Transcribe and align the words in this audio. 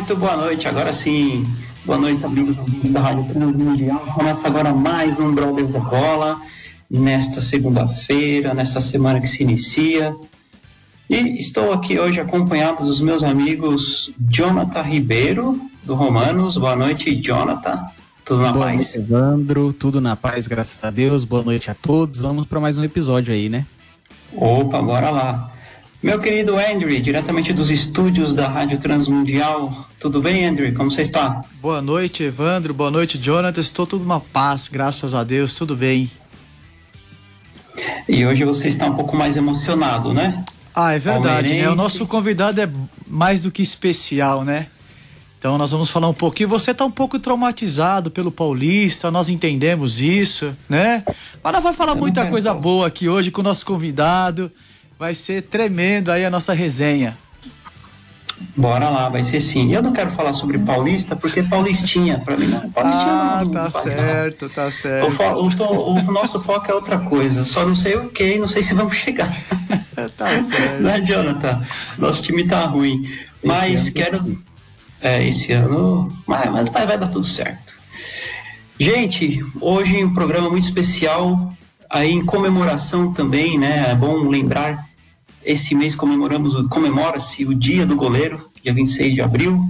Muito 0.00 0.16
boa 0.16 0.34
noite, 0.34 0.66
agora 0.66 0.94
sim. 0.94 1.46
Boa 1.84 1.98
noite, 1.98 2.24
amigos 2.24 2.56
ouvintes 2.56 2.90
da 2.90 3.02
Rádio 3.02 3.26
Transmundial. 3.26 4.00
Começa 4.14 4.48
agora 4.48 4.72
mais 4.72 5.18
um 5.20 5.34
Brothers 5.34 5.74
da 5.74 5.80
Bola, 5.80 6.40
nesta 6.90 7.42
segunda-feira, 7.42 8.54
nesta 8.54 8.80
semana 8.80 9.20
que 9.20 9.26
se 9.26 9.42
inicia. 9.42 10.16
E 11.08 11.16
estou 11.38 11.70
aqui 11.70 11.98
hoje 12.00 12.18
acompanhado 12.18 12.82
dos 12.82 13.02
meus 13.02 13.22
amigos 13.22 14.10
Jonathan 14.18 14.80
Ribeiro, 14.80 15.60
do 15.84 15.94
Romanos. 15.94 16.56
Boa 16.56 16.74
noite, 16.74 17.14
Jonathan. 17.16 17.84
Tudo 18.24 18.40
na 18.40 18.52
Boa 18.54 18.64
paz? 18.68 18.76
noite, 18.76 18.98
Evandro. 19.00 19.70
Tudo 19.74 20.00
na 20.00 20.16
paz, 20.16 20.46
graças 20.48 20.82
a 20.82 20.90
Deus. 20.90 21.24
Boa 21.24 21.42
noite 21.42 21.70
a 21.70 21.74
todos. 21.74 22.20
Vamos 22.20 22.46
para 22.46 22.58
mais 22.58 22.78
um 22.78 22.84
episódio 22.84 23.34
aí, 23.34 23.50
né? 23.50 23.66
Opa, 24.32 24.80
bora 24.80 25.10
lá. 25.10 25.52
Meu 26.02 26.18
querido 26.18 26.56
Andrew, 26.56 26.98
diretamente 27.00 27.52
dos 27.52 27.70
estúdios 27.70 28.32
da 28.32 28.48
Rádio 28.48 28.78
Transmundial. 28.78 29.86
Tudo 29.98 30.22
bem, 30.22 30.46
Andrew? 30.46 30.74
Como 30.74 30.90
você 30.90 31.02
está? 31.02 31.42
Boa 31.60 31.82
noite, 31.82 32.22
Evandro. 32.22 32.72
Boa 32.72 32.90
noite, 32.90 33.18
Jonathan. 33.18 33.60
Estou 33.60 33.86
tudo 33.86 34.02
uma 34.02 34.18
paz, 34.18 34.66
graças 34.66 35.12
a 35.12 35.22
Deus, 35.22 35.52
tudo 35.52 35.76
bem. 35.76 36.10
E 38.08 38.24
hoje 38.24 38.44
você 38.44 38.70
está 38.70 38.86
um 38.86 38.94
pouco 38.94 39.14
mais 39.14 39.36
emocionado, 39.36 40.14
né? 40.14 40.42
Ah, 40.74 40.92
é 40.94 40.98
verdade, 40.98 41.52
né? 41.52 41.68
O 41.68 41.74
nosso 41.74 42.06
convidado 42.06 42.62
é 42.62 42.70
mais 43.06 43.42
do 43.42 43.50
que 43.50 43.60
especial, 43.60 44.42
né? 44.42 44.68
Então 45.38 45.58
nós 45.58 45.70
vamos 45.70 45.90
falar 45.90 46.08
um 46.08 46.14
pouquinho. 46.14 46.48
Você 46.48 46.70
está 46.70 46.84
um 46.84 46.90
pouco 46.90 47.18
traumatizado 47.18 48.10
pelo 48.10 48.30
Paulista, 48.30 49.10
nós 49.10 49.28
entendemos 49.28 50.00
isso, 50.00 50.56
né? 50.66 51.04
Mas 51.42 51.52
nós 51.52 51.62
vamos 51.62 51.76
falar 51.76 51.92
Eu 51.92 51.96
muita 51.96 52.26
coisa 52.26 52.50
falar. 52.50 52.60
boa 52.60 52.86
aqui 52.86 53.06
hoje 53.06 53.30
com 53.30 53.42
o 53.42 53.44
nosso 53.44 53.66
convidado. 53.66 54.50
Vai 55.00 55.14
ser 55.14 55.44
tremendo 55.44 56.12
aí 56.12 56.26
a 56.26 56.28
nossa 56.28 56.52
resenha. 56.52 57.16
Bora 58.54 58.90
lá, 58.90 59.08
vai 59.08 59.24
ser 59.24 59.40
sim. 59.40 59.72
Eu 59.72 59.82
não 59.82 59.94
quero 59.94 60.10
falar 60.10 60.34
sobre 60.34 60.58
Paulista, 60.58 61.16
porque 61.16 61.42
Paulistinha, 61.42 62.18
pra 62.18 62.36
mim 62.36 62.48
não. 62.48 62.68
Paulistinha 62.68 63.06
Ah, 63.06 63.42
não, 63.42 63.50
tá 63.50 63.62
não 63.62 63.70
pode 63.70 63.88
certo, 63.88 64.50
tá. 64.50 64.66
O, 64.66 64.70
certo. 64.70 65.06
o 65.38 65.94
o 65.94 66.12
nosso 66.12 66.38
foco 66.42 66.70
é 66.70 66.74
outra 66.74 66.98
coisa. 66.98 67.46
Só 67.46 67.64
não 67.64 67.74
sei 67.74 67.96
o 67.96 68.10
que, 68.10 68.38
não 68.38 68.46
sei 68.46 68.62
se 68.62 68.74
vamos 68.74 68.94
chegar. 68.94 69.34
Tá 70.18 70.28
certo. 70.42 70.82
Não 70.82 70.90
é, 70.90 71.00
Jonathan? 71.00 71.66
Nosso 71.96 72.22
time 72.22 72.46
tá 72.46 72.64
ruim. 72.66 73.10
Mas 73.42 73.86
ano 73.86 73.92
quero. 73.94 74.42
É, 75.00 75.26
esse 75.26 75.50
ano. 75.52 76.14
Mas, 76.26 76.50
mas 76.50 76.68
vai 76.86 76.98
dar 76.98 77.08
tudo 77.08 77.26
certo. 77.26 77.72
Gente, 78.78 79.42
hoje 79.62 80.04
um 80.04 80.12
programa 80.12 80.50
muito 80.50 80.64
especial, 80.64 81.54
aí 81.88 82.10
em 82.10 82.24
comemoração 82.24 83.12
também, 83.12 83.58
né? 83.58 83.90
É 83.90 83.94
bom 83.94 84.28
lembrar, 84.28 84.89
esse 85.44 85.74
mês 85.74 85.94
comemoramos, 85.94 86.66
comemora-se 86.68 87.44
o 87.44 87.54
Dia 87.54 87.86
do 87.86 87.96
Goleiro, 87.96 88.50
dia 88.62 88.72
26 88.72 89.14
de 89.14 89.22
abril. 89.22 89.60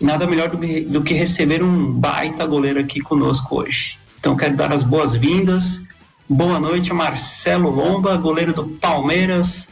E 0.00 0.04
nada 0.04 0.26
melhor 0.26 0.48
do 0.48 0.58
que, 0.58 0.80
do 0.80 1.02
que 1.02 1.12
receber 1.12 1.62
um 1.62 1.92
baita 1.92 2.46
goleiro 2.46 2.80
aqui 2.80 3.00
conosco 3.00 3.60
hoje. 3.60 3.98
Então 4.18 4.36
quero 4.36 4.56
dar 4.56 4.72
as 4.72 4.82
boas-vindas. 4.82 5.84
Boa 6.28 6.60
noite 6.60 6.92
Marcelo 6.92 7.70
Lomba, 7.70 8.16
goleiro 8.16 8.52
do 8.52 8.64
Palmeiras. 8.64 9.68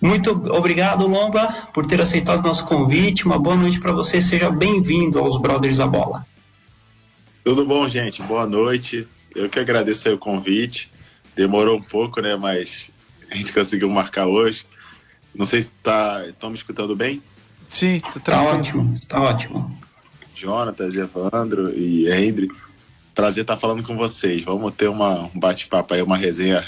Muito 0.00 0.30
obrigado, 0.52 1.06
Lomba, 1.06 1.68
por 1.72 1.86
ter 1.86 2.00
aceitado 2.00 2.44
nosso 2.44 2.66
convite. 2.66 3.24
Uma 3.24 3.38
boa 3.38 3.56
noite 3.56 3.80
para 3.80 3.90
você. 3.90 4.20
Seja 4.20 4.50
bem-vindo 4.50 5.18
aos 5.18 5.40
Brothers 5.40 5.78
da 5.78 5.86
Bola. 5.86 6.26
Tudo 7.42 7.64
bom, 7.64 7.88
gente? 7.88 8.22
Boa 8.22 8.46
noite. 8.46 9.08
Eu 9.34 9.48
que 9.48 9.58
agradeço 9.58 10.12
o 10.12 10.18
convite. 10.18 10.92
Demorou 11.34 11.78
um 11.78 11.82
pouco, 11.82 12.20
né? 12.20 12.36
Mas 12.36 12.90
a 13.30 13.36
gente 13.36 13.52
conseguiu 13.52 13.88
marcar 13.90 14.26
hoje. 14.26 14.66
Não 15.34 15.46
sei 15.46 15.62
se 15.62 15.70
tá, 15.82 16.24
estão 16.26 16.50
me 16.50 16.56
escutando 16.56 16.94
bem? 16.94 17.22
Sim, 17.68 18.00
tá 18.00 18.20
Tá 18.20 18.42
ótimo, 18.42 18.98
tá 19.08 19.20
ótimo. 19.20 19.78
Jonatas, 20.34 20.96
Evandro 20.96 21.76
e 21.76 22.08
Hendry. 22.10 22.48
Prazer 23.14 23.42
estar 23.42 23.56
falando 23.56 23.82
com 23.82 23.96
vocês. 23.96 24.44
Vamos 24.44 24.72
ter 24.74 24.88
uma, 24.88 25.24
um 25.34 25.38
bate-papo 25.38 25.94
aí, 25.94 26.02
uma 26.02 26.16
resenha 26.16 26.64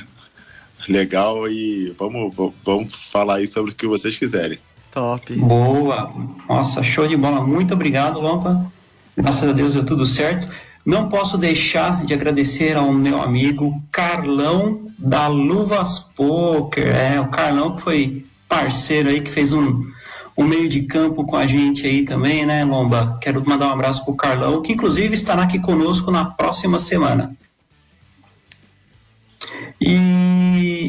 legal 0.88 1.48
e 1.48 1.94
vamos, 1.98 2.34
vamos 2.64 2.94
falar 2.94 3.36
aí 3.36 3.46
sobre 3.46 3.72
o 3.72 3.74
que 3.74 3.86
vocês 3.86 4.16
quiserem. 4.16 4.58
Top. 4.90 5.34
Boa. 5.36 6.12
Nossa, 6.48 6.82
show 6.82 7.06
de 7.06 7.16
bola. 7.16 7.40
Muito 7.40 7.74
obrigado, 7.74 8.20
Lomba. 8.20 8.70
Graças 9.16 9.48
a 9.48 9.52
Deus 9.52 9.74
deu 9.74 9.84
tudo 9.84 10.06
certo. 10.06 10.48
Não 10.86 11.08
posso 11.08 11.36
deixar 11.36 12.04
de 12.06 12.14
agradecer 12.14 12.76
ao 12.76 12.92
meu 12.92 13.20
amigo 13.20 13.82
Carlão 13.90 14.84
da 14.96 15.26
Luvas 15.26 15.98
Poker. 15.98 16.86
É, 16.94 17.20
o 17.20 17.26
Carlão 17.28 17.74
que 17.74 17.82
foi 17.82 18.24
parceiro 18.48 19.08
aí, 19.08 19.20
que 19.20 19.30
fez 19.30 19.52
um, 19.52 19.84
um 20.38 20.44
meio 20.44 20.68
de 20.68 20.82
campo 20.82 21.24
com 21.24 21.34
a 21.36 21.44
gente 21.44 21.84
aí 21.84 22.04
também, 22.04 22.46
né, 22.46 22.64
Lomba? 22.64 23.18
Quero 23.20 23.42
mandar 23.44 23.66
um 23.66 23.72
abraço 23.72 24.04
pro 24.04 24.14
Carlão, 24.14 24.62
que 24.62 24.72
inclusive 24.72 25.14
estará 25.14 25.42
aqui 25.42 25.58
conosco 25.58 26.12
na 26.12 26.24
próxima 26.24 26.78
semana. 26.78 27.36
E, 29.80 29.92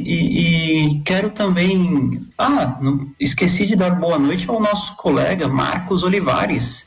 e- 0.05 0.93
e 0.95 0.99
quero 1.01 1.31
também. 1.31 2.21
Ah, 2.37 2.77
não- 2.79 3.09
esqueci 3.19 3.65
de 3.65 3.75
dar 3.75 3.91
boa 3.91 4.19
noite 4.19 4.47
ao 4.47 4.59
nosso 4.61 4.95
colega 4.95 5.47
Marcos 5.47 6.03
Olivares, 6.03 6.86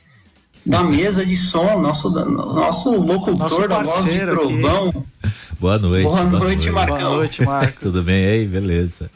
da 0.65 0.83
mesa 0.83 1.25
de 1.25 1.37
som, 1.37 1.81
nosso, 1.81 2.11
nosso 2.11 2.91
locutor 2.91 3.39
Nosso 3.39 3.69
da 3.69 3.83
voz 3.83 3.87
de 3.89 3.93
parceiro 3.95 4.33
aqui. 4.45 4.59
trovão. 4.61 5.05
Boa 5.59 5.79
noite. 5.79 6.05
Boa 6.05 6.25
noite, 6.25 6.71
Marcão. 6.71 6.99
Boa 6.99 7.11
noite, 7.17 7.45
Marco. 7.45 7.81
Tudo 7.83 8.03
bem 8.03 8.25
aí? 8.27 8.47
Beleza. 8.47 9.11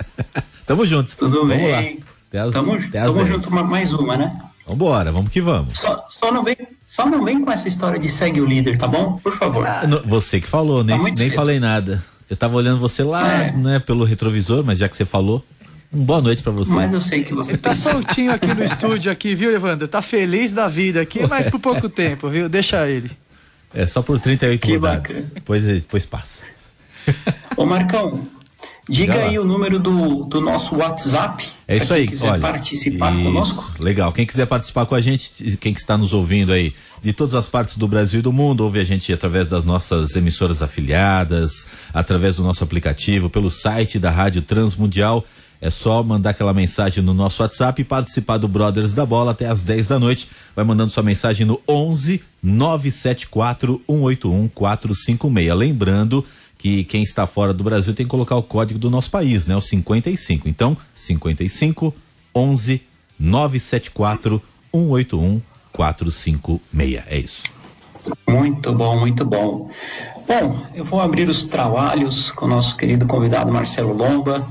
Tamo 0.66 0.84
juntos. 0.86 1.14
Tudo 1.14 1.40
vamos 1.40 1.56
bem? 1.56 1.70
Lá. 1.70 1.78
Até 2.28 2.38
as, 2.40 2.50
Tamo, 2.50 2.72
até 2.74 2.98
as 2.98 3.06
tamo 3.06 3.18
10. 3.24 3.28
junto, 3.28 3.54
ma- 3.54 3.62
mais 3.62 3.92
uma, 3.92 4.16
né? 4.16 4.40
Vambora, 4.66 5.12
vamos 5.12 5.30
que 5.30 5.40
vamos. 5.40 5.78
Só, 5.78 6.06
só, 6.10 6.32
não 6.32 6.42
vem, 6.42 6.56
só 6.86 7.06
não 7.06 7.24
vem 7.24 7.44
com 7.44 7.50
essa 7.52 7.68
história 7.68 7.98
de 7.98 8.08
segue 8.08 8.40
o 8.40 8.46
líder, 8.46 8.76
tá 8.78 8.88
bom? 8.88 9.18
Por 9.22 9.32
favor. 9.36 9.66
No- 9.86 10.00
Você 10.06 10.40
que 10.40 10.46
falou, 10.46 10.82
nem, 10.82 10.96
Tá 10.96 11.04
nem 11.04 11.16
cedo. 11.16 11.34
falei 11.34 11.60
nada. 11.60 12.02
Eu 12.28 12.36
tava 12.36 12.56
olhando 12.56 12.80
você 12.80 13.04
lá, 13.04 13.30
É. 13.44 13.52
né, 13.52 13.78
pelo 13.78 14.04
retrovisor, 14.04 14.64
mas 14.64 14.78
já 14.78 14.88
que 14.88 14.96
você 14.96 15.04
falou, 15.04 15.44
boa 15.94 16.20
noite 16.20 16.42
pra 16.42 16.52
você. 16.52 16.72
Mas 16.74 16.92
eu 16.92 17.00
sei 17.00 17.24
que 17.24 17.32
você 17.32 17.56
Tá 17.56 17.74
soltinho 17.74 18.32
aqui 18.32 18.46
no 18.52 18.62
estúdio 18.64 19.10
aqui, 19.10 19.34
viu, 19.34 19.50
Evandro? 19.54 19.86
Tá 19.88 20.02
feliz 20.02 20.52
da 20.52 20.68
vida 20.68 21.00
aqui, 21.00 21.26
mas 21.26 21.48
por 21.48 21.60
pouco 21.60 21.88
tempo, 21.88 22.28
viu? 22.28 22.48
Deixa 22.48 22.86
ele. 22.88 23.10
É 23.72 23.86
só 23.86 24.02
por 24.02 24.18
38 24.20 24.60
Que 24.60 24.74
rodadas. 24.76 25.12
bacana. 25.12 25.30
Depois, 25.34 25.64
depois 25.64 26.06
passa. 26.06 26.40
Ô 27.56 27.66
Marcão, 27.66 28.26
diga 28.88 29.14
aí 29.24 29.38
o 29.38 29.44
número 29.44 29.78
do, 29.78 30.24
do 30.24 30.40
nosso 30.40 30.76
WhatsApp. 30.76 31.44
É 31.66 31.76
isso 31.76 31.86
pra 31.86 31.96
quem 31.96 32.02
aí, 32.04 32.08
quiser 32.08 32.30
olha. 32.30 32.40
participar 32.40 33.12
isso, 33.14 33.24
conosco. 33.24 33.72
Legal. 33.82 34.12
Quem 34.12 34.24
quiser 34.26 34.46
participar 34.46 34.86
com 34.86 34.94
a 34.94 35.00
gente, 35.00 35.56
quem 35.56 35.74
que 35.74 35.80
está 35.80 35.96
nos 35.98 36.12
ouvindo 36.12 36.52
aí 36.52 36.72
de 37.02 37.12
todas 37.12 37.34
as 37.34 37.48
partes 37.48 37.76
do 37.76 37.88
Brasil 37.88 38.20
e 38.20 38.22
do 38.22 38.32
mundo, 38.32 38.60
ouve 38.62 38.78
a 38.78 38.84
gente 38.84 39.12
através 39.12 39.48
das 39.48 39.64
nossas 39.64 40.14
emissoras 40.14 40.62
afiliadas, 40.62 41.66
através 41.92 42.36
do 42.36 42.42
nosso 42.42 42.62
aplicativo, 42.62 43.28
pelo 43.28 43.50
site 43.50 43.98
da 43.98 44.10
Rádio 44.10 44.40
Transmundial. 44.42 45.24
É 45.64 45.70
só 45.70 46.02
mandar 46.02 46.30
aquela 46.30 46.52
mensagem 46.52 47.02
no 47.02 47.14
nosso 47.14 47.42
WhatsApp 47.42 47.80
e 47.80 47.84
participar 47.86 48.36
do 48.36 48.46
Brothers 48.46 48.92
da 48.92 49.06
Bola 49.06 49.30
até 49.30 49.48
às 49.48 49.62
10 49.62 49.86
da 49.86 49.98
noite. 49.98 50.28
Vai 50.54 50.62
mandando 50.62 50.90
sua 50.90 51.02
mensagem 51.02 51.46
no 51.46 51.58
11 51.66 52.22
974 52.42 53.80
181 53.88 54.48
456. 54.48 55.56
Lembrando 55.56 56.22
que 56.58 56.84
quem 56.84 57.02
está 57.02 57.26
fora 57.26 57.54
do 57.54 57.64
Brasil 57.64 57.94
tem 57.94 58.04
que 58.04 58.10
colocar 58.10 58.36
o 58.36 58.42
código 58.42 58.78
do 58.78 58.90
nosso 58.90 59.10
país, 59.10 59.46
né? 59.46 59.56
O 59.56 59.60
55. 59.62 60.50
Então, 60.50 60.76
55 60.92 61.94
11 62.34 62.82
974 63.18 64.42
181 64.70 65.40
456. 65.72 67.04
É 67.06 67.16
isso. 67.16 67.44
Muito 68.28 68.70
bom, 68.70 69.00
muito 69.00 69.24
bom. 69.24 69.70
Bom, 70.28 70.62
eu 70.74 70.84
vou 70.84 71.00
abrir 71.00 71.26
os 71.26 71.46
trabalhos 71.46 72.30
com 72.30 72.44
o 72.44 72.48
nosso 72.48 72.76
querido 72.76 73.06
convidado 73.06 73.50
Marcelo 73.50 73.94
Lomba. 73.94 74.46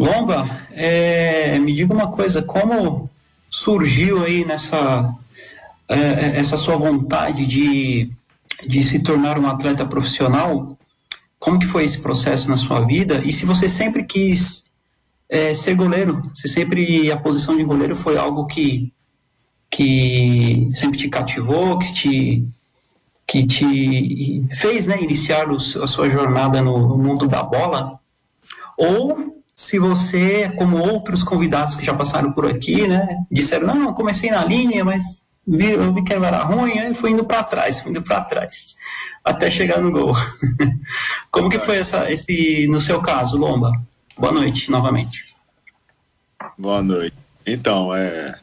Lomba, 0.00 0.48
é, 0.70 1.58
me 1.58 1.74
diga 1.74 1.92
uma 1.92 2.10
coisa, 2.10 2.40
como 2.40 3.10
surgiu 3.50 4.24
aí 4.24 4.46
nessa 4.46 5.14
é, 5.86 6.38
essa 6.38 6.56
sua 6.56 6.74
vontade 6.76 7.44
de, 7.44 8.10
de 8.66 8.82
se 8.82 9.00
tornar 9.00 9.38
um 9.38 9.46
atleta 9.46 9.84
profissional? 9.84 10.78
Como 11.38 11.58
que 11.58 11.66
foi 11.66 11.84
esse 11.84 12.00
processo 12.00 12.48
na 12.48 12.56
sua 12.56 12.80
vida? 12.80 13.20
E 13.26 13.30
se 13.30 13.44
você 13.44 13.68
sempre 13.68 14.04
quis 14.04 14.72
é, 15.28 15.52
ser 15.52 15.74
goleiro, 15.74 16.30
se 16.34 16.48
sempre 16.48 17.12
a 17.12 17.18
posição 17.18 17.54
de 17.54 17.62
goleiro 17.62 17.94
foi 17.94 18.16
algo 18.16 18.46
que 18.46 18.90
que 19.70 20.70
sempre 20.74 20.98
te 20.98 21.10
cativou, 21.10 21.78
que 21.78 21.92
te 21.92 22.48
que 23.26 23.46
te 23.46 24.48
fez 24.54 24.86
né, 24.86 24.98
iniciar 25.02 25.46
a 25.50 25.86
sua 25.86 26.08
jornada 26.08 26.62
no, 26.62 26.88
no 26.88 26.96
mundo 26.96 27.28
da 27.28 27.42
bola, 27.42 28.00
ou 28.78 29.39
se 29.60 29.78
você, 29.78 30.50
como 30.56 30.78
outros 30.78 31.22
convidados 31.22 31.76
que 31.76 31.84
já 31.84 31.92
passaram 31.92 32.32
por 32.32 32.46
aqui, 32.46 32.88
né, 32.88 33.06
disseram, 33.30 33.66
não, 33.66 33.92
comecei 33.92 34.30
na 34.30 34.42
linha, 34.42 34.82
mas 34.82 35.28
vi, 35.46 35.72
eu 35.72 35.92
vi 35.92 36.02
que 36.02 36.14
era 36.14 36.38
ruim, 36.38 36.78
aí 36.78 36.94
fui 36.94 37.10
indo 37.10 37.26
para 37.26 37.44
trás, 37.44 37.78
fui 37.78 37.90
indo 37.90 38.00
para 38.00 38.22
trás, 38.22 38.74
até 39.22 39.50
chegar 39.50 39.82
no 39.82 39.92
gol. 39.92 40.16
como 41.30 41.50
que 41.50 41.58
foi 41.58 41.76
essa, 41.76 42.10
esse, 42.10 42.66
no 42.68 42.80
seu 42.80 43.02
caso, 43.02 43.36
Lomba? 43.36 43.70
Boa 44.16 44.32
noite, 44.32 44.70
novamente. 44.70 45.24
Boa 46.56 46.82
noite. 46.82 47.14
Então, 47.44 47.94
é, 47.94 48.34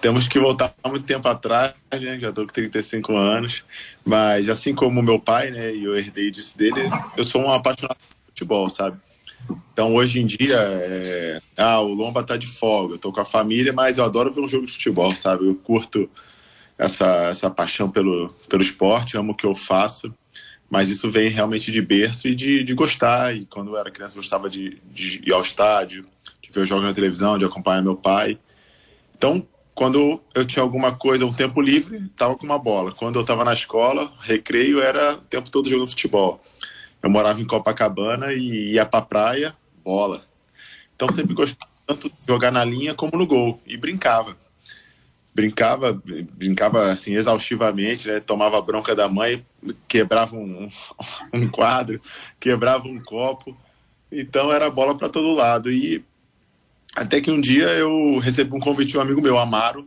temos 0.00 0.28
que 0.28 0.38
voltar 0.38 0.72
muito 0.86 1.04
tempo 1.04 1.26
atrás, 1.26 1.74
né? 1.90 2.16
Já 2.20 2.28
estou 2.28 2.46
com 2.46 2.52
35 2.52 3.16
anos. 3.16 3.64
Mas 4.04 4.48
assim 4.48 4.72
como 4.72 5.02
meu 5.02 5.18
pai, 5.18 5.50
né? 5.50 5.74
E 5.74 5.82
eu 5.82 5.96
herdei 5.98 6.30
disso 6.30 6.56
dele, 6.56 6.88
eu 7.16 7.24
sou 7.24 7.42
um 7.42 7.50
apaixonado 7.50 7.96
por 7.96 8.28
futebol, 8.28 8.70
sabe? 8.70 8.98
Então 9.72 9.94
hoje 9.94 10.20
em 10.20 10.26
dia, 10.26 10.56
é... 10.56 11.40
ah, 11.56 11.80
o 11.80 11.92
Lomba 11.92 12.22
tá 12.22 12.36
de 12.36 12.46
folga, 12.46 12.94
eu 12.94 12.98
tô 12.98 13.12
com 13.12 13.20
a 13.20 13.24
família, 13.24 13.72
mas 13.72 13.98
eu 13.98 14.04
adoro 14.04 14.32
ver 14.32 14.40
um 14.40 14.48
jogo 14.48 14.66
de 14.66 14.72
futebol, 14.72 15.10
sabe? 15.12 15.46
Eu 15.46 15.54
curto 15.54 16.08
essa, 16.78 17.06
essa 17.26 17.50
paixão 17.50 17.90
pelo, 17.90 18.28
pelo 18.48 18.62
esporte, 18.62 19.16
amo 19.16 19.32
o 19.32 19.34
que 19.34 19.46
eu 19.46 19.54
faço, 19.54 20.14
mas 20.70 20.90
isso 20.90 21.10
vem 21.10 21.28
realmente 21.28 21.70
de 21.70 21.80
berço 21.80 22.28
e 22.28 22.34
de, 22.34 22.64
de 22.64 22.74
gostar. 22.74 23.34
E 23.36 23.46
quando 23.46 23.72
eu 23.72 23.78
era 23.78 23.90
criança, 23.90 24.14
eu 24.14 24.22
gostava 24.22 24.48
de, 24.48 24.80
de 24.92 25.22
ir 25.26 25.32
ao 25.32 25.40
estádio, 25.40 26.04
de 26.42 26.50
ver 26.50 26.62
os 26.62 26.68
jogos 26.68 26.84
na 26.84 26.94
televisão, 26.94 27.38
de 27.38 27.44
acompanhar 27.44 27.82
meu 27.82 27.96
pai. 27.96 28.38
Então, 29.16 29.46
quando 29.74 30.20
eu 30.34 30.44
tinha 30.44 30.62
alguma 30.62 30.92
coisa, 30.92 31.26
um 31.26 31.32
tempo 31.32 31.60
livre, 31.60 32.08
tava 32.16 32.36
com 32.36 32.46
uma 32.46 32.58
bola. 32.58 32.92
Quando 32.92 33.18
eu 33.18 33.24
tava 33.24 33.44
na 33.44 33.52
escola, 33.52 34.12
recreio 34.20 34.80
era 34.80 35.14
o 35.14 35.18
tempo 35.18 35.50
todo 35.50 35.68
jogando 35.68 35.88
futebol. 35.88 36.40
Eu 37.04 37.10
morava 37.10 37.38
em 37.38 37.44
Copacabana 37.44 38.32
e 38.32 38.72
ia 38.72 38.86
pra 38.86 39.02
praia, 39.02 39.54
bola. 39.84 40.24
Então 40.96 41.06
sempre 41.12 41.34
gostei 41.34 41.58
tanto 41.86 42.08
de 42.08 42.14
jogar 42.26 42.50
na 42.50 42.64
linha 42.64 42.94
como 42.94 43.18
no 43.18 43.26
gol 43.26 43.60
e 43.66 43.76
brincava. 43.76 44.34
Brincava, 45.34 46.02
brincava 46.32 46.90
assim 46.90 47.14
exaustivamente, 47.14 48.08
né? 48.08 48.20
Tomava 48.20 48.62
bronca 48.62 48.94
da 48.94 49.06
mãe, 49.06 49.44
quebrava 49.86 50.34
um, 50.34 50.70
um 51.30 51.46
quadro, 51.46 52.00
quebrava 52.40 52.88
um 52.88 52.98
copo. 53.02 53.54
Então 54.10 54.50
era 54.50 54.70
bola 54.70 54.96
para 54.96 55.10
todo 55.10 55.34
lado 55.34 55.70
e 55.70 56.02
até 56.96 57.20
que 57.20 57.30
um 57.30 57.38
dia 57.38 57.66
eu 57.74 58.18
recebi 58.18 58.56
um 58.56 58.60
convite 58.60 58.92
de 58.92 58.96
um 58.96 59.02
amigo 59.02 59.20
meu, 59.20 59.36
Amaro, 59.36 59.86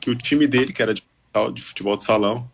que 0.00 0.08
o 0.08 0.16
time 0.16 0.46
dele, 0.46 0.72
que 0.72 0.80
era 0.80 0.94
de 0.94 1.02
futebol 1.60 1.98
de 1.98 2.04
salão, 2.04 2.50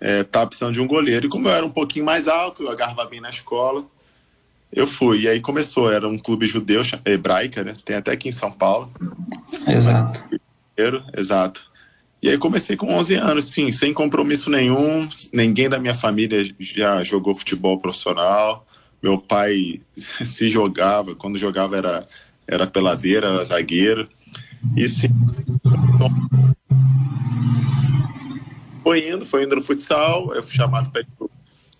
é, 0.00 0.24
precisando 0.24 0.72
de 0.72 0.80
um 0.80 0.86
goleiro. 0.86 1.26
E 1.26 1.28
como 1.28 1.48
eu 1.48 1.52
era 1.52 1.66
um 1.66 1.70
pouquinho 1.70 2.04
mais 2.04 2.26
alto, 2.26 2.62
eu 2.62 2.70
agarrava 2.70 3.04
bem 3.04 3.20
na 3.20 3.30
escola, 3.30 3.84
eu 4.72 4.86
fui. 4.86 5.22
E 5.22 5.28
aí 5.28 5.40
começou, 5.40 5.90
era 5.90 6.08
um 6.08 6.18
clube 6.18 6.46
judeu, 6.46 6.82
hebraica, 7.04 7.62
né? 7.62 7.74
Tem 7.84 7.96
até 7.96 8.12
aqui 8.12 8.28
em 8.28 8.32
São 8.32 8.50
Paulo. 8.50 8.90
Exato. 9.66 10.22
Exato. 11.16 11.70
E 12.22 12.28
aí 12.28 12.38
comecei 12.38 12.76
com 12.76 12.94
11 12.94 13.14
anos, 13.14 13.46
sim, 13.46 13.70
sem 13.70 13.92
compromisso 13.94 14.50
nenhum. 14.50 15.08
Ninguém 15.32 15.68
da 15.68 15.78
minha 15.78 15.94
família 15.94 16.54
já 16.58 17.02
jogou 17.02 17.34
futebol 17.34 17.78
profissional. 17.78 18.66
Meu 19.02 19.18
pai 19.18 19.80
se 19.96 20.48
jogava, 20.50 21.14
quando 21.14 21.38
jogava 21.38 21.76
era 21.76 22.06
era 22.46 22.66
peladeira, 22.66 23.28
era 23.28 23.44
zagueiro. 23.44 24.08
E 24.76 24.86
sim, 24.88 25.08
foi 28.90 29.08
indo, 29.08 29.24
foi 29.24 29.44
indo 29.44 29.54
no 29.54 29.62
futsal, 29.62 30.34
eu 30.34 30.42
fui 30.42 30.56
chamado 30.56 30.90
para 30.90 31.04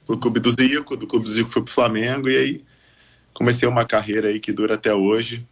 o 0.06 0.16
clube 0.16 0.38
do 0.38 0.48
Zico, 0.48 0.96
do 0.96 1.08
clube 1.08 1.24
do 1.24 1.32
Zico 1.32 1.50
fui 1.50 1.60
pro 1.60 1.72
Flamengo 1.72 2.28
e 2.28 2.36
aí 2.36 2.64
comecei 3.34 3.68
uma 3.68 3.84
carreira 3.84 4.28
aí 4.28 4.38
que 4.38 4.52
dura 4.52 4.74
até 4.74 4.94
hoje. 4.94 5.44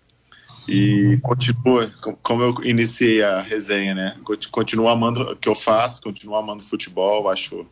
E 0.68 1.18
continua, 1.20 1.90
como 2.22 2.42
eu 2.42 2.54
iniciei 2.62 3.24
a 3.24 3.40
resenha, 3.40 3.92
né? 3.92 4.16
Continuo 4.52 4.88
amando 4.88 5.32
o 5.32 5.36
que 5.36 5.48
eu 5.48 5.54
faço, 5.54 6.00
continuo 6.00 6.36
amando 6.36 6.62
futebol, 6.62 7.28
acho 7.28 7.66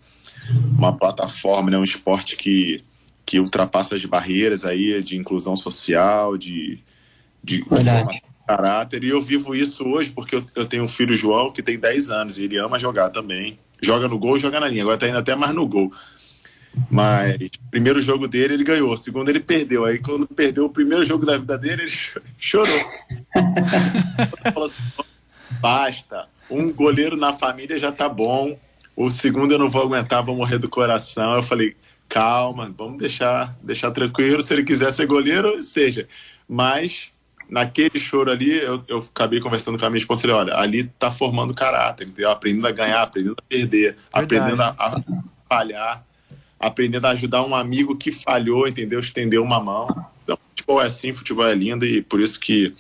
uma 0.77 0.97
plataforma, 0.97 1.71
né? 1.71 1.79
um 1.79 1.85
esporte 1.85 2.37
que, 2.37 2.83
que 3.25 3.39
ultrapassa 3.39 3.95
as 3.95 4.05
barreiras 4.05 4.65
aí 4.65 5.01
de 5.01 5.17
inclusão 5.17 5.55
social, 5.55 6.37
de, 6.37 6.81
de 7.45 7.65
caráter. 8.49 9.05
E 9.05 9.11
eu 9.11 9.21
vivo 9.23 9.55
isso 9.55 9.87
hoje 9.87 10.11
porque 10.11 10.35
eu, 10.35 10.45
eu, 10.57 10.67
tenho 10.67 10.83
um 10.83 10.89
filho, 10.89 11.15
João, 11.15 11.53
que 11.53 11.63
tem 11.63 11.79
10 11.79 12.11
anos 12.11 12.39
e 12.39 12.45
ele 12.45 12.59
ama 12.59 12.79
jogar 12.79 13.11
também. 13.11 13.59
Joga 13.83 14.09
no 14.09 14.19
gol, 14.19 14.39
joga 14.39 14.61
na 14.61 14.69
linha. 14.69 14.83
Agora 14.83 14.99
tá 14.99 15.09
indo 15.09 15.19
até 15.19 15.35
mais 15.35 15.55
no 15.55 15.67
gol. 15.67 15.93
Mas 16.91 17.39
primeiro 17.71 18.01
jogo 18.01 18.29
dele 18.29 18.55
ele 18.55 18.65
ganhou, 18.65 18.97
segundo 18.97 19.29
ele 19.29 19.41
perdeu. 19.41 19.85
Aí 19.85 19.99
quando 19.99 20.27
perdeu 20.27 20.67
o 20.67 20.71
primeiro 20.71 21.05
jogo 21.05 21.25
da 21.25 21.39
vida 21.39 21.57
dele, 21.57 21.83
ele 21.83 21.93
chorou. 22.37 22.91
assim, 24.63 24.77
basta, 25.61 26.29
um 26.51 26.71
goleiro 26.71 27.17
na 27.17 27.33
família 27.33 27.79
já 27.79 27.91
tá 27.91 28.09
bom. 28.09 28.59
O 28.95 29.09
segundo 29.09 29.53
eu 29.53 29.59
não 29.59 29.69
vou 29.69 29.83
aguentar, 29.83 30.23
vou 30.23 30.37
morrer 30.37 30.59
do 30.59 30.69
coração. 30.69 31.35
Eu 31.35 31.43
falei, 31.43 31.77
calma, 32.09 32.73
vamos 32.77 32.99
deixar, 32.99 33.57
deixar 33.63 33.91
tranquilo. 33.91 34.43
Se 34.43 34.53
ele 34.53 34.65
quiser 34.65 34.93
ser 34.93 35.07
goleiro, 35.07 35.63
seja. 35.63 36.07
Mas 36.49 37.11
naquele 37.49 37.99
choro 37.99 38.31
ali, 38.31 38.57
eu, 38.57 38.83
eu 38.89 38.99
acabei 38.99 39.41
conversando 39.41 39.79
com 39.79 39.87
a 39.87 39.91
minha 39.91 40.01
esposa 40.01 40.21
e 40.21 40.23
falei, 40.23 40.37
olha, 40.37 40.57
ali 40.57 40.85
tá 40.99 41.11
formando 41.11 41.55
caráter, 41.55 42.07
entendeu? 42.07 42.31
Aprendendo 42.31 42.67
a 42.67 42.73
ganhar, 42.73 43.03
aprendendo 43.03 43.37
a 43.39 43.43
perder, 43.43 43.93
Verdade. 43.93 43.99
aprendendo 44.13 44.63
a, 44.63 44.69
a, 44.79 45.03
falhar, 45.49 46.05
aprendendo 46.59 47.07
a 47.07 47.11
ajudar 47.11 47.45
um 47.45 47.55
amigo 47.55 47.97
que 47.97 48.11
falhou, 48.11 48.67
entendeu? 48.67 49.01
Estendeu 49.01 49.43
uma 49.43 49.61
mão. 49.61 49.89
Então, 50.25 50.37
futebol 50.51 50.83
é 50.83 50.87
assim, 50.87 51.15
futebol 51.15 51.47
é 51.47 51.55
lindo 51.55 51.85
e 51.85 52.03
por 52.03 52.21
isso 52.21 52.41
que, 52.41 52.75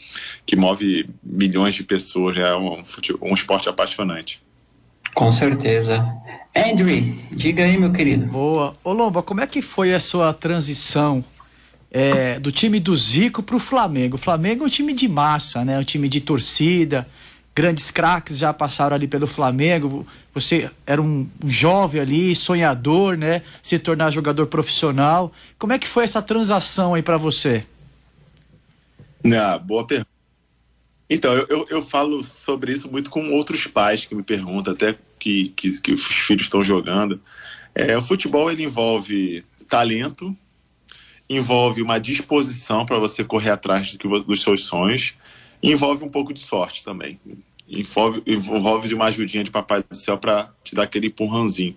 que 0.44 0.56
move 0.56 1.08
milhões 1.22 1.74
de 1.74 1.84
pessoas, 1.84 2.36
é 2.36 2.54
um, 2.56 2.82
um 3.22 3.34
esporte 3.34 3.68
apaixonante. 3.68 4.42
Com 5.14 5.30
certeza. 5.32 6.04
Andrew, 6.54 7.18
diga 7.32 7.64
aí, 7.64 7.78
meu 7.78 7.92
querido. 7.92 8.26
Boa. 8.26 8.75
Ô 8.82 8.92
Lomba, 8.92 9.23
como 9.23 9.40
é 9.40 9.46
que 9.46 9.62
foi 9.62 9.94
a 9.94 10.00
sua 10.00 10.32
transição 10.32 11.25
é, 11.90 12.38
do 12.38 12.52
time 12.52 12.81
do 12.81 12.97
Zico 12.97 13.43
para 13.43 13.57
o 13.57 13.61
Flamengo. 13.61 14.16
O 14.16 14.19
Flamengo 14.19 14.64
é 14.64 14.66
um 14.66 14.71
time 14.71 14.93
de 14.93 15.09
massa, 15.09 15.64
né? 15.64 15.78
Um 15.78 15.85
time 15.85 16.09
de 16.09 16.21
torcida. 16.21 17.07
Grandes 17.55 17.90
craques 17.90 18.37
já 18.37 18.52
passaram 18.52 18.95
ali 18.95 19.09
pelo 19.09 19.26
Flamengo. 19.26 20.07
Você 20.35 20.71
era 20.87 21.00
um 21.00 21.26
jovem 21.47 22.00
ali, 22.00 22.35
sonhador, 22.35 23.16
né? 23.16 23.43
Se 23.62 23.78
tornar 23.78 24.11
jogador 24.11 24.47
profissional. 24.47 25.33
Como 25.59 25.73
é 25.73 25.78
que 25.78 25.88
foi 25.88 26.05
essa 26.05 26.21
transação 26.21 26.95
aí 26.95 27.02
para 27.02 27.16
você? 27.16 27.64
Ah, 29.25 29.59
boa 29.59 29.87
pergunta. 29.87 30.11
Então, 31.09 31.33
eu, 31.33 31.47
eu, 31.49 31.66
eu, 31.71 31.83
falo 31.83 32.23
sobre 32.23 32.73
isso 32.73 32.90
muito 32.90 33.09
com 33.11 33.31
outros 33.33 33.66
pais 33.66 34.05
que 34.05 34.14
me 34.14 34.25
perguntam, 34.25 34.75
até 34.75 34.97
que, 35.19 35.50
que, 35.50 35.81
que 35.81 35.93
os 35.93 36.05
filhos 36.05 36.43
estão 36.43 36.62
jogando. 36.64 37.21
É, 37.75 37.97
o 37.97 38.02
futebol 38.02 38.50
ele 38.50 38.64
envolve 38.64 39.45
talento, 39.69 40.37
envolve 41.28 41.83
uma 41.83 41.99
disposição 41.99 42.87
para 42.87 42.99
você 42.99 43.25
correr 43.25 43.50
atrás 43.50 43.97
do 43.97 44.21
dos 44.21 44.42
seus 44.42 44.64
sonhos 44.64 45.14
e 45.62 45.73
envolve 45.73 46.04
um 46.04 46.09
pouco 46.09 46.33
de 46.33 46.40
sorte 46.40 46.85
também. 46.85 47.18
Envolve, 47.68 48.23
envolve 48.26 48.88
de 48.88 48.95
uma 48.95 49.06
ajudinha 49.06 49.42
de 49.42 49.50
papai 49.50 49.83
do 49.88 49.97
céu 49.97 50.16
para 50.16 50.52
te 50.62 50.75
dar 50.75 50.85
aquele 50.85 51.09
empurrãozinho. 51.09 51.75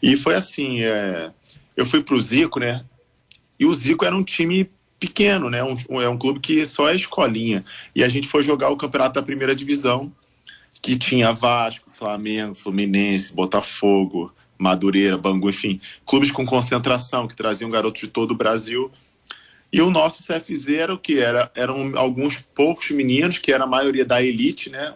E 0.00 0.14
foi 0.14 0.36
assim, 0.36 0.82
é, 0.82 1.32
eu 1.76 1.84
fui 1.84 2.02
para 2.02 2.14
o 2.14 2.20
Zico, 2.20 2.60
né? 2.60 2.84
E 3.58 3.66
o 3.66 3.74
Zico 3.74 4.04
era 4.04 4.14
um 4.14 4.22
time 4.22 4.70
pequeno, 5.00 5.50
né? 5.50 5.62
Um, 5.64 6.00
é 6.00 6.08
um 6.08 6.16
clube 6.16 6.40
que 6.40 6.64
só 6.64 6.88
é 6.88 6.94
escolinha. 6.94 7.64
E 7.94 8.04
a 8.04 8.08
gente 8.08 8.28
foi 8.28 8.42
jogar 8.42 8.70
o 8.70 8.76
campeonato 8.76 9.14
da 9.14 9.22
primeira 9.22 9.54
divisão, 9.54 10.12
que 10.80 10.96
tinha 10.96 11.32
Vasco, 11.32 11.90
Flamengo, 11.90 12.54
Fluminense, 12.54 13.34
Botafogo, 13.34 14.32
Madureira, 14.58 15.18
Bangu, 15.18 15.48
enfim, 15.48 15.80
clubes 16.04 16.30
com 16.30 16.46
concentração 16.46 17.26
que 17.26 17.36
traziam 17.36 17.70
garotos 17.70 18.00
de 18.00 18.08
todo 18.08 18.32
o 18.32 18.36
Brasil. 18.36 18.90
E 19.72 19.80
o 19.82 19.90
nosso 19.90 20.22
CFZ 20.22 20.68
era 20.68 20.94
o 20.94 20.98
que? 20.98 21.18
Era, 21.18 21.50
eram 21.54 21.96
alguns 21.96 22.36
poucos 22.36 22.90
meninos, 22.90 23.38
que 23.38 23.52
era 23.52 23.64
a 23.64 23.66
maioria 23.66 24.04
da 24.04 24.22
elite, 24.22 24.70
né? 24.70 24.94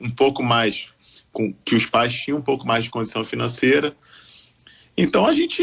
Um 0.00 0.10
pouco 0.10 0.42
mais, 0.42 0.92
com, 1.32 1.52
que 1.64 1.74
os 1.74 1.86
pais 1.86 2.14
tinham 2.14 2.38
um 2.38 2.42
pouco 2.42 2.66
mais 2.66 2.84
de 2.84 2.90
condição 2.90 3.24
financeira. 3.24 3.96
Então 4.96 5.26
a 5.26 5.32
gente 5.32 5.62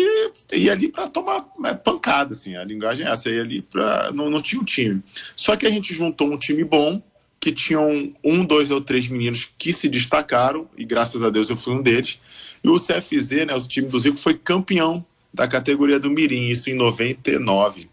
ia 0.52 0.74
ali 0.74 0.90
para 0.90 1.08
tomar 1.08 1.38
é, 1.66 1.74
pancada, 1.74 2.34
assim, 2.34 2.56
a 2.56 2.66
linguagem 2.66 3.06
é 3.06 3.10
essa, 3.10 3.30
ia 3.30 3.42
ali 3.42 3.62
para. 3.62 4.12
Não, 4.12 4.30
não 4.30 4.42
tinha 4.42 4.62
um 4.62 4.66
time. 4.66 5.02
Só 5.36 5.56
que 5.56 5.66
a 5.66 5.72
gente 5.72 5.94
juntou 5.94 6.32
um 6.32 6.38
time 6.38 6.64
bom, 6.64 7.02
que 7.42 7.52
tinham 7.52 8.14
um, 8.24 8.46
dois 8.46 8.70
ou 8.70 8.80
três 8.80 9.08
meninos 9.08 9.50
que 9.58 9.74
se 9.74 9.90
destacaram, 9.90 10.70
e 10.78 10.86
graças 10.86 11.22
a 11.24 11.30
Deus 11.32 11.50
eu 11.50 11.58
fui 11.58 11.74
um 11.74 11.82
deles. 11.82 12.20
E 12.64 12.70
o 12.70 12.80
CFZ, 12.80 13.48
né, 13.48 13.56
o 13.56 13.68
time 13.68 13.88
do 13.88 13.98
Zico, 13.98 14.16
foi 14.16 14.38
campeão 14.38 15.04
da 15.34 15.48
categoria 15.48 16.00
do 16.00 16.12
Mirim, 16.12 16.50
isso 16.50 16.70
em 16.70 16.76
99. 16.76 17.90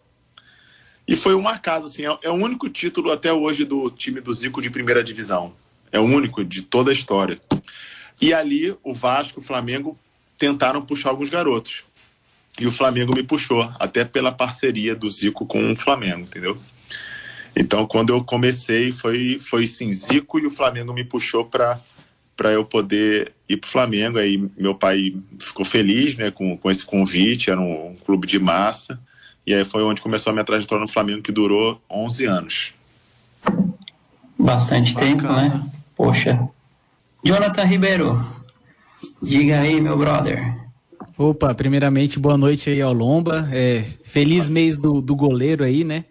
E 1.06 1.16
foi 1.16 1.34
uma 1.34 1.58
casa, 1.58 1.86
assim, 1.86 2.04
é, 2.04 2.18
é 2.24 2.30
o 2.30 2.34
único 2.34 2.68
título 2.68 3.10
até 3.10 3.32
hoje 3.32 3.64
do 3.64 3.90
time 3.90 4.20
do 4.20 4.34
Zico 4.34 4.60
de 4.60 4.68
primeira 4.68 5.02
divisão. 5.02 5.54
É 5.90 5.98
o 5.98 6.04
único 6.04 6.44
de 6.44 6.60
toda 6.60 6.90
a 6.90 6.94
história. 6.94 7.40
E 8.20 8.34
ali 8.34 8.76
o 8.82 8.92
Vasco, 8.92 9.40
o 9.40 9.42
Flamengo 9.42 9.98
tentaram 10.36 10.82
puxar 10.82 11.08
alguns 11.08 11.30
garotos. 11.30 11.84
E 12.60 12.66
o 12.66 12.72
Flamengo 12.72 13.14
me 13.14 13.22
puxou, 13.22 13.62
até 13.80 14.04
pela 14.04 14.30
parceria 14.30 14.94
do 14.94 15.10
Zico 15.10 15.46
com 15.46 15.72
o 15.72 15.76
Flamengo, 15.76 16.20
entendeu? 16.20 16.58
Então, 17.58 17.84
quando 17.86 18.10
eu 18.10 18.22
comecei, 18.22 18.92
foi, 18.92 19.36
foi 19.40 19.66
sim, 19.66 19.92
Zico 19.92 20.38
e 20.38 20.46
o 20.46 20.50
Flamengo 20.50 20.92
me 20.92 21.02
puxou 21.02 21.44
para 21.44 21.80
para 22.36 22.52
eu 22.52 22.64
poder 22.64 23.32
ir 23.48 23.56
para 23.56 23.66
o 23.66 23.70
Flamengo. 23.70 24.16
Aí 24.16 24.48
meu 24.56 24.72
pai 24.72 25.12
ficou 25.40 25.64
feliz 25.64 26.16
né, 26.16 26.30
com, 26.30 26.56
com 26.56 26.70
esse 26.70 26.84
convite, 26.84 27.50
era 27.50 27.60
um, 27.60 27.88
um, 27.88 27.96
clube 27.96 28.28
de 28.28 28.38
massa. 28.38 29.00
E 29.44 29.52
aí 29.52 29.64
foi 29.64 29.82
onde 29.82 30.00
começou 30.00 30.30
a 30.30 30.32
minha 30.32 30.44
trajetória 30.44 30.82
no 30.82 30.88
Flamengo, 30.88 31.20
que 31.20 31.32
durou 31.32 31.82
11 31.90 32.26
anos. 32.26 32.72
Bastante 34.38 34.94
Bacana. 34.94 35.10
tempo, 35.10 35.32
né? 35.32 35.70
Poxa. 35.96 36.48
Jonathan 37.24 37.64
Ribeiro, 37.64 38.32
diga 39.20 39.58
aí, 39.58 39.80
meu 39.80 39.98
brother. 39.98 40.54
Opa, 41.16 41.52
primeiramente, 41.56 42.20
boa 42.20 42.38
noite 42.38 42.70
aí 42.70 42.80
ao 42.80 42.92
Lomba. 42.92 43.48
É, 43.50 43.82
feliz 44.04 44.48
mês 44.48 44.76
do, 44.76 45.00
do 45.00 45.16
goleiro 45.16 45.64
aí, 45.64 45.82
né? 45.82 46.04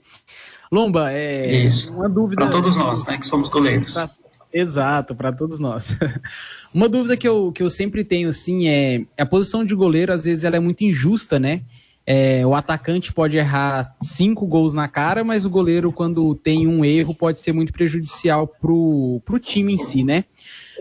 Lomba, 0.72 1.12
é 1.12 1.64
Isso. 1.64 1.94
uma 1.94 2.10
dúvida. 2.10 2.44
Para 2.44 2.52
todos 2.52 2.76
nós, 2.76 3.06
né, 3.06 3.18
que 3.18 3.26
somos 3.26 3.50
goleiros. 3.50 3.94
Pra, 3.94 4.10
exato, 4.54 5.16
para 5.16 5.32
todos 5.32 5.60
nós. 5.60 5.98
uma 6.74 6.90
dúvida 6.90 7.16
que 7.16 7.28
eu, 7.28 7.52
que 7.52 7.64
eu 7.64 7.70
sempre 7.70 8.04
tenho, 8.04 8.30
assim, 8.30 8.68
é 8.68 9.06
a 9.18 9.26
posição 9.26 9.64
de 9.64 9.74
goleiro, 9.74 10.12
às 10.12 10.26
vezes, 10.26 10.44
ela 10.44 10.58
é 10.58 10.60
muito 10.60 10.84
injusta, 10.84 11.40
né? 11.40 11.62
É, 12.10 12.46
o 12.46 12.56
atacante 12.56 13.12
pode 13.12 13.38
errar 13.38 13.94
cinco 14.02 14.48
gols 14.48 14.74
na 14.74 14.88
cara, 14.88 15.26
mas 15.26 15.44
o 15.44 15.50
goleiro, 15.50 15.92
quando 15.92 16.34
tem 16.36 16.66
um 16.66 16.86
erro, 16.86 17.14
pode 17.14 17.38
ser 17.38 17.52
muito 17.52 17.74
prejudicial 17.74 18.48
pro, 18.48 19.22
pro 19.26 19.38
time 19.38 19.74
em 19.74 19.78
si, 19.78 20.06
né? 20.06 20.24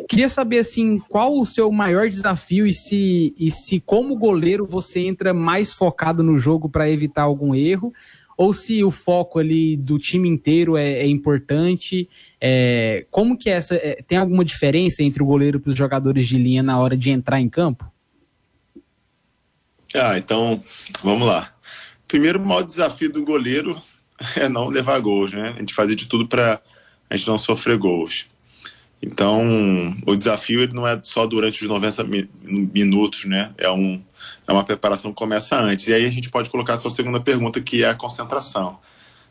Queria 0.09 0.29
saber, 0.29 0.59
assim, 0.59 1.01
qual 1.09 1.37
o 1.37 1.45
seu 1.45 1.69
maior 1.73 2.09
desafio 2.09 2.65
e 2.65 2.73
se, 2.73 3.35
e 3.37 3.51
se 3.51 3.81
como 3.81 4.15
goleiro, 4.15 4.65
você 4.65 5.01
entra 5.01 5.35
mais 5.35 5.73
focado 5.73 6.23
no 6.23 6.39
jogo 6.39 6.69
para 6.69 6.89
evitar 6.89 7.23
algum 7.23 7.57
erro, 7.57 7.93
ou 8.37 8.53
se 8.53 8.85
o 8.85 8.91
foco 8.91 9.39
ali 9.39 9.77
do 9.77 9.99
time 9.99 10.29
inteiro 10.29 10.77
é, 10.77 11.01
é 11.01 11.07
importante. 11.07 12.09
É, 12.41 13.07
como 13.11 13.37
que 13.37 13.49
é 13.49 13.55
essa. 13.55 13.77
É, 13.77 14.03
tem 14.07 14.19
alguma 14.19 14.45
diferença 14.45 15.03
entre 15.03 15.23
o 15.23 15.27
goleiro 15.27 15.63
e 15.65 15.69
os 15.71 15.75
jogadores 15.75 16.27
de 16.27 16.37
linha 16.37 16.63
na 16.63 16.79
hora 16.79 16.97
de 16.97 17.11
entrar 17.11 17.41
em 17.41 17.49
campo? 17.49 17.91
Ah, 19.95 20.19
então, 20.19 20.63
vamos 21.03 21.27
lá. 21.27 21.55
Primeiro, 22.07 22.39
o 22.39 22.47
maior 22.47 22.63
desafio 22.63 23.11
do 23.11 23.25
goleiro 23.25 23.81
é 24.37 24.49
não 24.49 24.69
levar 24.69 25.01
gols, 25.01 25.33
né? 25.33 25.55
A 25.57 25.59
gente 25.59 25.75
fazer 25.75 25.95
de 25.95 26.07
tudo 26.07 26.29
para 26.29 26.61
a 27.09 27.17
gente 27.17 27.27
não 27.27 27.39
sofrer 27.39 27.79
gols. 27.79 28.27
Então, 29.01 29.95
o 30.07 30.17
desafio 30.17 30.63
ele 30.63 30.75
não 30.75 30.87
é 30.87 30.99
só 31.03 31.27
durante 31.27 31.63
os 31.63 31.69
90 31.69 32.05
minutos, 32.43 33.25
né? 33.27 33.53
É, 33.59 33.71
um, 33.71 34.03
é 34.47 34.53
uma 34.53 34.65
preparação 34.65 35.13
que 35.13 35.17
começa 35.17 35.59
antes. 35.59 35.87
E 35.87 35.95
aí 35.95 36.05
a 36.05 36.11
gente 36.11 36.31
pode 36.31 36.49
colocar 36.49 36.75
a 36.75 36.79
sua 36.79 36.91
segunda 36.91 37.21
pergunta, 37.21 37.61
que 37.61 37.85
é 37.85 37.89
a 37.89 37.95
concentração. 37.95 38.79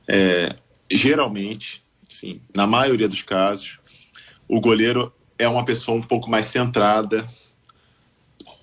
É, 0.07 0.55
geralmente, 0.89 1.83
sim, 2.07 2.39
na 2.55 2.67
maioria 2.67 3.09
dos 3.09 3.21
casos, 3.21 3.79
o 4.47 4.61
goleiro 4.61 5.11
é 5.37 5.47
uma 5.47 5.65
pessoa 5.65 5.97
um 5.97 6.03
pouco 6.03 6.29
mais 6.29 6.45
centrada, 6.45 7.27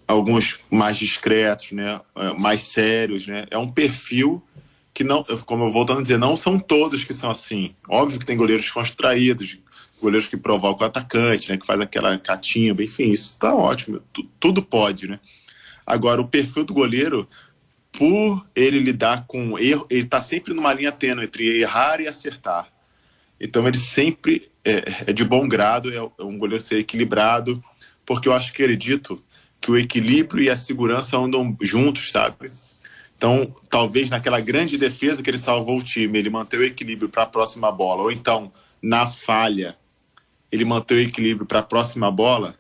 alguns 0.07 0.61
mais 0.71 0.97
discretos, 0.97 1.73
né, 1.73 2.01
é, 2.17 2.33
mais 2.33 2.61
sérios, 2.69 3.27
né? 3.27 3.47
É 3.51 3.59
um 3.59 3.71
perfil 3.71 4.43
que 4.95 5.03
não, 5.03 5.25
como 5.47 5.65
eu 5.65 5.73
voltando 5.73 6.01
a 6.01 6.03
dizer, 6.03 6.19
não 6.19 6.37
são 6.37 6.59
todos 6.59 7.03
que 7.05 7.15
são 7.15 7.31
assim. 7.31 7.75
Óbvio 7.89 8.19
que 8.19 8.27
tem 8.27 8.37
goleiros 8.37 8.71
contraídos, 8.71 9.59
goleiros 10.03 10.27
que 10.27 10.37
provocam 10.37 10.87
o 10.87 10.91
atacante, 10.91 11.51
né, 11.51 11.57
que 11.57 11.65
faz 11.65 11.81
aquela 11.81 12.19
catimba, 12.19 12.83
enfim, 12.83 13.11
isso 13.11 13.39
tá 13.39 13.55
ótimo, 13.55 14.03
tudo 14.39 14.63
pode, 14.63 15.09
né? 15.09 15.21
Agora 15.87 16.21
o 16.21 16.29
perfil 16.29 16.65
do 16.65 16.75
goleiro, 16.75 17.29
por 17.91 18.47
ele 18.55 18.81
lidar 18.81 19.27
com 19.27 19.59
erro, 19.59 19.87
ele 19.89 20.07
tá 20.07 20.21
sempre 20.21 20.53
numa 20.55 20.73
linha 20.73 20.93
tênue 20.93 21.25
entre 21.25 21.61
errar 21.61 22.01
e 22.01 22.09
acertar. 22.09 22.69
Então 23.41 23.67
ele 23.67 23.79
sempre 23.79 24.51
é, 24.65 25.11
é 25.11 25.13
de 25.13 25.25
bom 25.25 25.49
grado, 25.49 25.93
é, 25.93 25.97
é 25.97 26.25
um 26.25 26.39
goleiro 26.39 26.63
ser 26.63 26.79
equilibrado, 26.79 27.63
porque 28.05 28.29
eu 28.29 28.33
acho 28.33 28.53
que 28.53 28.63
acredito 28.63 29.23
que 29.61 29.71
o 29.71 29.79
equilíbrio 29.79 30.43
e 30.43 30.51
a 30.51 30.57
segurança 30.57 31.17
andam 31.17 31.57
juntos, 31.61 32.11
sabe? 32.11 32.51
Então, 33.17 33.55
talvez 33.69 34.11
naquela 34.11 34.41
grande 34.41 34.77
defesa 34.77 35.23
que 35.23 35.31
ele 35.31 35.39
salvou 35.39 35.79
o 35.79 35.83
time, 35.83 36.19
ele 36.19 36.29
manteve 36.29 36.65
o 36.65 36.67
equilíbrio 36.67 37.09
para 37.09 37.23
a 37.23 37.27
próxima 37.27 37.71
bola, 37.71 38.03
ou 38.03 38.11
então 38.11 38.53
na 38.83 39.07
falha, 39.07 39.77
ele 40.53 40.65
manteve 40.67 41.01
o 41.01 41.09
equilíbrio 41.09 41.47
para 41.47 41.61
a 41.61 41.63
próxima 41.63 42.11
bola. 42.11 42.55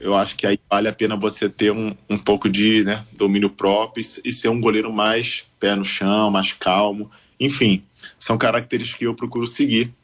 Eu 0.00 0.14
acho 0.14 0.36
que 0.36 0.46
aí 0.46 0.58
vale 0.68 0.88
a 0.88 0.92
pena 0.92 1.16
você 1.16 1.48
ter 1.48 1.70
um, 1.70 1.94
um 2.10 2.18
pouco 2.18 2.48
de 2.48 2.84
né, 2.84 3.04
domínio 3.16 3.48
próprio 3.48 4.04
e, 4.04 4.28
e 4.28 4.32
ser 4.32 4.48
um 4.48 4.60
goleiro 4.60 4.92
mais 4.92 5.44
pé 5.60 5.76
no 5.76 5.84
chão, 5.84 6.30
mais 6.30 6.52
calmo. 6.52 7.10
Enfim, 7.38 7.84
são 8.18 8.36
características 8.36 8.98
que 8.98 9.06
eu 9.06 9.14
procuro 9.14 9.46
seguir 9.46 9.94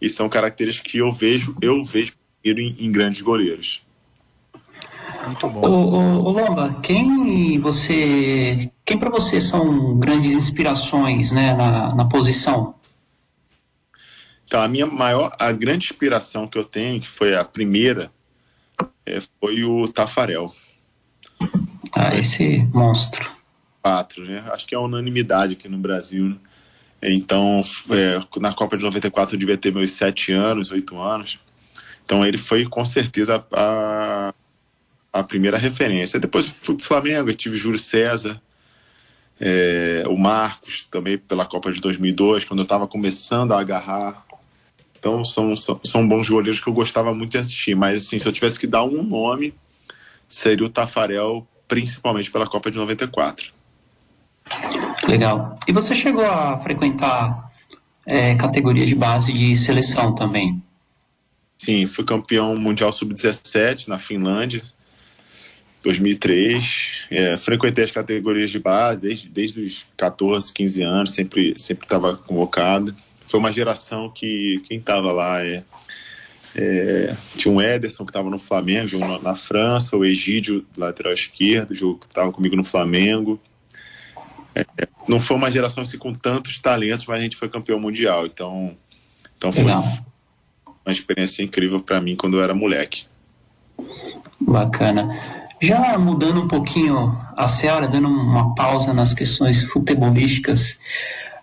e 0.00 0.08
são 0.08 0.28
características 0.28 0.92
que 0.92 0.98
eu 0.98 1.10
vejo, 1.10 1.56
eu 1.60 1.84
vejo 1.84 2.12
em, 2.44 2.76
em 2.78 2.92
grandes 2.92 3.20
goleiros. 3.20 3.82
Muito 5.26 5.48
bom. 5.48 5.66
O, 5.66 6.30
Lomba, 6.30 6.78
quem 6.82 7.58
você, 7.58 8.70
quem 8.84 8.98
para 8.98 9.10
você 9.10 9.40
são 9.40 9.98
grandes 9.98 10.32
inspirações, 10.32 11.32
né, 11.32 11.54
na, 11.54 11.94
na 11.94 12.04
posição? 12.04 12.74
Então, 14.54 14.62
a 14.62 14.68
minha 14.68 14.86
maior, 14.86 15.32
a 15.36 15.50
grande 15.50 15.86
inspiração 15.86 16.46
que 16.46 16.56
eu 16.56 16.62
tenho, 16.62 17.00
que 17.00 17.08
foi 17.08 17.34
a 17.34 17.44
primeira, 17.44 18.08
é, 19.04 19.20
foi 19.40 19.64
o 19.64 19.88
Tafarel. 19.88 20.54
Ah, 21.90 22.14
esse 22.14 22.58
monstro. 22.72 23.28
Quatro, 23.82 24.24
né? 24.24 24.44
Acho 24.52 24.64
que 24.64 24.72
é 24.72 24.78
unanimidade 24.78 25.54
aqui 25.54 25.68
no 25.68 25.76
Brasil, 25.76 26.28
né? 26.28 26.36
Então, 27.02 27.62
é, 27.90 28.40
na 28.40 28.54
Copa 28.54 28.76
de 28.76 28.84
94 28.84 29.34
eu 29.34 29.40
devia 29.40 29.56
ter 29.56 29.74
meus 29.74 29.90
sete 29.90 30.30
anos, 30.30 30.70
oito 30.70 31.00
anos. 31.00 31.40
Então 32.04 32.24
ele 32.24 32.38
foi 32.38 32.64
com 32.64 32.84
certeza 32.84 33.44
a, 33.52 34.32
a 35.12 35.24
primeira 35.24 35.58
referência. 35.58 36.20
Depois 36.20 36.46
fui 36.48 36.76
pro 36.76 36.86
Flamengo, 36.86 37.28
eu 37.28 37.34
tive 37.34 37.56
Júlio 37.56 37.76
César, 37.76 38.40
é, 39.40 40.04
o 40.06 40.16
Marcos 40.16 40.86
também 40.88 41.18
pela 41.18 41.44
Copa 41.44 41.72
de 41.72 41.80
2002, 41.80 42.44
quando 42.44 42.60
eu 42.60 42.64
estava 42.64 42.86
começando 42.86 43.50
a 43.50 43.58
agarrar. 43.58 44.23
Então 45.04 45.22
são, 45.22 45.54
são, 45.54 45.78
são, 45.84 46.08
bons 46.08 46.30
goleiros 46.30 46.60
que 46.60 46.66
eu 46.66 46.72
gostava 46.72 47.14
muito 47.14 47.32
de 47.32 47.36
assistir. 47.36 47.76
Mas 47.76 47.98
assim, 47.98 48.18
se 48.18 48.24
eu 48.26 48.32
tivesse 48.32 48.58
que 48.58 48.66
dar 48.66 48.84
um 48.84 49.02
nome, 49.02 49.52
seria 50.26 50.64
o 50.64 50.68
Tafarel, 50.68 51.46
principalmente 51.68 52.30
pela 52.30 52.46
Copa 52.46 52.70
de 52.70 52.78
94. 52.78 53.52
Legal. 55.06 55.56
E 55.68 55.72
você 55.72 55.94
chegou 55.94 56.24
a 56.24 56.56
frequentar 56.60 57.52
é, 58.06 58.34
categoria 58.36 58.86
de 58.86 58.94
base 58.94 59.30
de 59.30 59.54
seleção 59.56 60.14
também? 60.14 60.62
Sim, 61.58 61.84
fui 61.84 62.04
campeão 62.06 62.56
mundial 62.56 62.90
sub-17 62.90 63.88
na 63.88 63.98
Finlândia, 63.98 64.62
2003. 65.82 67.06
É, 67.10 67.36
frequentei 67.36 67.84
as 67.84 67.90
categorias 67.90 68.50
de 68.50 68.58
base 68.58 69.02
desde, 69.02 69.28
desde 69.28 69.60
os 69.60 69.86
14, 69.98 70.50
15 70.50 70.82
anos, 70.82 71.10
sempre 71.12 71.54
sempre 71.58 71.84
estava 71.84 72.16
convocado. 72.16 72.96
Foi 73.34 73.40
uma 73.40 73.50
geração 73.50 74.08
que 74.08 74.62
quem 74.68 74.78
estava 74.78 75.10
lá 75.10 75.44
é, 75.44 75.64
é, 76.54 77.16
tinha 77.36 77.52
um 77.52 77.60
Ederson 77.60 78.04
que 78.04 78.10
estava 78.10 78.30
no 78.30 78.38
Flamengo, 78.38 78.86
jogou 78.86 79.20
na 79.22 79.34
França, 79.34 79.96
o 79.96 80.04
Egídio, 80.04 80.64
lateral 80.76 81.12
esquerdo, 81.12 81.74
que 81.98 82.06
estava 82.06 82.30
comigo 82.30 82.54
no 82.54 82.62
Flamengo. 82.62 83.40
É, 84.54 84.64
não 85.08 85.18
foi 85.18 85.36
uma 85.36 85.50
geração 85.50 85.82
assim, 85.82 85.98
com 85.98 86.14
tantos 86.14 86.60
talentos, 86.60 87.06
mas 87.06 87.18
a 87.18 87.22
gente 87.24 87.34
foi 87.36 87.48
campeão 87.48 87.80
mundial. 87.80 88.24
Então, 88.24 88.76
então 89.36 89.52
foi 89.52 89.64
Legal. 89.64 89.82
uma 90.86 90.92
experiência 90.92 91.42
incrível 91.42 91.80
para 91.80 92.00
mim 92.00 92.14
quando 92.14 92.36
eu 92.36 92.40
era 92.40 92.54
moleque. 92.54 93.06
Bacana. 94.40 95.08
Já 95.60 95.98
mudando 95.98 96.40
um 96.40 96.46
pouquinho 96.46 97.18
a 97.36 97.48
senhora, 97.48 97.88
dando 97.88 98.06
uma 98.06 98.54
pausa 98.54 98.94
nas 98.94 99.12
questões 99.12 99.60
futebolísticas, 99.64 100.78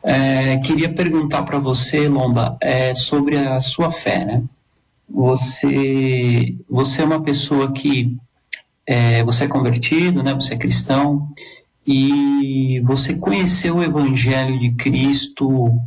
é, 0.04 0.58
queria 0.58 0.92
perguntar 0.92 1.44
para 1.44 1.60
você, 1.60 2.08
Lomba, 2.08 2.58
é, 2.62 2.96
sobre 2.96 3.38
a 3.38 3.60
sua 3.60 3.92
fé, 3.92 4.26
né? 4.26 4.44
Você, 5.10 6.56
você 6.70 7.02
é 7.02 7.06
uma 7.06 7.22
pessoa 7.22 7.72
que 7.72 8.18
é, 8.86 9.24
você 9.24 9.44
é 9.44 9.48
convertido, 9.48 10.24
né? 10.24 10.34
Você 10.34 10.54
é 10.54 10.58
cristão 10.58 11.30
e 11.86 12.80
você 12.82 13.16
conheceu 13.16 13.78
o 13.78 13.84
Evangelho 13.84 14.60
de 14.60 14.72
Cristo 14.72 15.78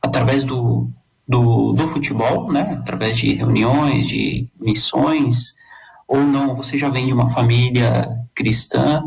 através 0.00 0.44
do, 0.44 0.88
do, 1.26 1.72
do 1.72 1.88
futebol, 1.88 2.52
né? 2.52 2.78
Através 2.80 3.16
de 3.18 3.34
reuniões, 3.34 4.06
de 4.06 4.46
missões 4.60 5.54
ou 6.06 6.20
não, 6.20 6.54
você 6.54 6.78
já 6.78 6.88
vem 6.88 7.06
de 7.06 7.12
uma 7.12 7.28
família 7.28 8.08
cristã. 8.34 9.02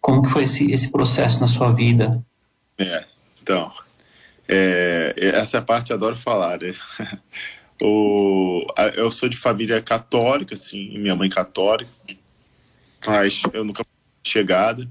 Como 0.00 0.22
que 0.22 0.30
foi 0.30 0.44
esse, 0.44 0.70
esse 0.72 0.90
processo 0.90 1.40
na 1.40 1.48
sua 1.48 1.72
vida? 1.72 2.24
É, 2.78 3.04
então, 3.42 3.72
é, 4.48 5.14
essa 5.16 5.58
é 5.58 5.60
parte 5.60 5.90
eu 5.90 5.96
adoro 5.96 6.16
falar, 6.16 6.60
né? 6.60 6.74
o, 7.80 8.66
eu 8.94 9.10
sou 9.10 9.28
de 9.28 9.36
família 9.36 9.80
católica, 9.80 10.54
assim, 10.54 10.98
minha 10.98 11.14
mãe 11.14 11.28
católica, 11.28 11.90
mas 13.06 13.42
eu 13.52 13.64
nunca 13.64 13.84
chegada. 14.24 14.88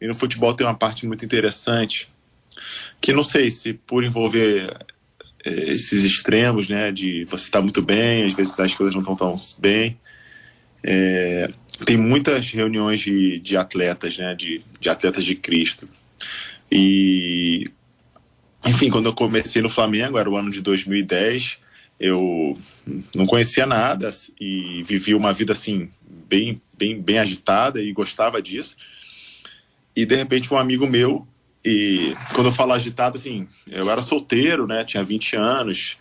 E 0.00 0.06
no 0.06 0.14
futebol 0.14 0.54
tem 0.54 0.66
uma 0.66 0.76
parte 0.76 1.06
muito 1.06 1.24
interessante, 1.24 2.08
que 3.00 3.12
não 3.12 3.24
sei 3.24 3.50
se 3.50 3.72
por 3.72 4.04
envolver 4.04 4.76
é, 5.44 5.50
esses 5.50 6.04
extremos, 6.04 6.68
né, 6.68 6.92
de 6.92 7.24
você 7.24 7.44
estar 7.44 7.58
tá 7.58 7.62
muito 7.62 7.82
bem, 7.82 8.26
às 8.26 8.34
vezes 8.34 8.58
as 8.58 8.74
coisas 8.74 8.94
não 8.94 9.02
estão 9.02 9.16
tão 9.16 9.36
bem. 9.58 9.98
É, 10.84 11.50
tem 11.84 11.96
muitas 11.96 12.50
reuniões 12.50 13.00
de, 13.00 13.40
de 13.40 13.56
atletas, 13.56 14.16
né, 14.16 14.34
de, 14.34 14.62
de 14.80 14.88
atletas 14.88 15.24
de 15.24 15.34
Cristo. 15.34 15.88
E, 16.70 17.70
enfim, 18.66 18.90
quando 18.90 19.06
eu 19.06 19.14
comecei 19.14 19.62
no 19.62 19.68
Flamengo, 19.68 20.18
era 20.18 20.28
o 20.28 20.36
ano 20.36 20.50
de 20.50 20.60
2010, 20.60 21.58
eu 21.98 22.56
não 23.14 23.26
conhecia 23.26 23.66
nada 23.66 24.14
e 24.40 24.82
vivia 24.84 25.16
uma 25.16 25.32
vida 25.32 25.52
assim 25.52 25.90
bem 26.28 26.60
bem 26.76 27.00
bem 27.00 27.18
agitada 27.18 27.82
e 27.82 27.92
gostava 27.92 28.40
disso. 28.40 28.76
E 29.96 30.06
de 30.06 30.14
repente 30.14 30.52
um 30.52 30.58
amigo 30.58 30.86
meu 30.86 31.26
e 31.64 32.14
quando 32.34 32.46
eu 32.46 32.52
falo 32.52 32.72
agitado 32.72 33.18
assim 33.18 33.48
eu 33.66 33.90
era 33.90 34.00
solteiro 34.00 34.64
né 34.64 34.84
tinha 34.84 35.02
20 35.02 35.34
anos 35.34 35.96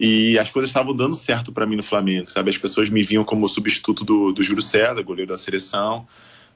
e 0.00 0.38
as 0.38 0.48
coisas 0.48 0.70
estavam 0.70 0.96
dando 0.96 1.14
certo 1.14 1.52
para 1.52 1.66
mim 1.66 1.76
no 1.76 1.82
Flamengo 1.82 2.30
sabe? 2.30 2.48
As 2.48 2.56
pessoas 2.56 2.88
me 2.88 3.02
viam 3.02 3.22
como 3.22 3.46
substituto 3.46 4.04
do, 4.04 4.32
do 4.32 4.42
Júlio 4.42 4.62
César 4.62 5.02
goleiro 5.02 5.30
da 5.30 5.38
seleção 5.38 6.06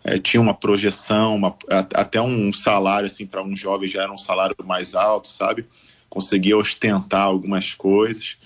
é, 0.02 0.18
tinha 0.18 0.40
uma 0.40 0.54
projeção 0.54 1.36
uma, 1.36 1.56
até 1.94 2.20
um 2.20 2.52
salário 2.52 3.06
assim 3.06 3.26
para 3.26 3.42
um 3.42 3.54
jovem 3.56 3.88
já 3.88 4.02
era 4.02 4.12
um 4.12 4.18
salário 4.18 4.56
mais 4.64 4.94
alto 4.94 5.28
sabe 5.28 5.66
conseguia 6.08 6.56
ostentar 6.56 7.22
algumas 7.22 7.74
coisas 7.74 8.36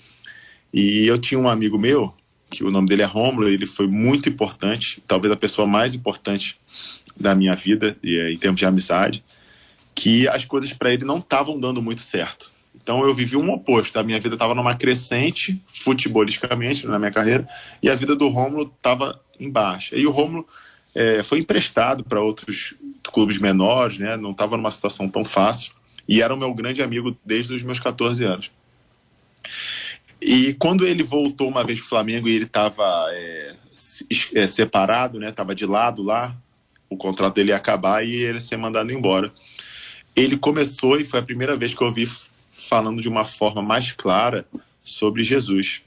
e 0.77 1.07
eu 1.07 1.17
tinha 1.17 1.39
um 1.39 1.47
amigo 1.47 1.79
meu, 1.79 2.13
que 2.49 2.61
o 2.61 2.69
nome 2.69 2.89
dele 2.89 3.01
é 3.01 3.05
Rômulo, 3.05 3.47
ele 3.47 3.65
foi 3.65 3.87
muito 3.87 4.27
importante, 4.27 5.01
talvez 5.07 5.31
a 5.31 5.37
pessoa 5.37 5.65
mais 5.65 5.95
importante 5.95 6.59
da 7.15 7.33
minha 7.33 7.55
vida, 7.55 7.97
eh, 8.03 8.33
em 8.33 8.35
termos 8.35 8.59
de 8.59 8.65
amizade, 8.65 9.23
que 9.95 10.27
as 10.27 10.43
coisas 10.43 10.73
para 10.73 10.91
ele 10.91 11.05
não 11.05 11.19
estavam 11.19 11.57
dando 11.57 11.81
muito 11.81 12.01
certo. 12.01 12.51
Então 12.75 13.05
eu 13.05 13.15
vivi 13.15 13.37
um 13.37 13.49
oposto. 13.51 13.97
A 13.97 14.03
minha 14.03 14.19
vida 14.19 14.35
estava 14.35 14.53
numa 14.53 14.75
crescente, 14.75 15.63
futebolisticamente, 15.65 16.85
na 16.85 16.99
minha 16.99 17.09
carreira, 17.09 17.47
e 17.81 17.89
a 17.89 17.95
vida 17.95 18.13
do 18.13 18.27
Rômulo 18.27 18.63
estava 18.63 19.17
em 19.39 19.49
baixa. 19.49 19.95
E 19.95 20.05
o 20.05 20.11
Rômulo 20.11 20.45
é, 20.95 21.21
foi 21.21 21.39
emprestado 21.39 22.03
para 22.03 22.21
outros 22.21 22.73
clubes 23.03 23.37
menores, 23.37 23.99
né? 23.99 24.15
não 24.15 24.31
estava 24.31 24.55
numa 24.55 24.71
situação 24.71 25.07
tão 25.09 25.23
fácil, 25.25 25.73
e 26.07 26.21
era 26.21 26.33
o 26.33 26.37
meu 26.37 26.53
grande 26.53 26.81
amigo 26.81 27.15
desde 27.23 27.53
os 27.53 27.61
meus 27.61 27.79
14 27.79 28.23
anos. 28.23 28.51
E 30.21 30.53
quando 30.53 30.87
ele 30.87 31.03
voltou 31.03 31.47
uma 31.47 31.63
vez 31.63 31.79
para 31.79 31.85
o 31.85 31.89
Flamengo 31.89 32.27
e 32.27 32.35
ele 32.35 32.45
estava 32.45 32.83
é, 33.11 33.53
é, 34.33 34.47
separado, 34.47 35.19
né? 35.19 35.31
Tava 35.31 35.53
de 35.53 35.65
lado 35.65 36.01
lá, 36.01 36.35
o 36.89 36.97
contrato 36.97 37.35
dele 37.35 37.49
ia 37.49 37.57
acabar 37.57 38.03
e 38.03 38.13
ele 38.13 38.37
ia 38.37 38.41
ser 38.41 38.57
mandado 38.57 38.91
embora. 38.91 39.31
Ele 40.15 40.37
começou 40.37 40.99
e 40.99 41.05
foi 41.05 41.19
a 41.19 41.23
primeira 41.23 41.55
vez 41.55 41.73
que 41.73 41.81
eu 41.81 41.87
ouvi 41.87 42.09
falando 42.49 43.01
de 43.01 43.09
uma 43.09 43.25
forma 43.25 43.61
mais 43.61 43.91
clara 43.91 44.47
sobre 44.83 45.23
Jesus. 45.23 45.81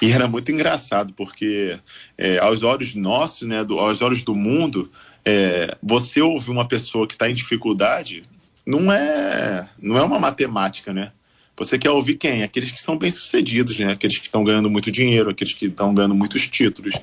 E 0.00 0.12
era 0.12 0.28
muito 0.28 0.50
engraçado, 0.52 1.12
porque 1.14 1.78
é, 2.16 2.38
aos 2.38 2.62
olhos 2.62 2.94
nossos, 2.94 3.46
né, 3.46 3.64
do, 3.64 3.78
aos 3.78 4.02
olhos 4.02 4.22
do 4.22 4.34
mundo, 4.34 4.90
é, 5.24 5.76
você 5.82 6.20
ouvir 6.20 6.50
uma 6.50 6.66
pessoa 6.66 7.06
que 7.06 7.14
está 7.14 7.28
em 7.28 7.34
dificuldade 7.34 8.22
não 8.66 8.92
é, 8.92 9.68
não 9.80 9.96
é 9.96 10.02
uma 10.02 10.18
matemática, 10.18 10.92
né? 10.92 11.12
Você 11.56 11.78
quer 11.78 11.90
ouvir 11.90 12.16
quem? 12.16 12.42
Aqueles 12.42 12.70
que 12.70 12.80
são 12.80 12.98
bem-sucedidos, 12.98 13.78
né? 13.78 13.92
Aqueles 13.92 14.18
que 14.18 14.26
estão 14.26 14.42
ganhando 14.42 14.68
muito 14.68 14.90
dinheiro, 14.90 15.30
aqueles 15.30 15.52
que 15.52 15.66
estão 15.66 15.94
ganhando 15.94 16.14
muitos 16.14 16.48
títulos, 16.48 16.94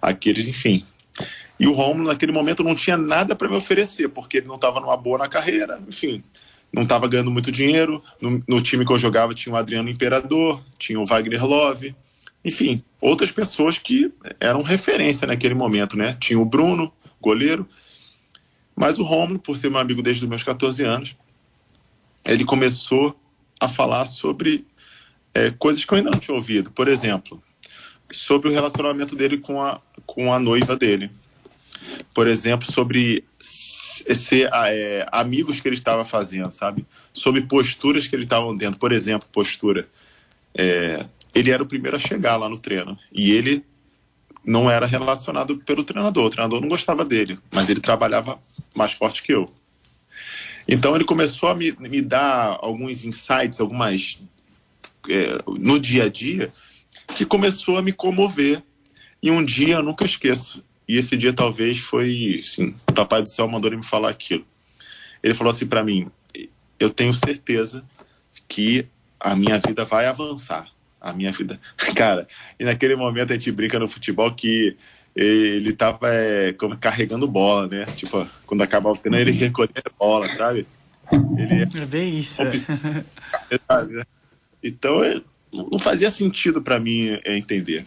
aqueles, 0.00 0.48
enfim. 0.48 0.84
E 1.58 1.66
o 1.66 1.72
Romulo, 1.72 2.08
naquele 2.08 2.32
momento, 2.32 2.62
não 2.62 2.74
tinha 2.74 2.96
nada 2.96 3.36
para 3.36 3.48
me 3.48 3.56
oferecer, 3.56 4.08
porque 4.08 4.38
ele 4.38 4.46
não 4.46 4.54
estava 4.54 4.80
numa 4.80 4.96
boa 4.96 5.18
na 5.18 5.28
carreira, 5.28 5.78
enfim. 5.86 6.22
Não 6.72 6.84
estava 6.84 7.06
ganhando 7.06 7.30
muito 7.30 7.52
dinheiro. 7.52 8.02
No, 8.20 8.42
no, 8.48 8.62
time 8.62 8.86
que 8.86 8.92
eu 8.92 8.98
jogava 8.98 9.34
tinha 9.34 9.52
o 9.54 9.56
Adriano 9.56 9.90
Imperador, 9.90 10.62
tinha 10.78 10.98
o 10.98 11.04
Wagner 11.04 11.44
Love, 11.44 11.94
enfim, 12.44 12.82
outras 13.00 13.30
pessoas 13.30 13.78
que 13.78 14.12
eram 14.38 14.62
referência 14.62 15.26
naquele 15.26 15.54
momento, 15.54 15.96
né? 15.96 16.16
Tinha 16.18 16.38
o 16.38 16.44
Bruno, 16.44 16.92
goleiro. 17.20 17.68
Mas 18.74 18.98
o 18.98 19.02
Romulo, 19.02 19.38
por 19.38 19.56
ser 19.56 19.70
meu 19.70 19.78
amigo 19.78 20.02
desde 20.02 20.24
os 20.24 20.28
meus 20.28 20.42
14 20.42 20.82
anos, 20.84 21.16
ele 22.24 22.44
começou 22.44 23.18
a 23.58 23.68
falar 23.68 24.06
sobre 24.06 24.66
é, 25.34 25.50
coisas 25.50 25.84
que 25.84 25.92
eu 25.92 25.98
ainda 25.98 26.10
não 26.10 26.18
tinha 26.18 26.34
ouvido. 26.34 26.70
Por 26.70 26.88
exemplo, 26.88 27.42
sobre 28.10 28.48
o 28.48 28.52
relacionamento 28.52 29.14
dele 29.14 29.38
com 29.38 29.60
a, 29.62 29.80
com 30.06 30.32
a 30.32 30.38
noiva 30.38 30.76
dele. 30.76 31.10
Por 32.14 32.26
exemplo, 32.26 32.70
sobre 32.70 33.24
ser 33.38 34.48
é, 34.52 35.06
amigos 35.12 35.60
que 35.60 35.68
ele 35.68 35.76
estava 35.76 36.04
fazendo, 36.04 36.50
sabe? 36.52 36.86
Sobre 37.12 37.42
posturas 37.42 38.06
que 38.06 38.16
ele 38.16 38.24
estava 38.24 38.56
tendo. 38.56 38.78
Por 38.78 38.92
exemplo, 38.92 39.28
postura. 39.30 39.88
É, 40.54 41.06
ele 41.34 41.50
era 41.50 41.62
o 41.62 41.66
primeiro 41.66 41.96
a 41.96 42.00
chegar 42.00 42.36
lá 42.36 42.48
no 42.48 42.58
treino. 42.58 42.98
E 43.12 43.30
ele 43.30 43.64
não 44.44 44.70
era 44.70 44.86
relacionado 44.86 45.58
pelo 45.58 45.84
treinador. 45.84 46.26
O 46.26 46.30
treinador 46.30 46.60
não 46.60 46.68
gostava 46.68 47.04
dele, 47.04 47.38
mas 47.52 47.68
ele 47.68 47.80
trabalhava 47.80 48.40
mais 48.74 48.92
forte 48.92 49.22
que 49.22 49.32
eu. 49.32 49.52
Então 50.66 50.94
ele 50.94 51.04
começou 51.04 51.48
a 51.48 51.54
me, 51.54 51.72
me 51.72 52.00
dar 52.00 52.58
alguns 52.60 53.04
insights, 53.04 53.60
algumas 53.60 54.20
é, 55.08 55.42
no 55.46 55.78
dia 55.78 56.04
a 56.04 56.08
dia, 56.08 56.52
que 57.16 57.24
começou 57.24 57.76
a 57.76 57.82
me 57.82 57.92
comover. 57.92 58.62
E 59.22 59.30
um 59.30 59.44
dia 59.44 59.76
eu 59.76 59.82
nunca 59.82 60.04
esqueço. 60.04 60.64
E 60.88 60.96
esse 60.96 61.16
dia 61.16 61.32
talvez 61.32 61.78
foi, 61.78 62.40
sim, 62.42 62.74
o 62.88 62.92
Papai 62.92 63.22
do 63.22 63.28
Céu 63.28 63.46
mandou 63.46 63.68
ele 63.68 63.76
me 63.76 63.84
falar 63.84 64.10
aquilo. 64.10 64.44
Ele 65.22 65.34
falou 65.34 65.52
assim 65.52 65.66
para 65.66 65.84
mim: 65.84 66.10
eu 66.78 66.90
tenho 66.90 67.12
certeza 67.12 67.84
que 68.48 68.86
a 69.20 69.36
minha 69.36 69.58
vida 69.58 69.84
vai 69.84 70.06
avançar. 70.06 70.66
A 71.00 71.12
minha 71.12 71.32
vida. 71.32 71.58
Cara, 71.96 72.26
e 72.58 72.64
naquele 72.64 72.94
momento 72.94 73.32
a 73.32 73.34
gente 73.34 73.50
brinca 73.50 73.78
no 73.78 73.88
futebol 73.88 74.32
que 74.34 74.76
ele 75.14 75.72
tava 75.72 76.08
é, 76.08 76.54
carregando 76.78 77.26
bola, 77.26 77.66
né? 77.66 77.86
Tipo, 77.96 78.26
quando 78.46 78.62
acabava 78.62 78.94
o 78.94 78.98
treino, 78.98 79.18
ele 79.18 79.32
recolhia 79.32 79.82
a 79.84 79.90
bola, 79.98 80.28
sabe? 80.28 80.66
Ele 81.36 81.62
é 81.62 81.86
bem 81.86 82.20
isso. 82.20 82.42
Né? 82.44 82.52
Então, 84.62 85.02
é, 85.02 85.20
não 85.52 85.78
fazia 85.78 86.10
sentido 86.10 86.62
para 86.62 86.78
mim 86.78 87.18
é, 87.24 87.36
entender. 87.36 87.84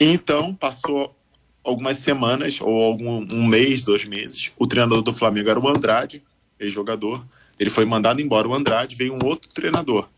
Então, 0.00 0.54
passou 0.54 1.14
algumas 1.62 1.98
semanas, 1.98 2.60
ou 2.60 2.82
algum 2.82 3.26
um 3.30 3.46
mês, 3.46 3.82
dois 3.82 4.04
meses, 4.04 4.52
o 4.58 4.66
treinador 4.66 5.02
do 5.02 5.12
Flamengo 5.12 5.50
era 5.50 5.60
o 5.60 5.68
Andrade, 5.68 6.22
ex-jogador. 6.58 7.24
Ele 7.58 7.70
foi 7.70 7.84
mandado 7.84 8.22
embora. 8.22 8.48
O 8.48 8.54
Andrade 8.54 8.96
veio 8.96 9.14
um 9.14 9.24
outro 9.24 9.48
treinador, 9.48 10.08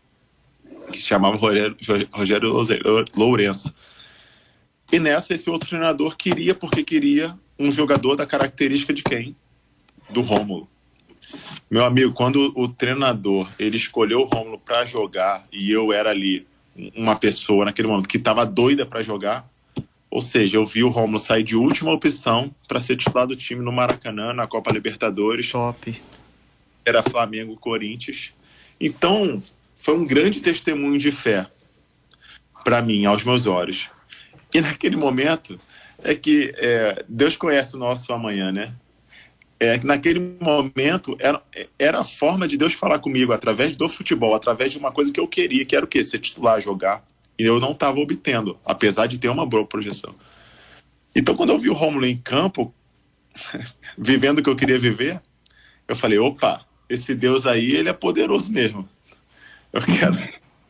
que 0.91 0.99
se 0.99 1.07
chamava 1.07 1.35
Rogério, 1.35 1.75
Rogério 2.11 3.05
Lourenço. 3.15 3.73
E 4.91 4.99
nessa, 4.99 5.33
esse 5.33 5.49
outro 5.49 5.69
treinador 5.69 6.17
queria, 6.17 6.53
porque 6.53 6.83
queria, 6.83 7.33
um 7.57 7.71
jogador 7.71 8.15
da 8.15 8.25
característica 8.25 8.93
de 8.93 9.03
quem? 9.03 9.35
Do 10.09 10.21
Rômulo. 10.21 10.69
Meu 11.69 11.85
amigo, 11.85 12.11
quando 12.11 12.51
o 12.55 12.67
treinador 12.67 13.49
ele 13.57 13.77
escolheu 13.77 14.19
o 14.19 14.25
Rômulo 14.25 14.59
para 14.59 14.83
jogar 14.83 15.47
e 15.51 15.71
eu 15.71 15.93
era 15.93 16.09
ali 16.09 16.45
uma 16.95 17.15
pessoa 17.15 17.65
naquele 17.65 17.87
momento 17.87 18.09
que 18.09 18.17
estava 18.17 18.45
doida 18.45 18.85
para 18.85 19.01
jogar, 19.01 19.49
ou 20.09 20.21
seja, 20.21 20.57
eu 20.57 20.65
vi 20.65 20.83
o 20.83 20.89
Rômulo 20.89 21.17
sair 21.17 21.43
de 21.43 21.55
última 21.55 21.93
opção 21.93 22.53
para 22.67 22.81
ser 22.81 22.97
titular 22.97 23.25
do 23.25 23.35
time 23.35 23.63
no 23.63 23.71
Maracanã, 23.71 24.33
na 24.33 24.45
Copa 24.45 24.73
Libertadores. 24.73 25.49
Top. 25.49 26.01
Era 26.85 27.01
Flamengo 27.01 27.55
Corinthians. 27.55 28.33
Então, 28.77 29.41
foi 29.81 29.95
um 29.97 30.05
grande 30.05 30.41
testemunho 30.41 30.99
de 30.99 31.11
fé 31.11 31.49
para 32.63 32.83
mim, 32.83 33.05
aos 33.05 33.23
meus 33.23 33.47
olhos. 33.47 33.89
E 34.53 34.61
naquele 34.61 34.95
momento 34.95 35.59
é 36.03 36.13
que 36.13 36.53
é, 36.57 37.03
Deus 37.09 37.35
conhece 37.35 37.75
o 37.75 37.79
nosso 37.79 38.13
amanhã, 38.13 38.51
né? 38.51 38.75
É 39.59 39.79
que 39.79 39.85
naquele 39.85 40.19
momento 40.39 41.15
era, 41.19 41.41
era 41.79 41.99
a 41.99 42.03
forma 42.03 42.47
de 42.47 42.57
Deus 42.57 42.73
falar 42.73 42.99
comigo 42.99 43.33
através 43.33 43.75
do 43.75 43.89
futebol, 43.89 44.35
através 44.35 44.71
de 44.71 44.77
uma 44.77 44.91
coisa 44.91 45.11
que 45.11 45.19
eu 45.19 45.27
queria, 45.27 45.65
que 45.65 45.75
era 45.75 45.85
o 45.85 45.87
quê? 45.87 46.03
Ser 46.03 46.19
titular, 46.19 46.61
jogar. 46.61 47.03
E 47.37 47.43
eu 47.43 47.59
não 47.59 47.71
estava 47.71 47.99
obtendo, 47.99 48.59
apesar 48.63 49.07
de 49.07 49.17
ter 49.17 49.29
uma 49.29 49.47
boa 49.47 49.65
projeção. 49.65 50.13
Então, 51.15 51.35
quando 51.35 51.51
eu 51.51 51.59
vi 51.59 51.69
o 51.69 51.73
Romulo 51.73 52.05
em 52.05 52.17
campo, 52.17 52.73
vivendo 53.97 54.39
o 54.39 54.43
que 54.43 54.49
eu 54.49 54.55
queria 54.55 54.77
viver, 54.77 55.19
eu 55.87 55.95
falei: 55.95 56.19
opa, 56.19 56.65
esse 56.87 57.15
Deus 57.15 57.47
aí, 57.47 57.71
ele 57.71 57.89
é 57.89 57.93
poderoso 57.93 58.51
mesmo. 58.51 58.87
Eu 59.73 59.81
quero. 59.81 60.17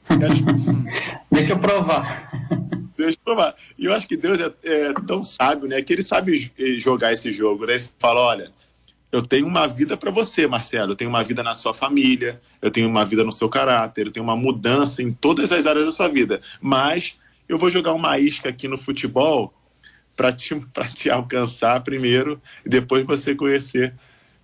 quero... 0.07 0.33
Deixa 1.31 1.53
eu 1.53 1.59
provar. 1.59 2.29
Deixa 2.97 3.17
eu 3.17 3.23
provar. 3.23 3.55
E 3.77 3.85
eu 3.85 3.93
acho 3.93 4.07
que 4.07 4.17
Deus 4.17 4.39
é, 4.39 4.53
é, 4.63 4.93
tão 5.07 5.23
sábio, 5.23 5.67
né? 5.67 5.81
Que 5.81 5.93
ele 5.93 6.03
sabe 6.03 6.51
jogar 6.77 7.11
esse 7.11 7.31
jogo, 7.31 7.65
né? 7.65 7.75
Ele 7.75 7.85
fala: 7.97 8.19
olha, 8.19 8.51
eu 9.11 9.21
tenho 9.21 9.47
uma 9.47 9.67
vida 9.67 9.97
para 9.97 10.11
você, 10.11 10.47
Marcelo. 10.47 10.91
Eu 10.91 10.95
tenho 10.95 11.09
uma 11.09 11.23
vida 11.23 11.43
na 11.43 11.53
sua 11.53 11.73
família, 11.73 12.39
eu 12.61 12.71
tenho 12.71 12.87
uma 12.87 13.05
vida 13.05 13.23
no 13.23 13.31
seu 13.31 13.49
caráter, 13.49 14.07
eu 14.07 14.11
tenho 14.11 14.23
uma 14.23 14.35
mudança 14.35 15.01
em 15.01 15.11
todas 15.11 15.51
as 15.51 15.65
áreas 15.65 15.85
da 15.85 15.91
sua 15.91 16.07
vida. 16.07 16.39
Mas 16.61 17.17
eu 17.49 17.57
vou 17.57 17.69
jogar 17.69 17.93
uma 17.93 18.17
isca 18.19 18.49
aqui 18.49 18.67
no 18.67 18.77
futebol 18.77 19.53
para 20.15 20.31
te, 20.31 20.55
te 20.93 21.09
alcançar 21.09 21.83
primeiro 21.83 22.41
e 22.65 22.69
depois 22.69 23.05
você 23.05 23.35
conhecer 23.35 23.93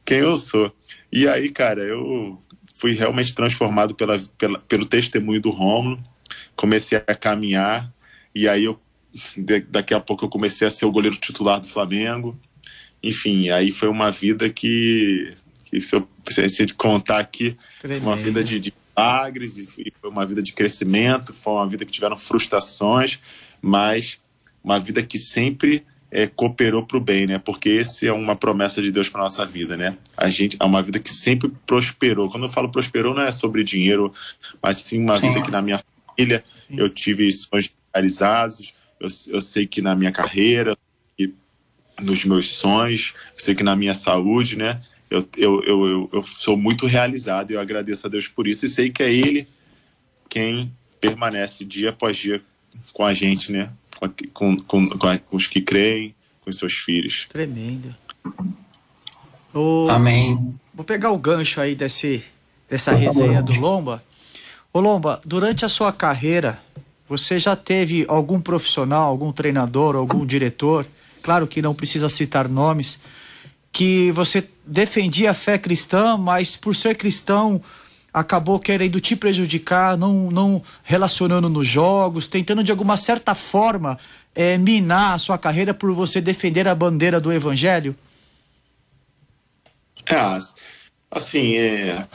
quem 0.04 0.20
eu 0.20 0.38
sou. 0.38 0.72
E 1.12 1.28
aí, 1.28 1.50
cara, 1.50 1.82
eu 1.82 2.42
fui 2.78 2.94
realmente 2.94 3.34
transformado 3.34 3.96
pela, 3.96 4.20
pela, 4.38 4.60
pelo 4.60 4.86
testemunho 4.86 5.42
do 5.42 5.50
Romulo, 5.50 6.02
comecei 6.56 6.98
a 6.98 7.16
caminhar, 7.16 7.92
e 8.34 8.48
aí 8.48 8.66
eu, 8.66 8.80
daqui 9.70 9.94
a 9.94 10.00
pouco 10.00 10.26
eu 10.26 10.30
comecei 10.30 10.68
a 10.68 10.72
ser 10.72 10.86
o 10.86 10.92
goleiro 10.92 11.18
titular 11.18 11.60
do 11.60 11.68
Flamengo. 11.68 12.40
Enfim, 13.02 13.50
aí 13.50 13.72
foi 13.72 13.90
uma 13.90 14.12
vida 14.12 14.50
que, 14.50 15.34
que 15.66 15.82
se 15.82 15.96
eu 15.96 16.08
precisasse 16.24 16.68
contar 16.74 17.20
aqui, 17.20 17.58
foi 17.82 18.00
uma 18.00 18.16
vida 18.16 18.44
de, 18.44 18.60
de 18.60 18.74
milagres, 18.96 19.58
e 19.58 19.92
foi 20.00 20.10
uma 20.10 20.26
vida 20.26 20.44
de 20.44 20.54
crescimento, 20.54 21.34
foi 21.34 21.54
uma 21.54 21.68
vida 21.68 21.86
que 21.86 21.92
tiveram 21.92 22.18
frustrações, 22.18 23.20
mas 23.62 24.20
uma 24.64 24.80
vida 24.80 25.02
que 25.02 25.18
sempre 25.18 25.84
é, 26.10 26.28
cooperou 26.28 26.86
para 26.86 26.98
o 26.98 27.02
bem, 27.02 27.28
né? 27.28 27.38
Porque 27.38 27.70
esse 27.70 28.08
é 28.08 28.14
uma 28.14 28.36
promessa 28.36 28.82
de 28.82 28.92
Deus 28.92 29.10
para 29.10 29.22
nossa 29.22 29.46
vida, 29.46 29.76
né? 29.76 29.98
A 30.16 30.30
gente 30.30 30.58
é 30.60 30.66
uma 30.66 30.82
vida 30.82 31.00
que 31.00 31.14
sempre 31.14 31.52
prosperou. 31.66 32.30
Quando 32.30 32.44
eu 32.44 32.50
falo 32.50 32.70
prosperou, 32.70 33.14
não 33.14 33.22
é 33.22 33.32
sobre 33.32 33.64
dinheiro, 33.64 34.14
mas 34.62 34.78
sim 34.78 35.04
uma 35.04 35.20
sim. 35.20 35.28
vida 35.28 35.44
que 35.44 35.52
na 35.52 35.62
minha 35.62 35.80
família 35.80 36.44
sim. 36.46 36.76
eu 36.78 36.90
tive 36.90 37.32
sonhos 37.32 37.70
realizados. 37.94 38.74
Eu, 39.00 39.10
eu 39.28 39.42
sei 39.42 39.68
que 39.68 39.82
na 39.82 39.96
minha 39.96 40.12
carreira, 40.12 40.76
nos 42.02 42.26
meus 42.26 42.54
sonhos, 42.54 43.14
eu 43.34 43.40
sei 43.40 43.56
que 43.56 43.64
na 43.64 43.76
minha 43.76 43.94
saúde, 43.94 44.58
né? 44.58 44.80
Eu, 45.10 45.28
eu, 45.38 45.64
eu, 45.64 45.88
eu, 45.88 46.10
eu 46.14 46.24
sou 46.24 46.58
muito 46.58 46.86
realizado 46.86 47.52
e 47.52 47.54
eu 47.54 47.60
agradeço 47.60 48.08
a 48.08 48.10
Deus 48.10 48.28
por 48.28 48.48
isso 48.48 48.66
e 48.66 48.70
sei 48.70 48.90
que 48.90 49.02
é 49.02 49.12
Ele 49.12 49.48
quem 50.30 50.72
permanece 51.00 51.64
dia 51.64 51.90
após 51.90 52.18
dia 52.18 52.42
com 52.94 53.04
a 53.04 53.14
gente, 53.14 53.52
né? 53.52 53.70
Com, 54.34 54.58
com, 54.58 54.88
com, 54.88 55.20
os 55.32 55.48
que 55.48 55.62
creem, 55.62 56.16
com 56.42 56.50
os 56.50 56.58
seus 56.58 56.74
filhos. 56.74 57.28
Tremendo. 57.30 57.96
O... 59.54 59.88
Amém. 59.90 60.56
Vou 60.74 60.86
pegar 60.86 61.12
o 61.12 61.18
gancho 61.18 61.60
aí 61.60 61.76
desse, 61.76 62.24
dessa 62.70 62.94
resenha 62.94 63.42
do 63.42 63.54
Lomba. 63.54 64.04
Ô 64.72 64.80
Lomba, 64.80 65.22
durante 65.26 65.66
a 65.66 65.70
sua 65.70 65.92
carreira, 65.92 66.60
você 67.10 67.40
já 67.40 67.56
teve 67.56 68.06
algum 68.08 68.40
profissional, 68.40 69.10
algum 69.10 69.32
treinador, 69.32 69.96
algum 69.96 70.26
diretor, 70.26 70.86
claro 71.24 71.48
que 71.48 71.62
não 71.62 71.74
precisa 71.74 72.10
citar 72.10 72.48
nomes, 72.48 73.00
que 73.72 74.12
você 74.12 74.48
defendia 74.66 75.32
a 75.32 75.34
fé 75.34 75.58
cristã, 75.58 76.18
mas 76.18 76.56
por 76.56 76.76
ser 76.76 76.96
cristão 76.96 77.62
acabou 78.20 78.60
querendo 78.60 79.00
te 79.00 79.16
prejudicar, 79.16 79.96
não, 79.96 80.32
não 80.32 80.64
relacionando 80.84 81.48
nos 81.48 81.68
jogos, 81.68 82.26
tentando 82.26 82.64
de 82.64 82.72
alguma 82.72 82.98
certa 82.98 83.36
forma 83.36 84.00
é, 84.34 84.58
minar 84.58 85.14
a 85.14 85.20
sua 85.20 85.38
carreira 85.38 85.74
por 85.74 85.94
você 85.94 86.20
defender 86.20 86.68
a 86.68 86.74
bandeira 86.74 87.20
do 87.20 87.32
evangelho? 87.32 87.96
É, 90.06 90.16
assim, 91.12 91.58
é, 91.58 92.08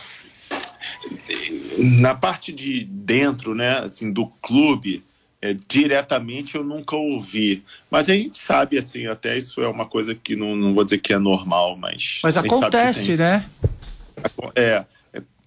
na 1.79 2.15
parte 2.15 2.53
de 2.53 2.85
dentro, 2.85 3.55
né, 3.55 3.79
assim, 3.79 4.13
do 4.13 4.27
clube, 4.27 5.05
é, 5.41 5.55
diretamente 5.69 6.57
eu 6.57 6.65
nunca 6.65 6.97
ouvi. 6.97 7.63
Mas 7.89 8.09
a 8.09 8.13
gente 8.13 8.39
sabe, 8.39 8.77
assim, 8.77 9.07
até 9.07 9.37
isso 9.37 9.61
é 9.61 9.69
uma 9.69 9.87
coisa 9.87 10.15
que 10.15 10.35
não, 10.35 10.57
não 10.57 10.75
vou 10.75 10.83
dizer 10.83 10.99
que 10.99 11.13
é 11.13 11.19
normal, 11.19 11.77
mas. 11.77 12.21
Mas 12.23 12.37
acontece, 12.37 13.09
tem... 13.09 13.17
né? 13.19 13.49
É. 14.55 14.85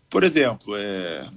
Por 0.10 0.24
exemplo, 0.24 0.76
é... 0.76 1.28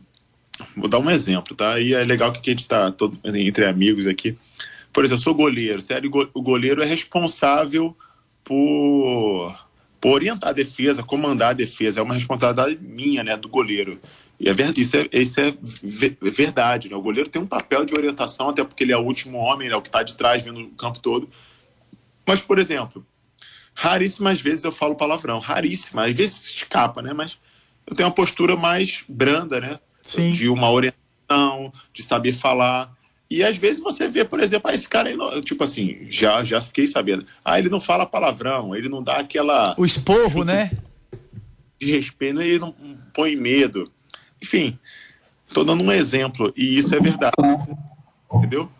vou 0.76 0.88
dar 0.88 0.98
um 0.98 1.10
exemplo, 1.10 1.54
tá? 1.54 1.80
E 1.80 1.94
é 1.94 2.04
legal 2.04 2.32
que 2.32 2.38
a 2.38 2.52
gente 2.52 2.62
está 2.62 2.94
entre 3.24 3.64
amigos 3.64 4.06
aqui. 4.06 4.36
Por 4.92 5.04
exemplo, 5.04 5.20
eu 5.20 5.24
sou 5.24 5.34
goleiro, 5.34 5.80
sério, 5.80 6.10
o 6.34 6.42
goleiro 6.42 6.82
é 6.82 6.86
responsável 6.86 7.96
por, 8.42 9.54
por 10.00 10.12
orientar 10.12 10.50
a 10.50 10.52
defesa, 10.52 11.02
comandar 11.02 11.50
a 11.50 11.54
defesa. 11.54 12.00
É 12.00 12.02
uma 12.02 12.14
responsabilidade 12.14 12.78
minha, 12.80 13.22
né, 13.22 13.36
do 13.36 13.48
goleiro. 13.48 14.00
E 14.40 14.48
é, 14.48 14.52
isso 14.76 14.96
é, 14.96 15.08
isso 15.12 15.40
é 15.40 15.54
verdade, 16.22 16.88
né? 16.88 16.96
O 16.96 17.02
goleiro 17.02 17.28
tem 17.28 17.42
um 17.42 17.46
papel 17.46 17.84
de 17.84 17.94
orientação, 17.94 18.48
até 18.48 18.62
porque 18.62 18.84
ele 18.84 18.92
é 18.92 18.96
o 18.96 19.02
último 19.02 19.38
homem, 19.38 19.68
né, 19.68 19.76
o 19.76 19.82
que 19.82 19.88
está 19.88 20.02
de 20.02 20.14
trás, 20.14 20.42
vendo 20.42 20.60
o 20.60 20.70
campo 20.70 21.00
todo. 21.00 21.28
Mas, 22.24 22.40
por 22.40 22.58
exemplo, 22.58 23.04
raríssimas 23.74 24.40
vezes 24.40 24.64
eu 24.64 24.72
falo 24.72 24.94
palavrão, 24.94 25.40
raríssimas, 25.40 26.10
às 26.10 26.16
vezes 26.16 26.54
escapa, 26.54 27.02
né? 27.02 27.12
Mas 27.12 27.36
eu 27.88 27.96
tenho 27.96 28.08
uma 28.08 28.14
postura 28.14 28.54
mais 28.54 29.02
branda, 29.08 29.60
né? 29.60 29.80
Sim. 30.02 30.32
De 30.32 30.48
uma 30.48 30.70
orientação, 30.70 31.72
de 31.92 32.02
saber 32.02 32.34
falar. 32.34 32.92
E 33.30 33.42
às 33.42 33.56
vezes 33.56 33.82
você 33.82 34.08
vê, 34.08 34.24
por 34.24 34.40
exemplo, 34.40 34.70
ah, 34.70 34.74
esse 34.74 34.88
cara 34.88 35.08
aí, 35.08 35.16
não, 35.16 35.40
tipo 35.40 35.64
assim, 35.64 36.06
já, 36.10 36.44
já 36.44 36.60
fiquei 36.60 36.86
sabendo. 36.86 37.24
Ah, 37.44 37.58
ele 37.58 37.70
não 37.70 37.80
fala 37.80 38.06
palavrão, 38.06 38.76
ele 38.76 38.88
não 38.88 39.02
dá 39.02 39.16
aquela. 39.16 39.74
O 39.78 39.86
esporro, 39.86 40.44
né? 40.44 40.70
De 41.78 41.90
respeito, 41.90 42.40
ele 42.40 42.58
não 42.58 42.74
põe 43.14 43.36
medo. 43.36 43.90
Enfim, 44.42 44.78
tô 45.52 45.64
dando 45.64 45.82
um 45.82 45.92
exemplo, 45.92 46.52
e 46.56 46.78
isso 46.78 46.94
é 46.94 47.00
verdade. 47.00 47.34
Entendeu? 48.32 48.70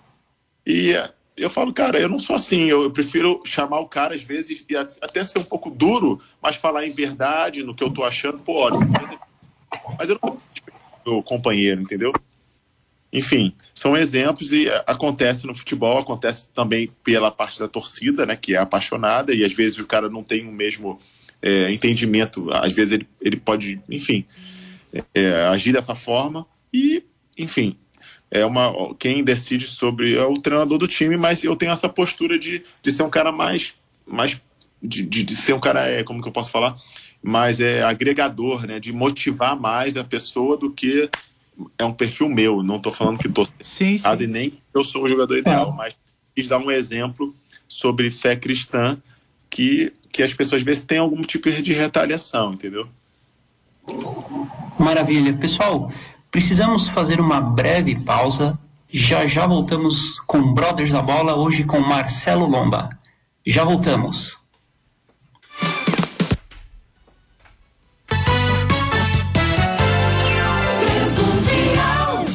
E 0.66 0.94
eu 1.38 1.50
falo, 1.50 1.72
cara, 1.72 1.98
eu 1.98 2.08
não 2.08 2.18
sou 2.18 2.36
assim, 2.36 2.68
eu, 2.68 2.82
eu, 2.82 2.90
prefiro 2.90 3.42
chamar 3.44 3.80
o 3.80 3.88
cara 3.88 4.14
às 4.14 4.22
vezes 4.22 4.64
e 4.68 4.76
até 4.76 5.22
ser 5.22 5.38
um 5.38 5.44
pouco 5.44 5.70
duro, 5.70 6.20
mas 6.42 6.56
falar 6.56 6.86
em 6.86 6.90
verdade, 6.90 7.62
no 7.62 7.74
que 7.74 7.84
eu 7.84 7.90
tô 7.90 8.04
achando, 8.04 8.38
pô, 8.38 8.54
olha, 8.54 8.76
mas 9.98 10.08
eu 10.08 10.18
não 10.22 10.38
meu 11.06 11.22
companheiro, 11.22 11.80
entendeu? 11.80 12.12
Enfim, 13.12 13.54
são 13.74 13.96
exemplos 13.96 14.52
e 14.52 14.68
é, 14.68 14.84
acontece 14.86 15.46
no 15.46 15.54
futebol, 15.54 15.98
acontece 15.98 16.50
também 16.50 16.92
pela 17.02 17.30
parte 17.30 17.58
da 17.58 17.66
torcida, 17.66 18.26
né, 18.26 18.36
que 18.36 18.54
é 18.54 18.58
apaixonada 18.58 19.34
e 19.34 19.44
às 19.44 19.52
vezes 19.52 19.78
o 19.78 19.86
cara 19.86 20.10
não 20.10 20.22
tem 20.22 20.46
o 20.46 20.52
mesmo 20.52 21.00
é, 21.40 21.72
entendimento, 21.72 22.50
às 22.52 22.74
vezes 22.74 22.92
ele, 22.92 23.08
ele 23.20 23.36
pode, 23.36 23.80
enfim, 23.88 24.26
é, 25.14 25.32
agir 25.46 25.72
dessa 25.72 25.94
forma 25.94 26.46
e, 26.72 27.02
enfim, 27.36 27.76
é 28.30 28.44
uma 28.44 28.94
quem 28.98 29.24
decide 29.24 29.66
sobre 29.66 30.16
é 30.16 30.24
o 30.24 30.34
treinador 30.34 30.78
do 30.78 30.88
time, 30.88 31.16
mas 31.16 31.42
eu 31.42 31.56
tenho 31.56 31.72
essa 31.72 31.88
postura 31.88 32.38
de, 32.38 32.62
de 32.82 32.92
ser 32.92 33.02
um 33.02 33.10
cara 33.10 33.32
mais 33.32 33.74
mais 34.06 34.40
de, 34.82 35.02
de, 35.02 35.22
de 35.24 35.36
ser 35.36 35.54
um 35.54 35.60
cara 35.60 35.86
é 35.88 36.02
como 36.02 36.20
que 36.20 36.28
eu 36.28 36.32
posso 36.32 36.50
falar 36.50 36.74
mais 37.22 37.60
é 37.60 37.82
agregador, 37.82 38.66
né, 38.66 38.78
de 38.78 38.92
motivar 38.92 39.58
mais 39.58 39.96
a 39.96 40.04
pessoa 40.04 40.56
do 40.56 40.70
que 40.70 41.10
é 41.76 41.84
um 41.84 41.92
perfil 41.92 42.28
meu. 42.28 42.62
Não 42.62 42.76
estou 42.76 42.92
falando 42.92 43.18
que 43.18 43.26
estou 43.26 43.46
sim, 43.60 43.98
sim. 43.98 44.08
e 44.20 44.26
nem 44.26 44.58
eu 44.72 44.84
sou 44.84 45.04
o 45.04 45.08
jogador 45.08 45.36
ideal, 45.36 45.70
é. 45.72 45.76
mas 45.76 45.96
quis 46.34 46.46
dar 46.46 46.58
um 46.58 46.70
exemplo 46.70 47.34
sobre 47.66 48.10
fé 48.10 48.36
cristã 48.36 48.96
que 49.50 49.92
que 50.10 50.22
as 50.22 50.32
pessoas 50.32 50.62
às 50.62 50.64
vezes 50.64 50.84
têm 50.84 50.98
algum 50.98 51.20
tipo 51.22 51.50
de 51.50 51.72
retaliação, 51.72 52.54
entendeu? 52.54 52.88
Maravilha, 54.78 55.32
pessoal. 55.34 55.92
Precisamos 56.30 56.88
fazer 56.88 57.20
uma 57.20 57.40
breve 57.40 57.96
pausa. 57.96 58.58
Já 58.90 59.26
já 59.26 59.46
voltamos 59.46 60.20
com 60.20 60.52
Brothers 60.52 60.92
da 60.92 61.02
Bola, 61.02 61.34
hoje 61.34 61.64
com 61.64 61.80
Marcelo 61.80 62.46
Lomba. 62.46 62.90
Já 63.46 63.64
voltamos. 63.64 64.36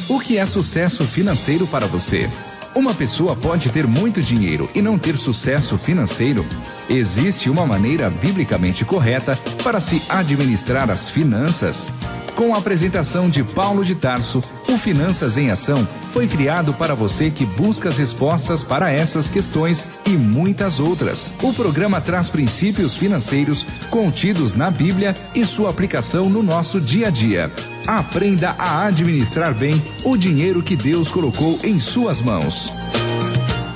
O 0.08 0.20
que 0.20 0.38
é 0.38 0.46
sucesso 0.46 1.04
financeiro 1.04 1.66
para 1.66 1.86
você? 1.86 2.28
Uma 2.74 2.92
pessoa 2.92 3.36
pode 3.36 3.70
ter 3.70 3.86
muito 3.86 4.20
dinheiro 4.20 4.68
e 4.74 4.82
não 4.82 4.98
ter 4.98 5.16
sucesso 5.16 5.78
financeiro? 5.78 6.44
Existe 6.90 7.48
uma 7.48 7.64
maneira 7.64 8.10
biblicamente 8.10 8.84
correta 8.84 9.38
para 9.62 9.78
se 9.78 10.02
administrar 10.08 10.90
as 10.90 11.08
finanças? 11.08 11.92
Com 12.34 12.52
a 12.52 12.58
apresentação 12.58 13.30
de 13.30 13.44
Paulo 13.44 13.84
de 13.84 13.94
Tarso, 13.94 14.42
o 14.68 14.76
Finanças 14.76 15.36
em 15.36 15.50
Ação 15.50 15.86
foi 16.12 16.26
criado 16.26 16.74
para 16.74 16.92
você 16.92 17.30
que 17.30 17.46
busca 17.46 17.88
as 17.88 17.96
respostas 17.96 18.64
para 18.64 18.90
essas 18.90 19.30
questões 19.30 19.86
e 20.04 20.10
muitas 20.10 20.80
outras. 20.80 21.32
O 21.40 21.52
programa 21.54 22.00
traz 22.00 22.28
princípios 22.28 22.96
financeiros 22.96 23.64
contidos 23.88 24.54
na 24.54 24.68
Bíblia 24.68 25.14
e 25.32 25.44
sua 25.44 25.70
aplicação 25.70 26.28
no 26.28 26.42
nosso 26.42 26.80
dia 26.80 27.06
a 27.06 27.10
dia. 27.10 27.52
Aprenda 27.86 28.50
a 28.58 28.86
administrar 28.86 29.54
bem 29.54 29.80
o 30.04 30.16
dinheiro 30.16 30.60
que 30.60 30.74
Deus 30.74 31.10
colocou 31.10 31.60
em 31.62 31.78
suas 31.78 32.20
mãos. 32.20 32.72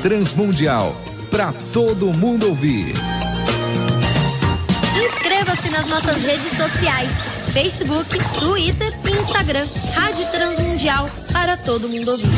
Transmundial 0.02 0.96
para 1.30 1.52
todo 1.72 2.12
mundo 2.12 2.48
ouvir. 2.48 2.94
Inscreva-se 5.06 5.70
nas 5.70 5.88
nossas 5.88 6.24
redes 6.24 6.56
sociais 6.56 7.37
Facebook, 7.60 8.16
Twitter 8.38 8.88
e 9.04 9.10
Instagram. 9.10 9.66
Rádio 9.92 10.30
Transmundial 10.30 11.10
para 11.32 11.56
todo 11.56 11.88
mundo 11.88 12.12
ouvir. 12.12 12.28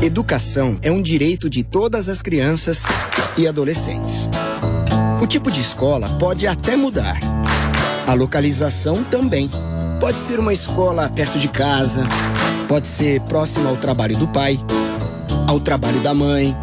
Educação 0.00 0.78
é 0.80 0.90
um 0.90 1.02
direito 1.02 1.50
de 1.50 1.62
todas 1.62 2.08
as 2.08 2.22
crianças 2.22 2.84
e 3.36 3.46
adolescentes. 3.46 4.26
O 5.20 5.26
tipo 5.26 5.50
de 5.50 5.60
escola 5.60 6.08
pode 6.18 6.46
até 6.46 6.76
mudar. 6.76 7.18
A 8.06 8.14
localização 8.14 9.04
também. 9.04 9.50
Pode 10.00 10.18
ser 10.18 10.40
uma 10.40 10.54
escola 10.54 11.10
perto 11.10 11.38
de 11.38 11.48
casa, 11.48 12.04
pode 12.66 12.86
ser 12.86 13.20
próxima 13.22 13.68
ao 13.68 13.76
trabalho 13.76 14.16
do 14.16 14.28
pai, 14.28 14.58
ao 15.46 15.60
trabalho 15.60 16.00
da 16.00 16.14
mãe. 16.14 16.56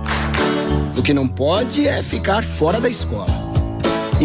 O 0.97 1.03
que 1.03 1.13
não 1.13 1.27
pode 1.27 1.87
é 1.87 2.01
ficar 2.01 2.43
fora 2.43 2.81
da 2.81 2.89
escola. 2.89 3.44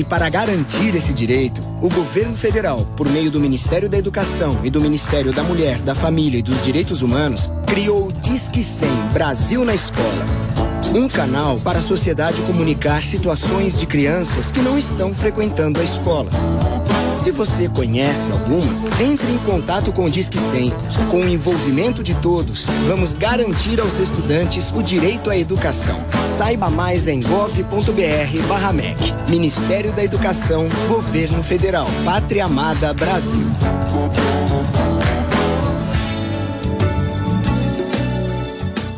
E 0.01 0.05
para 0.05 0.31
garantir 0.31 0.97
esse 0.97 1.13
direito, 1.13 1.61
o 1.79 1.91
governo 1.91 2.35
federal, 2.35 2.87
por 2.97 3.07
meio 3.07 3.31
do 3.31 3.39
Ministério 3.39 3.87
da 3.87 3.99
Educação 3.99 4.59
e 4.65 4.71
do 4.71 4.81
Ministério 4.81 5.31
da 5.31 5.43
Mulher, 5.43 5.79
da 5.83 5.95
Família 5.95 6.39
e 6.39 6.43
dos 6.43 6.65
Direitos 6.65 7.03
Humanos, 7.03 7.53
criou 7.67 8.09
o 8.09 8.13
Disque 8.13 8.63
100 8.63 8.89
Brasil 9.13 9.63
na 9.63 9.75
Escola. 9.75 10.25
Um 10.95 11.07
canal 11.07 11.61
para 11.61 11.81
a 11.81 11.83
sociedade 11.83 12.41
comunicar 12.41 13.03
situações 13.03 13.79
de 13.79 13.85
crianças 13.87 14.51
que 14.51 14.61
não 14.61 14.79
estão 14.79 15.15
frequentando 15.15 15.79
a 15.79 15.85
escola. 15.85 16.31
Se 17.23 17.31
você 17.31 17.69
conhece 17.69 18.33
alguma, 18.33 18.73
entre 18.99 19.31
em 19.31 19.37
contato 19.41 19.93
com 19.93 20.07
o 20.07 20.11
Disque 20.11 20.39
100. 20.39 20.73
Com 21.11 21.21
o 21.21 21.29
envolvimento 21.29 22.03
de 22.03 22.15
todos, 22.15 22.65
vamos 22.89 23.13
garantir 23.13 23.79
aos 23.79 23.99
estudantes 23.99 24.73
o 24.75 24.83
direito 24.83 25.29
à 25.29 25.37
educação. 25.37 26.03
Saiba 26.39 26.71
mais 26.71 27.09
em 27.09 27.21
gov.br/mec. 27.21 29.13
Ministério 29.29 29.93
da 29.93 30.03
Educação, 30.03 30.67
Governo 30.89 31.43
Federal, 31.43 31.89
Pátria 32.07 32.47
Amada 32.47 32.95
Brasil. 32.95 33.45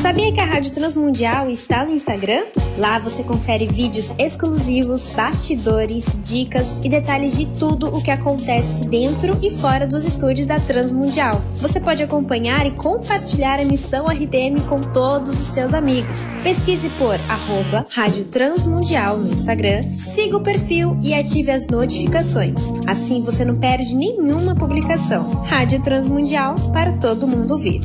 Sabia 0.00 0.30
que 0.32 0.40
a 0.40 0.44
Rádio 0.44 0.72
Transmundial 0.72 1.48
está 1.48 1.84
no 1.84 1.92
Instagram? 1.92 2.44
Lá 2.78 2.98
você 2.98 3.24
confere 3.24 3.66
vídeos 3.66 4.12
exclusivos, 4.18 5.14
bastidores, 5.16 6.18
dicas 6.22 6.84
e 6.84 6.88
detalhes 6.88 7.36
de 7.36 7.46
tudo 7.58 7.88
o 7.88 8.02
que 8.02 8.10
acontece 8.10 8.86
dentro 8.88 9.36
e 9.42 9.50
fora 9.50 9.86
dos 9.86 10.04
estúdios 10.04 10.46
da 10.46 10.56
Transmundial. 10.56 11.32
Você 11.60 11.80
pode 11.80 12.02
acompanhar 12.02 12.66
e 12.66 12.72
compartilhar 12.72 13.58
a 13.58 13.64
missão 13.64 14.06
RTM 14.06 14.60
com 14.68 14.76
todos 14.76 15.30
os 15.30 15.54
seus 15.54 15.72
amigos. 15.72 16.30
Pesquise 16.42 16.90
por 16.90 17.18
arroba 17.28 17.86
Rádio 17.90 18.26
Transmundial 18.26 19.16
no 19.16 19.32
Instagram, 19.32 19.80
siga 19.94 20.36
o 20.36 20.42
perfil 20.42 20.96
e 21.02 21.14
ative 21.14 21.50
as 21.50 21.66
notificações. 21.68 22.72
Assim 22.86 23.24
você 23.24 23.44
não 23.44 23.56
perde 23.56 23.96
nenhuma 23.96 24.54
publicação. 24.54 25.42
Rádio 25.44 25.82
Transmundial 25.82 26.54
para 26.72 26.96
todo 26.98 27.26
mundo 27.26 27.52
ouvir. 27.52 27.80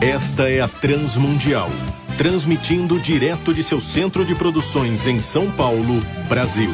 Esta 0.00 0.48
é 0.48 0.60
a 0.60 0.68
Transmundial, 0.68 1.68
transmitindo 2.16 3.00
direto 3.00 3.52
de 3.52 3.64
seu 3.64 3.80
centro 3.80 4.24
de 4.24 4.32
produções 4.32 5.08
em 5.08 5.20
São 5.20 5.50
Paulo, 5.50 6.00
Brasil. 6.28 6.72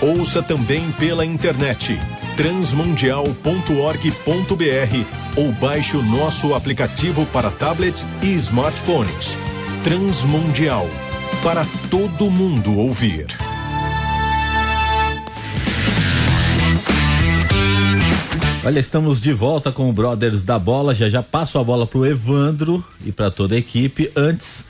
Ouça 0.00 0.40
também 0.40 0.88
pela 0.92 1.24
internet 1.24 1.98
transmundial.org.br 2.36 5.36
ou 5.36 5.50
baixe 5.52 5.96
o 5.96 6.02
nosso 6.02 6.54
aplicativo 6.54 7.26
para 7.26 7.50
tablet 7.50 8.06
e 8.22 8.32
smartphones. 8.34 9.36
Transmundial, 9.82 10.88
para 11.42 11.66
todo 11.90 12.30
mundo 12.30 12.78
ouvir. 12.78 13.26
Olha, 18.66 18.80
estamos 18.80 19.20
de 19.20 19.32
volta 19.32 19.70
com 19.70 19.88
o 19.88 19.92
Brothers 19.92 20.42
da 20.42 20.58
Bola. 20.58 20.92
Já 20.92 21.08
já 21.08 21.22
passo 21.22 21.56
a 21.56 21.62
bola 21.62 21.86
pro 21.86 22.04
Evandro 22.04 22.84
e 23.04 23.12
para 23.12 23.30
toda 23.30 23.54
a 23.54 23.58
equipe. 23.58 24.10
Antes, 24.16 24.64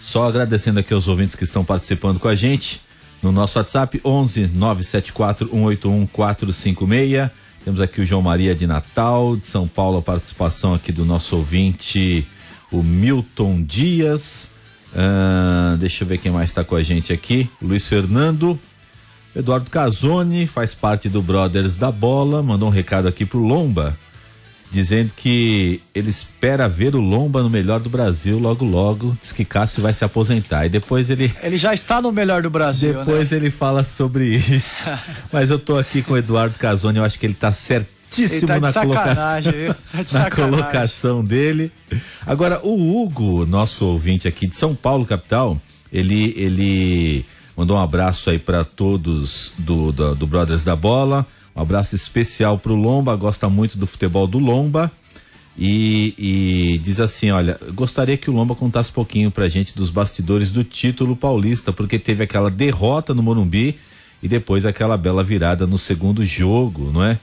só 0.00 0.26
agradecendo 0.26 0.80
aqui 0.80 0.92
aos 0.92 1.06
ouvintes 1.06 1.36
que 1.36 1.44
estão 1.44 1.64
participando 1.64 2.18
com 2.18 2.26
a 2.26 2.34
gente 2.34 2.80
no 3.22 3.30
nosso 3.30 3.56
WhatsApp 3.56 4.00
11 4.04 4.48
974 4.48 5.48
181 5.48 6.08
456. 6.08 7.30
Temos 7.64 7.80
aqui 7.80 8.00
o 8.00 8.04
João 8.04 8.20
Maria 8.20 8.52
de 8.52 8.66
Natal, 8.66 9.36
de 9.36 9.46
São 9.46 9.68
Paulo, 9.68 9.98
a 9.98 10.02
participação 10.02 10.74
aqui 10.74 10.90
do 10.90 11.04
nosso 11.04 11.36
ouvinte, 11.36 12.26
o 12.72 12.82
Milton 12.82 13.62
Dias. 13.62 14.48
Ah, 14.92 15.76
deixa 15.78 16.02
eu 16.02 16.08
ver 16.08 16.18
quem 16.18 16.32
mais 16.32 16.50
está 16.50 16.64
com 16.64 16.74
a 16.74 16.82
gente 16.82 17.12
aqui. 17.12 17.48
Luiz 17.62 17.86
Fernando. 17.86 18.58
Eduardo 19.36 19.70
Casoni 19.70 20.46
faz 20.46 20.74
parte 20.74 21.10
do 21.10 21.20
Brothers 21.20 21.76
da 21.76 21.92
Bola, 21.92 22.42
mandou 22.42 22.68
um 22.68 22.72
recado 22.72 23.06
aqui 23.06 23.26
pro 23.26 23.38
Lomba, 23.38 23.94
dizendo 24.70 25.12
que 25.14 25.82
ele 25.94 26.08
espera 26.08 26.66
ver 26.66 26.96
o 26.96 27.00
Lomba 27.00 27.42
no 27.42 27.50
melhor 27.50 27.78
do 27.80 27.90
Brasil 27.90 28.38
logo 28.38 28.64
logo. 28.64 29.14
Diz 29.20 29.32
que 29.32 29.44
Cássio 29.44 29.82
vai 29.82 29.92
se 29.92 30.02
aposentar. 30.02 30.64
E 30.64 30.70
depois 30.70 31.10
ele. 31.10 31.30
Ele 31.42 31.58
já 31.58 31.74
está 31.74 32.00
no 32.00 32.10
melhor 32.10 32.40
do 32.40 32.48
Brasil, 32.48 32.94
Depois 32.94 33.30
né? 33.30 33.36
ele 33.36 33.50
fala 33.50 33.84
sobre 33.84 34.36
isso. 34.36 34.90
Mas 35.30 35.50
eu 35.50 35.58
tô 35.58 35.76
aqui 35.76 36.02
com 36.02 36.14
o 36.14 36.16
Eduardo 36.16 36.58
Casoni, 36.58 36.96
eu 36.96 37.04
acho 37.04 37.18
que 37.18 37.26
ele 37.26 37.34
tá 37.34 37.52
certíssimo 37.52 38.50
Ele 38.50 38.60
tá 38.60 38.60
na 38.60 38.72
colocação? 38.72 39.76
Tá 40.12 40.18
na 40.18 40.30
colocação 40.30 41.24
dele. 41.24 41.70
Agora, 42.26 42.60
o 42.62 43.02
Hugo, 43.02 43.44
nosso 43.44 43.84
ouvinte 43.84 44.26
aqui 44.26 44.46
de 44.46 44.56
São 44.56 44.74
Paulo, 44.74 45.04
capital, 45.04 45.60
ele, 45.92 46.32
ele 46.36 47.26
mandou 47.56 47.76
um 47.76 47.80
abraço 47.80 48.30
aí 48.30 48.38
para 48.38 48.64
todos 48.64 49.52
do, 49.58 49.90
do, 49.92 50.14
do 50.14 50.26
Brothers 50.26 50.64
da 50.64 50.76
Bola. 50.76 51.26
Um 51.54 51.62
abraço 51.62 51.96
especial 51.96 52.58
pro 52.58 52.74
Lomba, 52.74 53.16
gosta 53.16 53.48
muito 53.48 53.78
do 53.78 53.86
futebol 53.86 54.26
do 54.26 54.38
Lomba. 54.38 54.92
E, 55.58 56.14
e 56.18 56.78
diz 56.78 57.00
assim: 57.00 57.30
olha, 57.30 57.58
gostaria 57.72 58.16
que 58.16 58.28
o 58.28 58.32
Lomba 58.34 58.54
contasse 58.54 58.90
um 58.90 58.94
pouquinho 58.94 59.30
pra 59.30 59.48
gente 59.48 59.74
dos 59.74 59.88
bastidores 59.88 60.50
do 60.50 60.62
título 60.62 61.16
paulista, 61.16 61.72
porque 61.72 61.98
teve 61.98 62.22
aquela 62.22 62.50
derrota 62.50 63.14
no 63.14 63.22
Morumbi 63.22 63.78
e 64.22 64.28
depois 64.28 64.66
aquela 64.66 64.98
bela 64.98 65.24
virada 65.24 65.66
no 65.66 65.78
segundo 65.78 66.24
jogo, 66.24 66.90
não 66.92 67.02
é? 67.02 67.18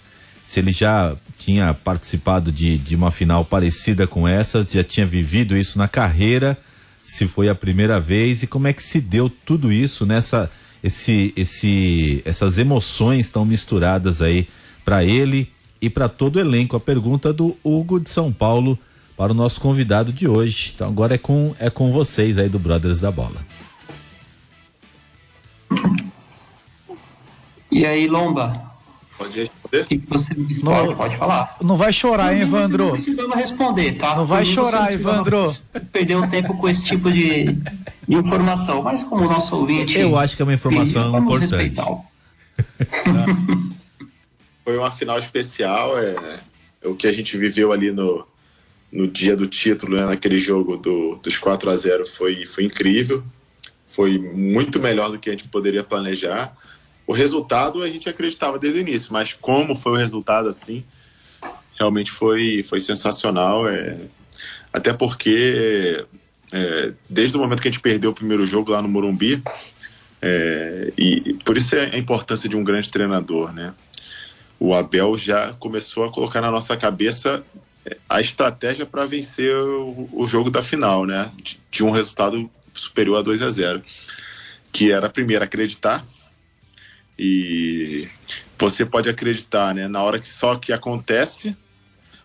Se 0.45 0.59
ele 0.59 0.71
já 0.71 1.15
tinha 1.37 1.73
participado 1.73 2.51
de, 2.51 2.77
de 2.77 2.95
uma 2.95 3.11
final 3.11 3.45
parecida 3.45 4.07
com 4.07 4.27
essa, 4.27 4.65
já 4.69 4.83
tinha 4.83 5.05
vivido 5.05 5.55
isso 5.55 5.77
na 5.77 5.87
carreira, 5.87 6.57
se 7.03 7.27
foi 7.27 7.49
a 7.49 7.55
primeira 7.55 7.99
vez 7.99 8.41
e 8.41 8.47
como 8.47 8.67
é 8.67 8.73
que 8.73 8.81
se 8.81 9.01
deu 9.01 9.29
tudo 9.29 9.71
isso 9.71 10.05
nessa 10.05 10.49
esse 10.81 11.33
esse 11.35 12.21
essas 12.25 12.57
emoções 12.57 13.29
tão 13.29 13.45
misturadas 13.45 14.21
aí 14.21 14.47
para 14.83 15.03
ele 15.03 15.51
e 15.81 15.89
para 15.89 16.07
todo 16.07 16.37
o 16.37 16.39
elenco. 16.39 16.75
A 16.75 16.79
pergunta 16.79 17.33
do 17.33 17.57
Hugo 17.63 17.99
de 17.99 18.09
São 18.09 18.31
Paulo 18.31 18.79
para 19.17 19.31
o 19.31 19.35
nosso 19.35 19.59
convidado 19.59 20.11
de 20.13 20.27
hoje. 20.27 20.71
Então 20.73 20.87
agora 20.87 21.15
é 21.15 21.17
com 21.17 21.53
é 21.59 21.69
com 21.69 21.91
vocês 21.91 22.37
aí 22.37 22.47
do 22.47 22.57
Brothers 22.57 23.01
da 23.01 23.11
Bola. 23.11 23.45
E 27.69 27.85
aí, 27.85 28.07
Lomba? 28.07 28.72
Pode 29.17 29.39
responder? 29.39 29.81
O 29.81 29.85
que, 29.85 29.97
que 29.99 30.07
você? 30.09 30.33
Não- 30.63 30.71
Pode, 30.71 30.95
pode 30.95 31.17
falar. 31.17 31.55
Não 31.61 31.77
vai 31.77 31.93
chorar, 31.93 32.35
hein, 32.35 32.41
Evandro? 32.41 32.85
Não 32.85 32.91
precisava 32.93 33.35
responder, 33.35 33.93
tá? 33.95 34.15
Não 34.15 34.25
vai 34.25 34.43
chorar, 34.45 34.91
Evandro. 34.91 35.45
Perdeu 35.91 36.27
tempo 36.29 36.57
com 36.57 36.67
esse 36.67 36.83
tipo 36.83 37.11
de, 37.11 37.45
informação. 38.07 38.81
Mas 38.81 39.03
como 39.03 39.25
o 39.25 39.29
nosso 39.29 39.55
ouvinte. 39.55 39.97
Eu 39.97 40.17
acho 40.17 40.35
que 40.35 40.41
é 40.41 40.45
uma 40.45 40.53
informação 40.53 41.11
vamos 41.11 41.35
importante. 41.35 41.51
respeitá-lo. 41.51 42.01
Foi 44.63 44.77
uma 44.77 44.91
final 44.91 45.19
especial, 45.19 45.97
é, 45.97 46.39
é 46.81 46.87
o 46.87 46.95
que 46.95 47.07
a 47.07 47.11
gente 47.11 47.37
viveu 47.37 47.71
ali 47.71 47.91
no, 47.91 48.25
no 48.91 49.07
dia 49.07 49.35
do 49.35 49.45
título, 49.45 49.97
né, 49.97 50.05
naquele 50.05 50.37
jogo 50.37 50.77
do, 50.77 51.15
dos 51.21 51.37
4 51.37 51.69
a 51.69 51.75
0 51.75 52.05
foi, 52.05 52.45
foi 52.45 52.63
incrível, 52.63 53.23
foi 53.85 54.17
muito 54.17 54.79
melhor 54.79 55.11
do 55.11 55.19
que 55.19 55.29
a 55.29 55.33
gente 55.33 55.47
poderia 55.49 55.83
planejar. 55.83 56.55
O 57.05 57.13
resultado 57.13 57.81
a 57.81 57.89
gente 57.89 58.07
acreditava 58.07 58.57
desde 58.57 58.79
o 58.79 58.81
início, 58.81 59.11
mas 59.11 59.33
como 59.33 59.75
foi 59.75 59.93
o 59.93 59.95
resultado 59.95 60.47
assim, 60.47 60.83
realmente 61.77 62.11
foi, 62.11 62.63
foi 62.63 62.79
sensacional, 62.79 63.67
é, 63.67 63.97
até 64.71 64.93
porque 64.93 66.05
é, 66.51 66.93
desde 67.09 67.35
o 67.35 67.39
momento 67.39 67.61
que 67.61 67.67
a 67.67 67.71
gente 67.71 67.81
perdeu 67.81 68.11
o 68.11 68.13
primeiro 68.13 68.45
jogo 68.47 68.71
lá 68.71 68.81
no 68.81 68.87
Morumbi, 68.87 69.43
é, 70.21 70.93
e 70.97 71.33
por 71.43 71.57
isso 71.57 71.75
é 71.75 71.93
a 71.93 71.97
importância 71.97 72.47
de 72.47 72.55
um 72.55 72.63
grande 72.63 72.89
treinador, 72.89 73.51
né? 73.51 73.73
o 74.63 74.73
Abel 74.73 75.17
já 75.17 75.51
começou 75.59 76.05
a 76.05 76.09
colocar 76.09 76.39
na 76.39 76.49
nossa 76.49 76.77
cabeça 76.77 77.43
eh, 77.85 77.97
a 78.07 78.21
estratégia 78.21 78.85
para 78.85 79.05
vencer 79.05 79.53
o, 79.53 80.07
o 80.13 80.25
jogo 80.25 80.49
da 80.49 80.63
final, 80.63 81.05
né? 81.05 81.29
De, 81.35 81.59
de 81.69 81.83
um 81.83 81.91
resultado 81.91 82.49
superior 82.73 83.17
a 83.17 83.21
2 83.21 83.41
a 83.41 83.49
0 83.49 83.83
Que 84.71 84.89
era 84.89 85.09
primeiro 85.09 85.43
acreditar 85.43 86.05
e 87.17 88.07
você 88.57 88.85
pode 88.85 89.09
acreditar, 89.09 89.73
né? 89.73 89.87
Na 89.87 90.01
hora 90.01 90.19
que 90.19 90.27
só 90.27 90.55
que 90.55 90.71
acontece, 90.71 91.55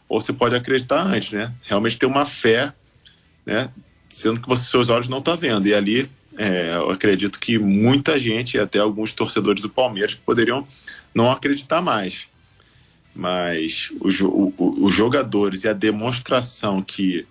ou 0.09 0.21
você 0.21 0.33
pode 0.33 0.55
acreditar 0.55 1.03
antes, 1.03 1.33
né? 1.33 1.53
Realmente 1.63 1.99
ter 1.99 2.07
uma 2.07 2.25
fé, 2.25 2.73
né? 3.45 3.71
Sendo 4.09 4.41
que 4.41 4.49
você, 4.49 4.65
seus 4.65 4.89
olhos 4.89 5.09
não 5.09 5.19
estão 5.19 5.37
vendo. 5.37 5.67
E 5.67 5.75
ali 5.75 6.09
é, 6.37 6.77
eu 6.77 6.91
acredito 6.91 7.39
que 7.39 7.59
muita 7.59 8.19
gente, 8.19 8.59
até 8.59 8.79
alguns 8.79 9.13
torcedores 9.13 9.61
do 9.61 9.69
Palmeiras, 9.69 10.15
poderiam 10.15 10.67
não 11.15 11.31
acreditar 11.31 11.83
mais. 11.83 12.27
Mas 13.15 13.93
os 14.01 14.95
jogadores 14.95 15.65
e 15.65 15.69
a 15.69 15.73
demonstração 15.73 16.81
que 16.81 17.27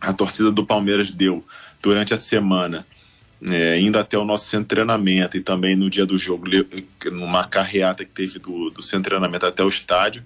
a 0.00 0.12
torcida 0.12 0.52
do 0.52 0.64
Palmeiras 0.64 1.10
deu 1.10 1.44
durante 1.82 2.12
a 2.12 2.18
semana, 2.18 2.86
é, 3.46 3.78
indo 3.78 3.98
até 3.98 4.18
o 4.18 4.24
nosso 4.24 4.46
centro 4.46 4.64
de 4.64 4.68
treinamento 4.68 5.36
e 5.36 5.40
também 5.40 5.76
no 5.76 5.88
dia 5.88 6.04
do 6.04 6.18
jogo, 6.18 6.46
numa 7.12 7.46
carreata 7.46 8.04
que 8.04 8.10
teve 8.10 8.38
do, 8.38 8.70
do 8.70 8.82
centro 8.82 9.02
de 9.02 9.08
treinamento 9.10 9.46
até 9.46 9.62
o 9.62 9.68
estádio, 9.68 10.24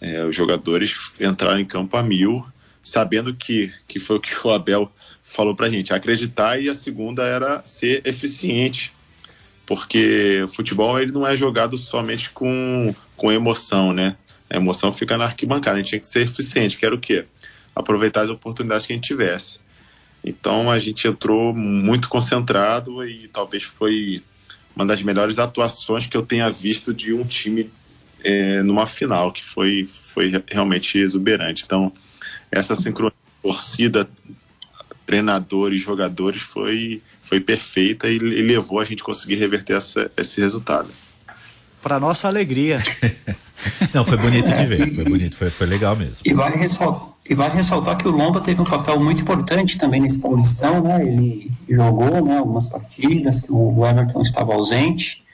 é, 0.00 0.24
os 0.24 0.36
jogadores 0.36 0.94
entraram 1.18 1.58
em 1.58 1.64
campo 1.64 1.96
a 1.96 2.02
mil, 2.02 2.44
sabendo 2.82 3.34
que, 3.34 3.72
que 3.88 3.98
foi 3.98 4.16
o 4.16 4.20
que 4.20 4.34
o 4.46 4.50
Abel 4.50 4.92
falou 5.22 5.54
pra 5.54 5.70
gente, 5.70 5.94
acreditar 5.94 6.60
e 6.60 6.68
a 6.68 6.74
segunda 6.74 7.24
era 7.24 7.62
ser 7.64 8.02
eficiente, 8.04 8.92
porque 9.64 10.42
o 10.44 10.48
futebol 10.48 11.00
ele 11.00 11.12
não 11.12 11.26
é 11.26 11.34
jogado 11.34 11.78
somente 11.78 12.28
com, 12.28 12.94
com 13.16 13.32
emoção, 13.32 13.94
né? 13.94 14.16
A 14.50 14.56
emoção 14.56 14.92
fica 14.92 15.16
na 15.16 15.24
arquibancada, 15.24 15.76
a 15.76 15.78
gente 15.78 15.88
tinha 15.88 16.00
que 16.00 16.06
ser 16.06 16.20
eficiente, 16.20 16.76
que 16.76 16.84
era 16.84 16.94
o 16.94 17.00
quê? 17.00 17.24
Aproveitar 17.74 18.20
as 18.20 18.28
oportunidades 18.28 18.86
que 18.86 18.92
a 18.92 18.96
gente 18.96 19.06
tivesse. 19.06 19.58
Então 20.24 20.70
a 20.70 20.78
gente 20.78 21.06
entrou 21.06 21.52
muito 21.54 22.08
concentrado 22.08 23.06
e 23.06 23.28
talvez 23.28 23.62
foi 23.62 24.22
uma 24.74 24.86
das 24.86 25.02
melhores 25.02 25.38
atuações 25.38 26.06
que 26.06 26.16
eu 26.16 26.22
tenha 26.22 26.50
visto 26.50 26.92
de 26.92 27.12
um 27.12 27.24
time 27.24 27.70
é, 28.24 28.62
numa 28.62 28.86
final, 28.86 29.30
que 29.30 29.44
foi, 29.44 29.86
foi 29.86 30.32
realmente 30.48 30.98
exuberante. 30.98 31.62
Então, 31.64 31.92
essa 32.50 32.74
sincronia 32.74 33.12
torcida, 33.42 34.08
treinador 35.06 35.72
e 35.72 35.76
jogadores 35.76 36.40
foi, 36.40 37.02
foi 37.22 37.38
perfeita 37.38 38.08
e, 38.08 38.16
e 38.16 38.42
levou 38.42 38.80
a 38.80 38.84
gente 38.84 39.02
a 39.02 39.04
conseguir 39.04 39.36
reverter 39.36 39.76
essa, 39.76 40.10
esse 40.16 40.40
resultado. 40.40 40.90
Para 41.82 42.00
nossa 42.00 42.26
alegria. 42.26 42.82
Não, 43.92 44.04
foi 44.04 44.16
bonito 44.16 44.46
de 44.46 44.66
ver, 44.66 44.94
foi 44.94 45.04
bonito, 45.04 45.36
foi, 45.36 45.50
foi 45.50 45.66
legal 45.66 45.94
mesmo. 45.94 46.22
E 46.24 46.32
vale, 46.32 46.56
ressaltar, 46.56 47.13
e 47.26 47.34
vale 47.34 47.54
ressaltar 47.54 47.96
que 47.96 48.06
o 48.06 48.10
Lomba 48.10 48.40
teve 48.40 48.60
um 48.60 48.66
papel 48.66 49.00
muito 49.00 49.22
importante 49.22 49.78
também 49.78 50.00
nesse 50.00 50.18
Paulistão, 50.18 50.82
né? 50.82 51.06
Ele 51.06 51.50
jogou 51.68 52.22
né, 52.22 52.38
algumas 52.38 52.66
partidas 52.66 53.40
que 53.40 53.50
o 53.50 53.86
Everton 53.86 54.20
estava 54.22 54.52
ausente 54.52 55.24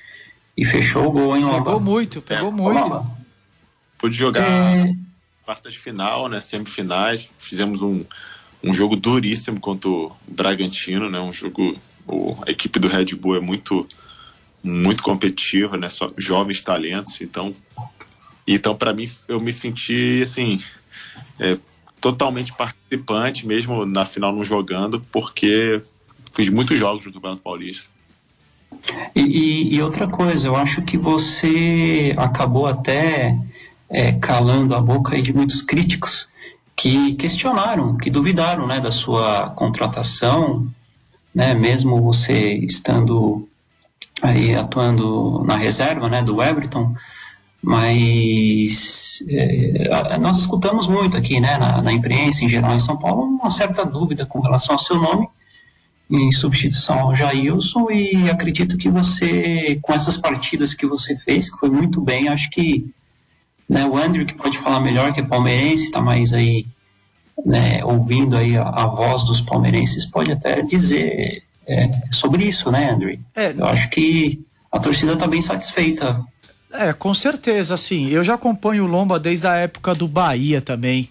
e 0.56 0.64
fechou 0.64 1.08
o 1.08 1.10
gol 1.10 1.36
em 1.36 1.42
Lomba. 1.42 1.64
Pegou 1.64 1.80
muito, 1.80 2.22
pegou 2.22 2.48
é, 2.48 2.52
muito. 2.52 2.78
Lomba. 2.78 3.10
Pude 3.98 4.16
jogar 4.16 4.48
é... 4.48 4.94
quartas 5.44 5.72
de 5.72 5.80
final, 5.80 6.28
né? 6.28 6.40
Semifinais, 6.40 7.28
fizemos 7.38 7.82
um, 7.82 8.04
um 8.62 8.72
jogo 8.72 8.94
duríssimo 8.94 9.58
contra 9.58 9.90
o 9.90 10.12
Bragantino, 10.28 11.10
né? 11.10 11.18
Um 11.18 11.32
jogo. 11.32 11.76
O, 12.06 12.36
a 12.46 12.50
equipe 12.50 12.78
do 12.78 12.88
Red 12.88 13.16
Bull 13.16 13.36
é 13.36 13.40
muito 13.40 13.86
muito 14.62 15.02
competitiva, 15.02 15.76
né? 15.76 15.88
Só 15.88 16.12
jovens 16.16 16.62
talentos, 16.62 17.20
então 17.20 17.54
então 18.46 18.76
para 18.76 18.92
mim 18.92 19.10
eu 19.26 19.40
me 19.40 19.52
senti 19.52 20.20
assim 20.22 20.58
é, 21.38 21.58
totalmente 22.00 22.52
participante, 22.52 23.46
mesmo 23.46 23.84
na 23.84 24.06
final 24.06 24.32
não 24.32 24.44
jogando, 24.44 25.00
porque 25.12 25.80
fiz 26.32 26.48
muitos 26.48 26.78
jogos 26.78 27.04
no 27.04 27.12
Campeonato 27.12 27.42
Paulista. 27.42 27.90
E, 29.14 29.20
e, 29.20 29.74
e 29.74 29.82
outra 29.82 30.06
coisa, 30.06 30.46
eu 30.46 30.56
acho 30.56 30.82
que 30.82 30.96
você 30.96 32.14
acabou 32.16 32.66
até 32.66 33.36
é, 33.88 34.12
calando 34.12 34.74
a 34.74 34.80
boca 34.80 35.20
de 35.20 35.32
muitos 35.32 35.60
críticos 35.62 36.30
que 36.76 37.14
questionaram, 37.14 37.96
que 37.96 38.08
duvidaram 38.08 38.66
né, 38.66 38.80
da 38.80 38.90
sua 38.90 39.50
contratação, 39.50 40.66
né, 41.34 41.52
mesmo 41.52 42.00
você 42.00 42.54
estando 42.54 43.46
aí 44.22 44.54
atuando 44.54 45.44
na 45.44 45.56
reserva 45.56 46.08
né, 46.08 46.22
do 46.22 46.42
Everton, 46.42 46.94
mas 47.62 49.22
é, 49.28 50.18
nós 50.18 50.38
escutamos 50.38 50.86
muito 50.86 51.16
aqui 51.16 51.40
né, 51.40 51.58
na, 51.58 51.82
na, 51.82 51.92
imprensa 51.92 52.44
em 52.44 52.48
geral 52.48 52.74
em 52.74 52.80
São 52.80 52.96
Paulo 52.96 53.24
uma 53.24 53.50
certa 53.50 53.84
dúvida 53.84 54.24
com 54.24 54.40
relação 54.40 54.74
ao 54.74 54.78
seu 54.78 54.96
nome 54.96 55.28
em 56.10 56.32
substituição 56.32 56.98
ao 56.98 57.14
Jailson 57.14 57.90
e 57.90 58.28
acredito 58.30 58.76
que 58.76 58.88
você, 58.88 59.78
com 59.80 59.92
essas 59.92 60.16
partidas 60.16 60.74
que 60.74 60.84
você 60.84 61.16
fez, 61.16 61.50
que 61.50 61.58
foi 61.58 61.70
muito 61.70 62.00
bem, 62.00 62.28
acho 62.28 62.50
que 62.50 62.92
né, 63.68 63.86
o 63.86 63.96
Andrew 63.96 64.26
que 64.26 64.34
pode 64.34 64.58
falar 64.58 64.80
melhor, 64.80 65.12
que 65.12 65.20
é 65.20 65.22
palmeirense, 65.22 65.84
está 65.84 66.00
mais 66.00 66.32
aí 66.32 66.66
né, 67.44 67.84
ouvindo 67.84 68.36
aí 68.36 68.56
a, 68.56 68.62
a, 68.62 68.86
voz 68.86 69.22
dos 69.22 69.40
palmeirenses, 69.40 70.04
pode 70.04 70.32
até 70.32 70.60
dizer 70.62 71.44
é, 71.66 71.90
sobre 72.10 72.44
isso, 72.44 72.70
né, 72.72 72.90
Andrew? 72.90 73.16
É, 73.36 73.54
Eu 73.56 73.66
acho 73.66 73.88
que 73.90 74.44
a 74.72 74.80
torcida 74.80 75.12
está 75.12 75.26
bem 75.26 75.40
satisfeita. 75.40 76.20
É, 76.72 76.92
com 76.92 77.12
certeza, 77.12 77.74
assim. 77.74 78.08
Eu 78.08 78.22
já 78.24 78.34
acompanho 78.34 78.84
o 78.84 78.86
Lomba 78.86 79.18
desde 79.18 79.46
a 79.46 79.54
época 79.54 79.94
do 79.94 80.06
Bahia 80.06 80.60
também. 80.60 81.10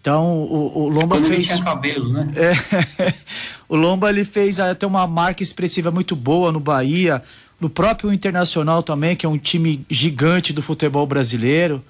Então, 0.00 0.42
o, 0.42 0.84
o 0.84 0.88
Lomba 0.88 1.16
Quando 1.16 1.26
fez. 1.26 1.38
Ele 1.38 1.46
tinha 1.46 1.64
cabelo, 1.64 2.12
né? 2.12 2.28
É, 2.34 3.14
o 3.68 3.76
Lomba 3.76 4.10
ele 4.10 4.24
fez 4.24 4.58
até 4.58 4.86
uma 4.86 5.06
marca 5.06 5.42
expressiva 5.42 5.90
muito 5.90 6.16
boa 6.16 6.50
no 6.50 6.60
Bahia, 6.60 7.22
no 7.60 7.70
próprio 7.70 8.12
Internacional 8.12 8.82
também, 8.82 9.14
que 9.14 9.24
é 9.24 9.28
um 9.28 9.38
time 9.38 9.84
gigante 9.88 10.52
do 10.52 10.62
futebol 10.62 11.06
brasileiro. 11.06 11.82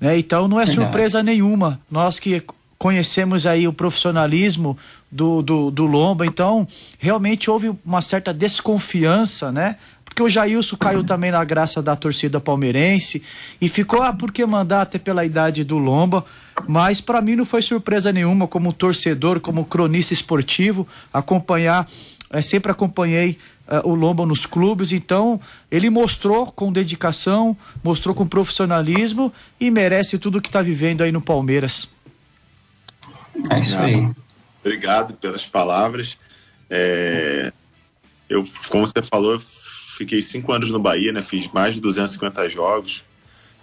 Né? 0.00 0.18
Então, 0.18 0.48
não 0.48 0.58
é 0.58 0.66
surpresa 0.66 1.22
nenhuma. 1.22 1.78
Nós 1.90 2.18
que 2.18 2.42
conhecemos 2.78 3.44
aí 3.44 3.68
o 3.68 3.74
profissionalismo 3.74 4.76
do, 5.12 5.42
do, 5.42 5.70
do 5.70 5.84
Lomba, 5.84 6.24
então 6.24 6.66
realmente 6.98 7.50
houve 7.50 7.76
uma 7.84 8.00
certa 8.00 8.32
desconfiança, 8.32 9.52
né? 9.52 9.76
Porque 10.20 10.28
o 10.28 10.28
Jailson 10.28 10.76
caiu 10.76 11.02
também 11.02 11.30
na 11.30 11.42
graça 11.42 11.80
da 11.80 11.96
torcida 11.96 12.38
palmeirense 12.38 13.22
e 13.58 13.70
ficou, 13.70 14.02
ah, 14.02 14.12
por 14.12 14.30
que 14.30 14.44
mandar 14.44 14.82
até 14.82 14.98
pela 14.98 15.24
idade 15.24 15.64
do 15.64 15.78
Lomba? 15.78 16.26
Mas 16.68 17.00
para 17.00 17.22
mim 17.22 17.36
não 17.36 17.46
foi 17.46 17.62
surpresa 17.62 18.12
nenhuma, 18.12 18.46
como 18.46 18.70
torcedor, 18.70 19.40
como 19.40 19.64
cronista 19.64 20.12
esportivo, 20.12 20.86
acompanhar, 21.10 21.88
é, 22.30 22.42
sempre 22.42 22.70
acompanhei 22.70 23.38
uh, 23.66 23.88
o 23.88 23.94
Lomba 23.94 24.26
nos 24.26 24.44
clubes, 24.44 24.92
então 24.92 25.40
ele 25.70 25.88
mostrou 25.88 26.52
com 26.52 26.70
dedicação, 26.70 27.56
mostrou 27.82 28.14
com 28.14 28.26
profissionalismo 28.26 29.32
e 29.58 29.70
merece 29.70 30.18
tudo 30.18 30.36
o 30.36 30.42
que 30.42 30.50
está 30.50 30.60
vivendo 30.60 31.02
aí 31.02 31.10
no 31.10 31.22
Palmeiras. 31.22 31.88
É 33.50 33.58
isso 33.58 33.78
aí. 33.78 34.06
Obrigado 34.62 35.14
pelas 35.14 35.46
palavras. 35.46 36.18
É, 36.68 37.50
eu, 38.28 38.44
como 38.68 38.86
você 38.86 39.02
falou, 39.02 39.32
eu 39.32 39.40
fiquei 40.00 40.22
cinco 40.22 40.50
anos 40.50 40.70
no 40.70 40.78
Bahia, 40.78 41.12
né? 41.12 41.22
Fiz 41.22 41.46
mais 41.52 41.74
de 41.74 41.80
250 41.82 42.48
jogos. 42.48 43.04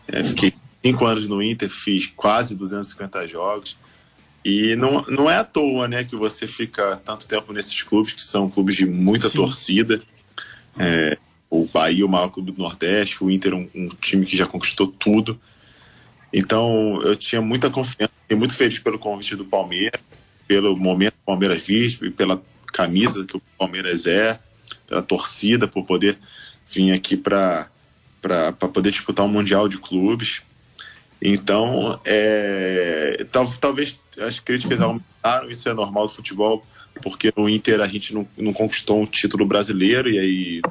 É, 0.07 0.23
fiquei 0.23 0.53
cinco 0.85 1.03
anos 1.03 1.27
no 1.27 1.41
Inter, 1.41 1.67
fiz 1.67 2.05
quase 2.05 2.55
250 2.55 3.27
jogos. 3.27 3.75
E 4.45 4.75
não, 4.75 5.01
não 5.07 5.29
é 5.29 5.37
à 5.37 5.43
toa, 5.43 5.87
né, 5.87 6.03
que 6.03 6.15
você 6.15 6.47
fica 6.47 7.01
tanto 7.03 7.27
tempo 7.27 7.51
nesses 7.51 7.81
clubes, 7.81 8.13
que 8.13 8.21
são 8.21 8.49
clubes 8.49 8.75
de 8.75 8.85
muita 8.85 9.29
Sim. 9.29 9.37
torcida. 9.37 10.01
É, 10.77 11.17
o 11.49 11.65
Bahia, 11.65 12.05
o 12.05 12.09
maior 12.09 12.29
clube 12.29 12.51
do 12.51 12.61
Nordeste, 12.61 13.23
o 13.23 13.31
Inter, 13.31 13.55
um, 13.55 13.67
um 13.73 13.89
time 13.99 14.23
que 14.25 14.37
já 14.37 14.45
conquistou 14.45 14.87
tudo. 14.87 15.39
Então, 16.31 17.01
eu 17.01 17.15
tinha 17.15 17.41
muita 17.41 17.69
confiança, 17.71 18.13
fiquei 18.21 18.37
muito 18.37 18.53
feliz 18.53 18.77
pelo 18.77 18.99
convite 18.99 19.35
do 19.35 19.43
Palmeiras, 19.43 19.99
pelo 20.47 20.77
momento 20.77 21.13
que 21.13 21.21
o 21.23 21.25
Palmeiras 21.25 21.65
vive, 21.65 22.11
pela 22.11 22.41
camisa 22.71 23.25
que 23.25 23.35
o 23.35 23.41
Palmeiras 23.57 24.05
é, 24.05 24.39
pela 24.87 25.01
torcida, 25.01 25.67
por 25.67 25.85
poder 25.85 26.17
vir 26.67 26.91
aqui 26.91 27.15
para 27.15 27.69
poder 28.73 28.91
disputar 28.91 29.25
um 29.25 29.29
Mundial 29.29 29.67
de 29.67 29.77
Clubes. 29.77 30.41
Então, 31.21 31.99
é, 32.05 33.25
tal, 33.31 33.51
talvez 33.59 33.97
as 34.19 34.39
críticas 34.39 34.81
aumentaram, 34.81 35.49
isso 35.49 35.67
é 35.67 35.73
normal 35.73 36.05
do 36.05 36.13
futebol, 36.13 36.65
porque 37.01 37.33
no 37.35 37.49
Inter 37.49 37.81
a 37.81 37.87
gente 37.87 38.13
não, 38.13 38.27
não 38.37 38.53
conquistou 38.53 39.01
um 39.01 39.05
título 39.05 39.45
brasileiro 39.45 40.09
e 40.09 40.19
aí 40.19 40.61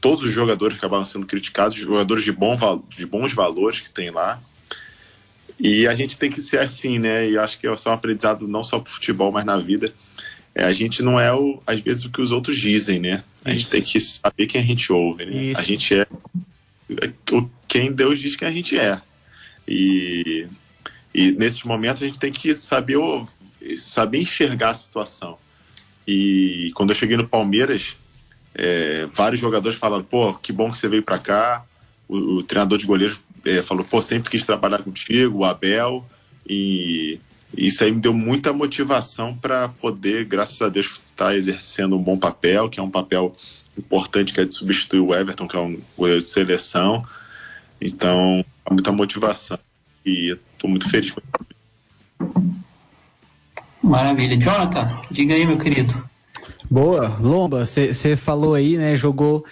todos 0.00 0.24
os 0.24 0.30
jogadores 0.30 0.76
acabaram 0.76 1.04
sendo 1.04 1.24
criticados, 1.24 1.78
jogadores 1.78 2.24
de, 2.24 2.32
bom, 2.32 2.54
de 2.90 3.06
bons 3.06 3.32
valores 3.32 3.80
que 3.80 3.88
tem 3.88 4.10
lá. 4.10 4.38
E 5.58 5.86
a 5.86 5.94
gente 5.94 6.18
tem 6.18 6.30
que 6.30 6.42
ser 6.42 6.58
assim, 6.58 6.98
né? 6.98 7.30
E 7.30 7.38
acho 7.38 7.58
que 7.58 7.66
é 7.66 7.70
um 7.70 7.92
aprendizado 7.92 8.46
não 8.46 8.62
só 8.62 8.78
para 8.78 8.92
futebol, 8.92 9.32
mas 9.32 9.46
na 9.46 9.56
vida. 9.56 9.94
É, 10.54 10.64
a 10.64 10.72
gente 10.72 11.02
não 11.02 11.18
é, 11.18 11.32
o, 11.34 11.60
às 11.66 11.80
vezes, 11.80 12.04
o 12.04 12.10
que 12.10 12.20
os 12.20 12.30
outros 12.30 12.56
dizem, 12.56 13.00
né? 13.00 13.24
A 13.44 13.50
Isso. 13.50 13.60
gente 13.60 13.70
tem 13.70 13.82
que 13.82 14.00
saber 14.00 14.46
quem 14.46 14.60
a 14.60 14.64
gente 14.64 14.92
ouve, 14.92 15.26
né? 15.26 15.36
Isso. 15.36 15.60
A 15.60 15.64
gente 15.64 15.94
é 15.94 16.06
quem 17.66 17.92
Deus 17.92 18.18
diz 18.18 18.36
que 18.36 18.44
a 18.44 18.50
gente 18.50 18.78
é. 18.78 19.00
E, 19.66 20.46
e 21.14 21.32
nesses 21.32 21.62
momentos 21.64 22.02
a 22.02 22.06
gente 22.06 22.18
tem 22.18 22.30
que 22.30 22.54
saber, 22.54 22.98
saber 23.76 24.18
enxergar 24.20 24.70
a 24.70 24.74
situação. 24.74 25.38
E 26.06 26.70
quando 26.74 26.90
eu 26.90 26.94
cheguei 26.94 27.16
no 27.16 27.26
Palmeiras, 27.26 27.96
é, 28.54 29.08
vários 29.12 29.40
jogadores 29.40 29.78
falaram: 29.78 30.04
pô, 30.04 30.34
que 30.34 30.52
bom 30.52 30.70
que 30.70 30.78
você 30.78 30.88
veio 30.88 31.02
para 31.02 31.18
cá. 31.18 31.64
O, 32.06 32.36
o, 32.36 32.42
treinador 32.42 32.78
de 32.78 32.86
goleiros 32.86 33.20
é, 33.44 33.62
falou: 33.62 33.84
pô, 33.84 34.00
sempre 34.02 34.30
quis 34.30 34.44
trabalhar 34.44 34.82
contigo, 34.82 35.38
o 35.38 35.44
Abel. 35.44 36.06
E, 36.46 37.18
Isso 37.56 37.84
aí 37.84 37.92
me 37.92 38.00
deu 38.00 38.12
muita 38.12 38.52
motivação 38.52 39.36
para 39.36 39.68
poder, 39.68 40.24
graças 40.24 40.60
a 40.60 40.68
Deus, 40.68 40.86
estar 40.86 41.26
tá 41.26 41.36
exercendo 41.36 41.96
um 41.96 42.02
bom 42.02 42.18
papel, 42.18 42.68
que 42.68 42.80
é 42.80 42.82
um 42.82 42.90
papel 42.90 43.34
importante, 43.78 44.32
que 44.32 44.40
é 44.40 44.44
de 44.44 44.54
substituir 44.54 45.00
o 45.00 45.14
Everton, 45.14 45.46
que 45.46 45.56
é 45.56 45.60
um 45.60 45.78
goleiro 45.96 46.20
de 46.20 46.26
seleção. 46.26 47.04
Então, 47.80 48.44
muita 48.70 48.92
motivação 48.92 49.58
e 50.04 50.32
estou 50.32 50.70
muito 50.70 50.88
feliz 50.88 51.10
com 51.10 51.20
isso. 51.20 51.54
Maravilha. 53.82 54.36
Jonathan, 54.38 54.90
diga 55.10 55.34
aí, 55.34 55.46
meu 55.46 55.58
querido. 55.58 55.92
Boa, 56.70 57.18
Lomba, 57.20 57.66
você 57.66 58.16
falou 58.16 58.54
aí, 58.54 58.78
né? 58.78 58.96
Jogou 58.96 59.44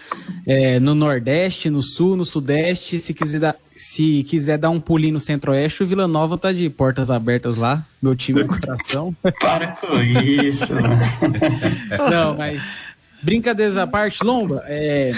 é, 0.46 0.80
no 0.80 0.94
Nordeste, 0.94 1.68
no 1.68 1.82
Sul, 1.82 2.16
no 2.16 2.24
Sudeste. 2.24 2.98
Se 2.98 3.12
quiser, 3.12 3.38
dar, 3.38 3.56
se 3.82 4.22
quiser 4.22 4.56
dar 4.58 4.70
um 4.70 4.78
pulinho 4.78 5.14
no 5.14 5.18
Centro-Oeste, 5.18 5.82
o 5.82 5.86
Vila 5.86 6.06
Nova 6.06 6.38
tá 6.38 6.52
de 6.52 6.70
portas 6.70 7.10
abertas 7.10 7.56
lá. 7.56 7.84
Meu 8.00 8.14
time 8.14 8.44
do 8.44 8.48
coração. 8.48 9.14
Para 9.42 9.72
com 9.72 10.00
isso. 10.00 10.74
Não, 12.08 12.36
mas 12.36 12.78
brincadeiras 13.20 13.76
à 13.76 13.84
parte, 13.84 14.22
Lomba, 14.22 14.62
é, 14.66 15.10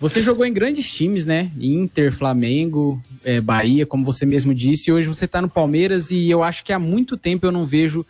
você 0.00 0.22
jogou 0.22 0.46
em 0.46 0.52
grandes 0.54 0.90
times, 0.90 1.26
né? 1.26 1.50
Inter, 1.60 2.10
Flamengo, 2.10 2.98
é, 3.22 3.42
Bahia, 3.42 3.84
como 3.84 4.06
você 4.06 4.24
mesmo 4.24 4.54
disse. 4.54 4.88
E 4.88 4.92
hoje 4.92 5.06
você 5.06 5.28
tá 5.28 5.42
no 5.42 5.48
Palmeiras 5.48 6.10
e 6.10 6.30
eu 6.30 6.42
acho 6.42 6.64
que 6.64 6.72
há 6.72 6.78
muito 6.78 7.14
tempo 7.14 7.44
eu 7.44 7.52
não 7.52 7.66
vejo 7.66 8.06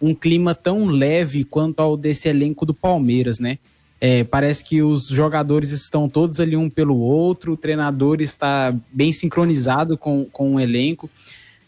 um 0.00 0.14
clima 0.14 0.54
tão 0.54 0.86
leve 0.86 1.42
quanto 1.42 1.80
ao 1.80 1.96
desse 1.96 2.28
elenco 2.28 2.64
do 2.64 2.72
Palmeiras, 2.72 3.40
né? 3.40 3.58
É, 4.00 4.24
parece 4.24 4.64
que 4.64 4.82
os 4.82 5.08
jogadores 5.08 5.70
estão 5.72 6.08
todos 6.08 6.40
ali 6.40 6.56
um 6.56 6.70
pelo 6.70 6.96
outro, 6.96 7.52
o 7.52 7.56
treinador 7.56 8.22
está 8.22 8.74
bem 8.90 9.12
sincronizado 9.12 9.98
com, 9.98 10.24
com 10.24 10.54
o 10.54 10.60
elenco. 10.60 11.10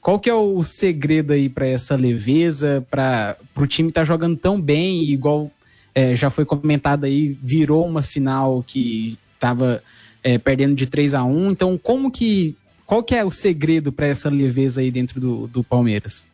Qual 0.00 0.18
que 0.18 0.30
é 0.30 0.34
o 0.34 0.62
segredo 0.62 1.32
aí 1.32 1.48
para 1.48 1.66
essa 1.66 1.94
leveza, 1.94 2.84
para 2.90 3.36
o 3.54 3.66
time 3.66 3.90
estar 3.90 4.00
tá 4.00 4.04
jogando 4.04 4.36
tão 4.36 4.60
bem, 4.60 5.04
igual 5.04 5.50
é, 5.94 6.14
já 6.14 6.30
foi 6.30 6.44
comentado 6.44 7.04
aí, 7.04 7.36
virou 7.40 7.86
uma 7.86 8.02
final 8.02 8.64
que 8.66 9.18
estava 9.34 9.82
é, 10.22 10.38
perdendo 10.38 10.74
de 10.74 10.86
3 10.86 11.14
a 11.14 11.24
1 11.24 11.50
Então, 11.50 11.78
como 11.78 12.10
que. 12.10 12.56
Qual 12.86 13.02
que 13.02 13.14
é 13.14 13.24
o 13.24 13.30
segredo 13.30 13.92
para 13.92 14.06
essa 14.06 14.28
leveza 14.28 14.80
aí 14.80 14.90
dentro 14.90 15.20
do, 15.20 15.46
do 15.46 15.62
Palmeiras? 15.64 16.26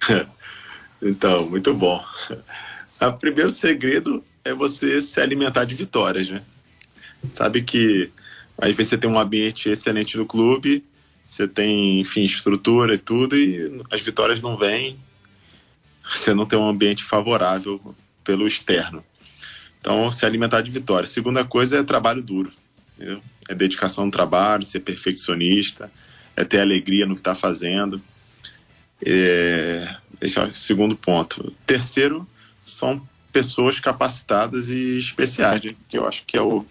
Então, 1.02 1.50
muito 1.50 1.74
bom. 1.74 2.02
O 3.02 3.12
primeiro 3.12 3.50
segredo 3.50 4.24
é 4.44 4.52
você 4.52 5.00
se 5.00 5.20
alimentar 5.20 5.64
de 5.64 5.74
vitórias, 5.74 6.28
né? 6.28 6.42
Sabe 7.32 7.62
que 7.62 8.10
aí 8.58 8.72
você 8.72 8.98
tem 8.98 9.10
um 9.10 9.18
ambiente 9.18 9.70
excelente 9.70 10.16
no 10.18 10.26
clube, 10.26 10.84
você 11.26 11.48
tem, 11.48 12.00
enfim, 12.00 12.22
estrutura 12.22 12.94
e 12.94 12.98
tudo, 12.98 13.36
e 13.36 13.82
as 13.90 14.02
vitórias 14.02 14.42
não 14.42 14.56
vêm, 14.56 14.98
você 16.04 16.34
não 16.34 16.44
tem 16.44 16.58
um 16.58 16.68
ambiente 16.68 17.02
favorável 17.02 17.94
pelo 18.22 18.46
externo. 18.46 19.02
Então, 19.80 20.10
se 20.10 20.24
alimentar 20.24 20.60
de 20.60 20.70
vitórias. 20.70 21.10
Segunda 21.10 21.44
coisa 21.44 21.78
é 21.78 21.82
trabalho 21.82 22.22
duro, 22.22 22.52
entendeu? 22.96 23.22
É 23.48 23.54
dedicação 23.54 24.06
no 24.06 24.10
trabalho, 24.10 24.64
ser 24.64 24.80
perfeccionista, 24.80 25.90
é 26.36 26.44
ter 26.44 26.60
alegria 26.60 27.06
no 27.06 27.14
que 27.14 27.20
está 27.20 27.34
fazendo. 27.34 28.02
É, 29.04 29.96
esse 30.20 30.38
é 30.38 30.44
o 30.44 30.50
segundo 30.52 30.96
ponto. 30.96 31.54
Terceiro, 31.66 32.26
são 32.64 33.06
pessoas 33.34 33.80
capacitadas 33.80 34.70
e 34.70 34.96
especiais, 34.96 35.60
né? 35.60 35.74
que 35.88 35.98
eu 35.98 36.06
acho 36.06 36.24
que 36.24 36.36
é 36.36 36.40
o, 36.40 36.64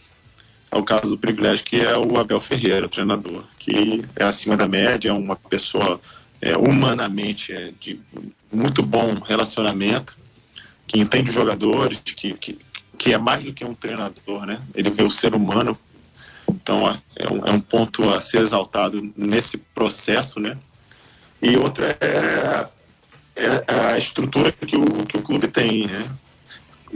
é 0.72 0.78
o 0.78 0.84
caso 0.84 1.11
do 1.11 1.18
privilégio, 1.18 1.66
que 1.66 1.76
é 1.76 1.97
o 1.97 2.18
Abel 2.18 2.39
Ferreira, 2.39 2.86
o 2.86 2.89
treinador, 2.89 3.43
que 3.59 4.05
é 4.16 4.24
acima 4.24 4.55
da 4.55 4.66
média, 4.66 5.09
é 5.09 5.14
uma 5.14 5.36
pessoa 5.36 5.99
é, 6.41 6.55
humanamente 6.55 7.51
é, 7.51 7.74
de 7.82 7.99
muito 8.49 8.82
bom 8.82 9.16
relacionamento, 9.16 10.18
que 10.88 10.97
entende 11.01 11.32
os 11.32 11.36
jogadores, 11.36 11.99
que, 12.05 12.34
que, 12.36 12.57
que 12.97 13.14
é 13.14 13.18
mais 13.18 13.43
do 13.43 13.51
que 13.51 13.66
um 13.66 13.74
treinador, 13.74 14.45
né? 14.45 14.61
Ele 14.74 14.89
vê 14.89 15.03
o 15.03 15.09
ser 15.09 15.36
humano. 15.36 15.78
Então 16.47 16.88
é 17.18 17.28
um, 17.30 17.45
é 17.45 17.51
um 17.51 17.59
ponto 17.59 18.09
a 18.09 18.22
ser 18.22 18.39
exaltado 18.39 19.11
nesse 19.18 19.57
processo, 19.57 20.39
né? 20.39 20.57
E 21.41 21.57
outra 21.57 21.97
é, 21.99 22.68
é 23.36 23.64
a 23.68 23.97
estrutura 23.97 24.51
que 24.51 24.78
o, 24.78 25.05
que 25.05 25.18
o 25.18 25.22
clube 25.22 25.47
tem, 25.47 25.88
né? 25.88 26.09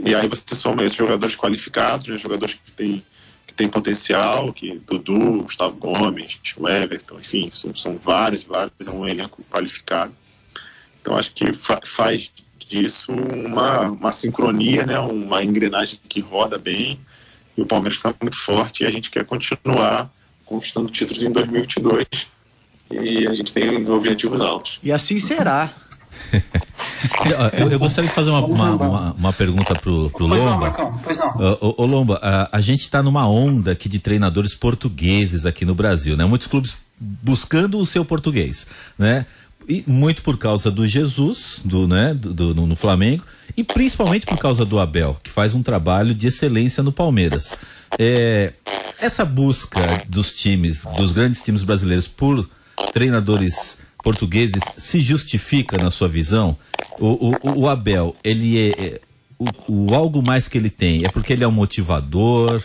E 0.04 0.14
aí 0.14 0.28
você 0.28 0.54
soma 0.54 0.82
esses 0.82 0.96
jogadores 0.96 1.36
qualificados, 1.36 2.06
né? 2.06 2.16
jogadores 2.16 2.54
que 2.54 2.72
têm 2.72 3.04
que 3.46 3.54
tem 3.54 3.68
potencial, 3.68 4.52
que 4.52 4.78
Dudu, 4.86 5.42
Gustavo 5.42 5.74
Gomes, 5.76 6.38
o 6.54 6.68
Everton, 6.68 7.18
enfim, 7.18 7.50
são, 7.50 7.74
são 7.74 7.96
vários, 7.96 8.44
vários, 8.44 8.86
é 8.86 8.90
um 8.90 9.08
elenco 9.08 9.42
qualificado. 9.50 10.12
Então 11.00 11.16
acho 11.16 11.32
que 11.32 11.50
fa 11.52 11.80
faz 11.82 12.30
disso 12.68 13.10
uma, 13.12 13.90
uma 13.90 14.12
sincronia, 14.12 14.84
né? 14.84 14.98
uma 14.98 15.42
engrenagem 15.42 15.98
que 16.06 16.20
roda 16.20 16.58
bem 16.58 17.00
e 17.56 17.62
o 17.62 17.66
Palmeiras 17.66 17.96
está 17.96 18.14
muito 18.20 18.36
forte 18.36 18.84
e 18.84 18.86
a 18.86 18.90
gente 18.90 19.10
quer 19.10 19.24
continuar 19.24 20.12
conquistando 20.44 20.90
títulos 20.90 21.22
em 21.22 21.30
2022 21.32 22.06
e 22.90 23.26
a 23.26 23.34
gente 23.34 23.52
tem 23.52 23.88
objetivos 23.90 24.40
altos. 24.40 24.78
E 24.82 24.92
assim 24.92 25.18
será. 25.18 25.74
eu, 27.58 27.70
eu, 27.70 27.78
gostaria 27.78 28.08
de 28.08 28.14
fazer 28.14 28.30
uma, 28.30 28.44
uma, 28.44 28.70
uma, 28.70 29.12
uma 29.12 29.32
pergunta 29.32 29.74
pro, 29.74 30.10
pro 30.10 30.28
pois 30.28 30.42
Lomba. 30.42 30.74
Não, 30.76 30.98
pois 30.98 31.18
não. 31.18 31.34
Ô, 31.60 31.82
ô, 31.82 31.86
Lomba, 31.86 32.18
a, 32.22 32.56
a 32.56 32.60
gente 32.60 32.80
está 32.80 33.02
numa 33.02 33.26
onda 33.28 33.72
aqui 33.72 33.88
de 33.88 33.98
treinadores 33.98 34.54
portugueses 34.54 35.46
aqui 35.46 35.64
no 35.64 35.74
Brasil, 35.74 36.16
né? 36.16 36.24
Muitos 36.24 36.46
clubes 36.46 36.76
buscando 37.00 37.78
o 37.78 37.86
seu 37.86 38.04
português, 38.04 38.66
né? 38.98 39.26
E 39.68 39.84
muito 39.86 40.22
por 40.22 40.38
causa 40.38 40.70
do 40.70 40.88
Jesus, 40.88 41.60
do, 41.62 41.86
né, 41.86 42.14
do, 42.14 42.54
do, 42.54 42.66
no 42.66 42.74
Flamengo, 42.74 43.22
e 43.54 43.62
principalmente 43.62 44.24
por 44.24 44.38
causa 44.38 44.64
do 44.64 44.78
Abel, 44.78 45.18
que 45.22 45.28
faz 45.28 45.54
um 45.54 45.62
trabalho 45.62 46.14
de 46.14 46.26
excelência 46.26 46.82
no 46.82 46.90
Palmeiras. 46.90 47.54
É, 47.98 48.54
essa 48.98 49.26
busca 49.26 50.02
dos 50.08 50.32
times, 50.32 50.86
dos 50.96 51.12
grandes 51.12 51.42
times 51.42 51.62
brasileiros 51.62 52.08
por 52.08 52.48
treinadores 52.94 53.78
portugueses 54.02 54.62
se 54.76 55.00
justifica 55.00 55.76
na 55.78 55.90
sua 55.90 56.08
visão? 56.08 56.56
O, 56.98 57.30
o, 57.30 57.60
o 57.60 57.68
Abel, 57.68 58.16
ele 58.24 58.58
é, 58.58 58.68
é 58.70 59.00
o, 59.38 59.46
o, 59.68 59.94
algo 59.94 60.22
mais 60.22 60.48
que 60.48 60.58
ele 60.58 60.70
tem 60.70 61.04
é 61.04 61.08
porque 61.08 61.32
ele 61.32 61.44
é 61.44 61.48
um 61.48 61.52
motivador 61.52 62.62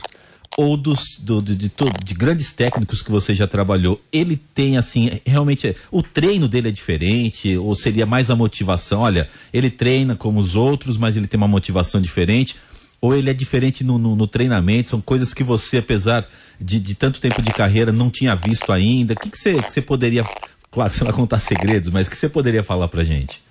ou 0.57 0.77
dos 0.77 1.17
do, 1.19 1.41
de, 1.41 1.55
de, 1.55 1.71
de, 2.03 2.13
grandes 2.13 2.51
técnicos 2.51 3.01
que 3.01 3.11
você 3.11 3.33
já 3.33 3.47
trabalhou, 3.47 3.99
ele 4.11 4.37
tem 4.37 4.77
assim, 4.77 5.19
realmente 5.25 5.75
o 5.91 6.03
treino 6.03 6.47
dele 6.47 6.69
é 6.69 6.71
diferente 6.71 7.57
ou 7.57 7.75
seria 7.75 8.05
mais 8.05 8.29
a 8.29 8.35
motivação? 8.35 9.01
Olha, 9.01 9.27
ele 9.51 9.69
treina 9.69 10.15
como 10.15 10.39
os 10.39 10.55
outros, 10.55 10.97
mas 10.97 11.15
ele 11.15 11.27
tem 11.27 11.37
uma 11.37 11.47
motivação 11.47 11.99
diferente 12.01 12.55
ou 13.03 13.13
ele 13.13 13.29
é 13.29 13.33
diferente 13.33 13.83
no, 13.83 13.97
no, 13.97 14.15
no 14.15 14.25
treinamento? 14.25 14.91
São 14.91 15.01
coisas 15.01 15.33
que 15.33 15.43
você, 15.43 15.79
apesar 15.79 16.25
de, 16.57 16.79
de, 16.79 16.95
tanto 16.95 17.19
tempo 17.19 17.41
de 17.41 17.51
carreira, 17.51 17.91
não 17.91 18.09
tinha 18.09 18.33
visto 18.33 18.71
ainda. 18.71 19.13
O 19.13 19.17
que, 19.17 19.29
que, 19.29 19.37
você, 19.37 19.61
que 19.61 19.69
você 19.69 19.81
poderia, 19.81 20.25
claro, 20.73 20.91
você 20.91 21.03
vai 21.03 21.13
contar 21.13 21.39
segredos, 21.39 21.91
mas 21.91 22.07
o 22.07 22.09
que 22.09 22.17
você 22.17 22.27
poderia 22.27 22.63
falar 22.63 22.87
pra 22.87 23.03
gente? 23.03 23.43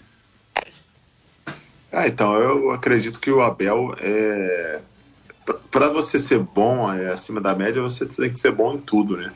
Ah, 1.92 2.08
então, 2.08 2.34
eu 2.34 2.70
acredito 2.70 3.20
que 3.20 3.30
o 3.30 3.40
Abel 3.40 3.94
é. 4.00 4.80
Para 5.70 5.88
você 5.88 6.18
ser 6.18 6.38
bom 6.38 6.92
é, 6.92 7.10
acima 7.10 7.40
da 7.40 7.54
média, 7.54 7.82
você 7.82 8.06
tem 8.06 8.32
que 8.32 8.38
ser 8.38 8.52
bom 8.52 8.74
em 8.74 8.78
tudo, 8.78 9.16
né? 9.16 9.32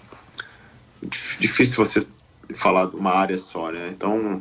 Difícil 1.02 1.84
você 1.84 2.06
falar 2.54 2.86
de 2.86 2.96
uma 2.96 3.12
área 3.12 3.36
só, 3.38 3.70
né? 3.70 3.88
Então, 3.90 4.40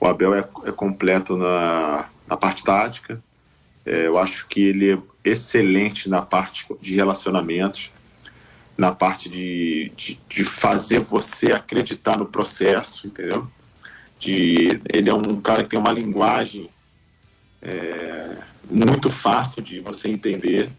o 0.00 0.06
Abel 0.06 0.34
é, 0.34 0.48
é 0.66 0.72
completo 0.72 1.36
na, 1.36 2.08
na 2.26 2.36
parte 2.36 2.62
tática. 2.62 3.20
É, 3.84 4.06
eu 4.06 4.18
acho 4.18 4.46
que 4.46 4.60
ele 4.60 4.92
é 4.92 4.98
excelente 5.24 6.08
na 6.08 6.22
parte 6.22 6.66
de 6.80 6.94
relacionamentos, 6.94 7.90
na 8.80 8.92
parte 8.92 9.28
de, 9.28 9.92
de, 9.94 10.18
de 10.26 10.42
fazer 10.42 11.00
você 11.00 11.52
acreditar 11.52 12.16
no 12.16 12.24
processo, 12.24 13.06
entendeu? 13.06 13.46
De, 14.18 14.80
ele 14.90 15.10
é 15.10 15.14
um 15.14 15.38
cara 15.38 15.62
que 15.62 15.68
tem 15.68 15.78
uma 15.78 15.92
linguagem 15.92 16.70
é, 17.60 18.38
muito 18.70 19.10
fácil 19.10 19.60
de 19.60 19.80
você 19.80 20.08
entender. 20.08 20.70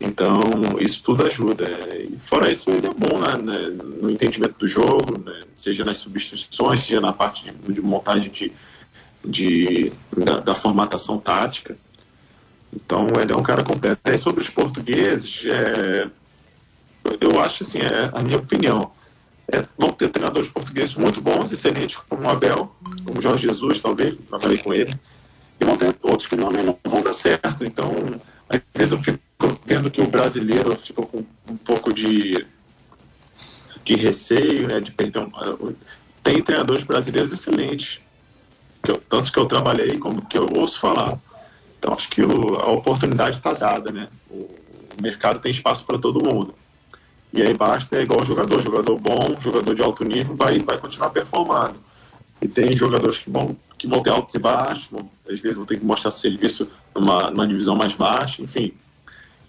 Então, 0.00 0.40
isso 0.78 1.02
tudo 1.02 1.26
ajuda. 1.26 1.64
E 2.08 2.16
fora 2.20 2.52
isso, 2.52 2.70
ele 2.70 2.86
é 2.86 2.94
bom 2.94 3.18
né, 3.18 3.36
no 4.00 4.08
entendimento 4.08 4.56
do 4.56 4.68
jogo, 4.68 5.18
né, 5.18 5.42
seja 5.56 5.84
nas 5.84 5.98
substituições, 5.98 6.82
seja 6.82 7.00
na 7.00 7.12
parte 7.12 7.50
de, 7.50 7.72
de 7.72 7.82
montagem 7.82 8.30
de, 8.30 8.52
de 9.24 9.92
da, 10.16 10.38
da, 10.38 10.54
formatação 10.54 11.18
tática. 11.18 11.76
Então, 12.72 13.08
ele 13.20 13.32
é 13.32 13.36
um 13.36 13.42
cara 13.42 13.64
completo. 13.64 14.08
E 14.08 14.18
sobre 14.18 14.40
os 14.40 14.50
portugueses, 14.50 15.44
é, 15.46 16.08
eu 17.20 17.40
acho 17.40 17.62
assim, 17.62 17.80
é 17.80 18.10
a 18.12 18.22
minha 18.22 18.38
opinião. 18.38 18.90
É, 19.46 19.62
vão 19.76 19.92
ter 19.92 20.08
treinadores 20.08 20.48
portugueses 20.48 20.94
muito 20.94 21.20
bons, 21.20 21.52
excelentes, 21.52 21.96
como 21.96 22.22
o 22.22 22.30
Abel, 22.30 22.74
como 23.04 23.18
o 23.18 23.22
Jorge 23.22 23.46
Jesus, 23.46 23.80
talvez, 23.80 24.16
trabalhei 24.26 24.56
com 24.56 24.72
ele, 24.72 24.98
e 25.60 25.64
vão 25.64 25.76
ter 25.76 25.94
outros 26.02 26.26
que 26.26 26.34
não, 26.34 26.50
não 26.50 26.78
vão 26.82 27.02
dar 27.02 27.12
certo. 27.12 27.62
Então, 27.64 27.92
às 28.48 28.60
vezes 28.74 28.92
eu 28.92 29.02
fico 29.02 29.20
vendo 29.66 29.90
que 29.90 30.00
o 30.00 30.06
brasileiro 30.06 30.74
ficou 30.76 31.06
com 31.06 31.24
um 31.48 31.56
pouco 31.56 31.92
de, 31.92 32.46
de 33.84 33.94
receio, 33.96 34.66
né, 34.66 34.80
de 34.80 34.92
perder 34.92 35.20
um, 35.20 35.74
Tem 36.22 36.42
treinadores 36.42 36.84
brasileiros 36.84 37.32
excelentes. 37.32 38.00
que 38.82 38.90
eu, 38.90 38.98
tanto 39.08 39.30
que 39.30 39.38
eu 39.38 39.46
trabalhei 39.46 39.98
como 39.98 40.24
que 40.24 40.38
eu 40.38 40.48
ouço 40.56 40.80
falar. 40.80 41.18
Então 41.78 41.92
acho 41.92 42.08
que 42.08 42.22
o, 42.22 42.54
a 42.56 42.70
oportunidade 42.70 43.36
está 43.36 43.52
dada, 43.52 43.92
né? 43.92 44.08
O, 44.30 44.36
o 44.36 45.02
mercado 45.02 45.38
tem 45.38 45.50
espaço 45.50 45.84
para 45.84 45.98
todo 45.98 46.24
mundo. 46.24 46.54
E 47.34 47.42
aí 47.42 47.52
basta, 47.52 47.96
é 47.96 48.02
igual 48.02 48.24
jogador, 48.24 48.62
jogador 48.62 48.96
bom, 48.96 49.36
jogador 49.40 49.74
de 49.74 49.82
alto 49.82 50.04
nível, 50.04 50.36
vai, 50.36 50.60
vai 50.60 50.78
continuar 50.78 51.10
performando. 51.10 51.74
E 52.40 52.46
tem 52.46 52.76
jogadores 52.76 53.18
que 53.18 53.28
vão, 53.28 53.56
que 53.76 53.88
vão 53.88 54.00
ter 54.00 54.10
altos 54.10 54.32
e 54.36 54.38
baixos, 54.38 54.86
vão, 54.88 55.10
às 55.28 55.40
vezes 55.40 55.56
vão 55.56 55.66
ter 55.66 55.80
que 55.80 55.84
mostrar 55.84 56.12
serviço 56.12 56.70
numa, 56.94 57.32
numa 57.32 57.48
divisão 57.48 57.74
mais 57.74 57.92
baixa, 57.92 58.40
enfim. 58.40 58.72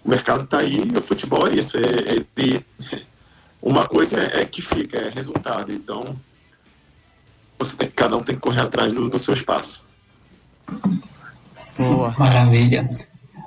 O 0.04 0.10
mercado 0.10 0.42
está 0.42 0.58
aí 0.58 0.82
e 0.82 0.98
o 0.98 1.00
futebol 1.00 1.46
é 1.46 1.54
isso. 1.54 1.76
É, 1.76 2.16
é, 2.16 3.02
uma 3.62 3.86
coisa 3.86 4.18
é, 4.18 4.40
é, 4.40 4.44
que 4.44 4.60
fica, 4.60 4.98
é 4.98 5.08
resultado. 5.08 5.72
Então, 5.72 6.16
você 7.56 7.76
tem, 7.76 7.88
cada 7.88 8.16
um 8.16 8.22
tem 8.22 8.34
que 8.34 8.40
correr 8.40 8.62
atrás 8.62 8.92
do, 8.92 9.08
do 9.08 9.18
seu 9.20 9.32
espaço. 9.32 9.80
Boa. 11.78 12.12
Maravilha. 12.18 13.06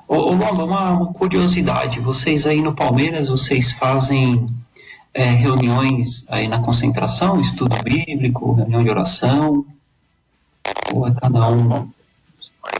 Ô, 0.10 0.16
ô 0.16 0.32
uma, 0.32 0.52
uma, 0.52 1.14
curiosidade. 1.14 2.00
Vocês 2.00 2.48
aí 2.48 2.64
no 2.64 2.74
Palmeiras, 2.74 3.30
vocês 3.30 3.72
fazem 3.72 4.50
é, 5.14 5.24
reuniões 5.26 6.26
aí 6.28 6.48
na 6.48 6.60
concentração, 6.60 7.40
estudo 7.40 7.78
bíblico, 7.84 8.54
reunião 8.54 8.84
de 8.84 8.90
oração? 8.90 9.64
Ou 10.92 11.08
é 11.08 11.14
cada 11.14 11.48
um? 11.50 11.92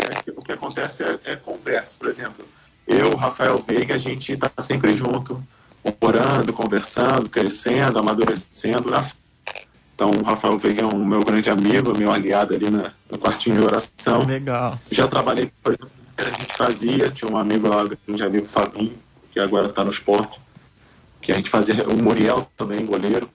É, 0.02 0.32
o 0.36 0.42
que 0.42 0.54
acontece 0.54 1.04
é, 1.04 1.20
é 1.24 1.36
conversa. 1.36 1.96
Por 2.00 2.08
exemplo, 2.08 2.44
eu, 2.88 3.16
Rafael 3.16 3.60
Veiga, 3.60 3.94
a 3.94 4.00
gente 4.00 4.32
está 4.32 4.50
sempre 4.58 4.92
junto, 4.96 5.40
orando, 6.02 6.52
conversando, 6.52 7.30
crescendo, 7.30 8.00
amadurecendo. 8.00 8.90
Então, 9.94 10.10
o 10.10 10.24
Rafael 10.24 10.58
Veiga 10.58 10.82
é 10.82 10.86
um 10.86 11.06
meu 11.06 11.24
grande 11.24 11.52
amigo, 11.52 11.96
meu 11.96 12.12
aliado 12.12 12.56
ali 12.56 12.72
na, 12.72 12.92
no 13.08 13.20
quartinho 13.20 13.58
de 13.58 13.64
oração. 13.64 14.26
Legal. 14.26 14.80
Já 14.90 15.08
trabalhei, 15.08 15.52
por 15.62 15.74
exemplo, 15.74 15.99
a 16.22 16.38
gente 16.38 16.56
fazia, 16.56 17.10
tinha 17.10 17.30
um 17.30 17.38
amigo 17.38 17.68
lá, 17.68 17.88
grande 18.06 18.24
amigo 18.24 18.48
Fabinho, 18.48 18.98
que 19.32 19.40
agora 19.40 19.68
está 19.68 19.84
no 19.84 19.92
esporte, 19.92 20.40
que 21.22 21.32
a 21.32 21.36
gente 21.36 21.50
fazia, 21.50 21.88
o 21.88 21.96
Muriel 21.96 22.50
também, 22.56 22.86
goleiro, 22.86 23.30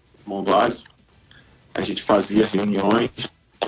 Alisson. 0.54 0.84
A 1.74 1.82
gente 1.82 2.02
fazia 2.02 2.46
reuniões. 2.46 3.10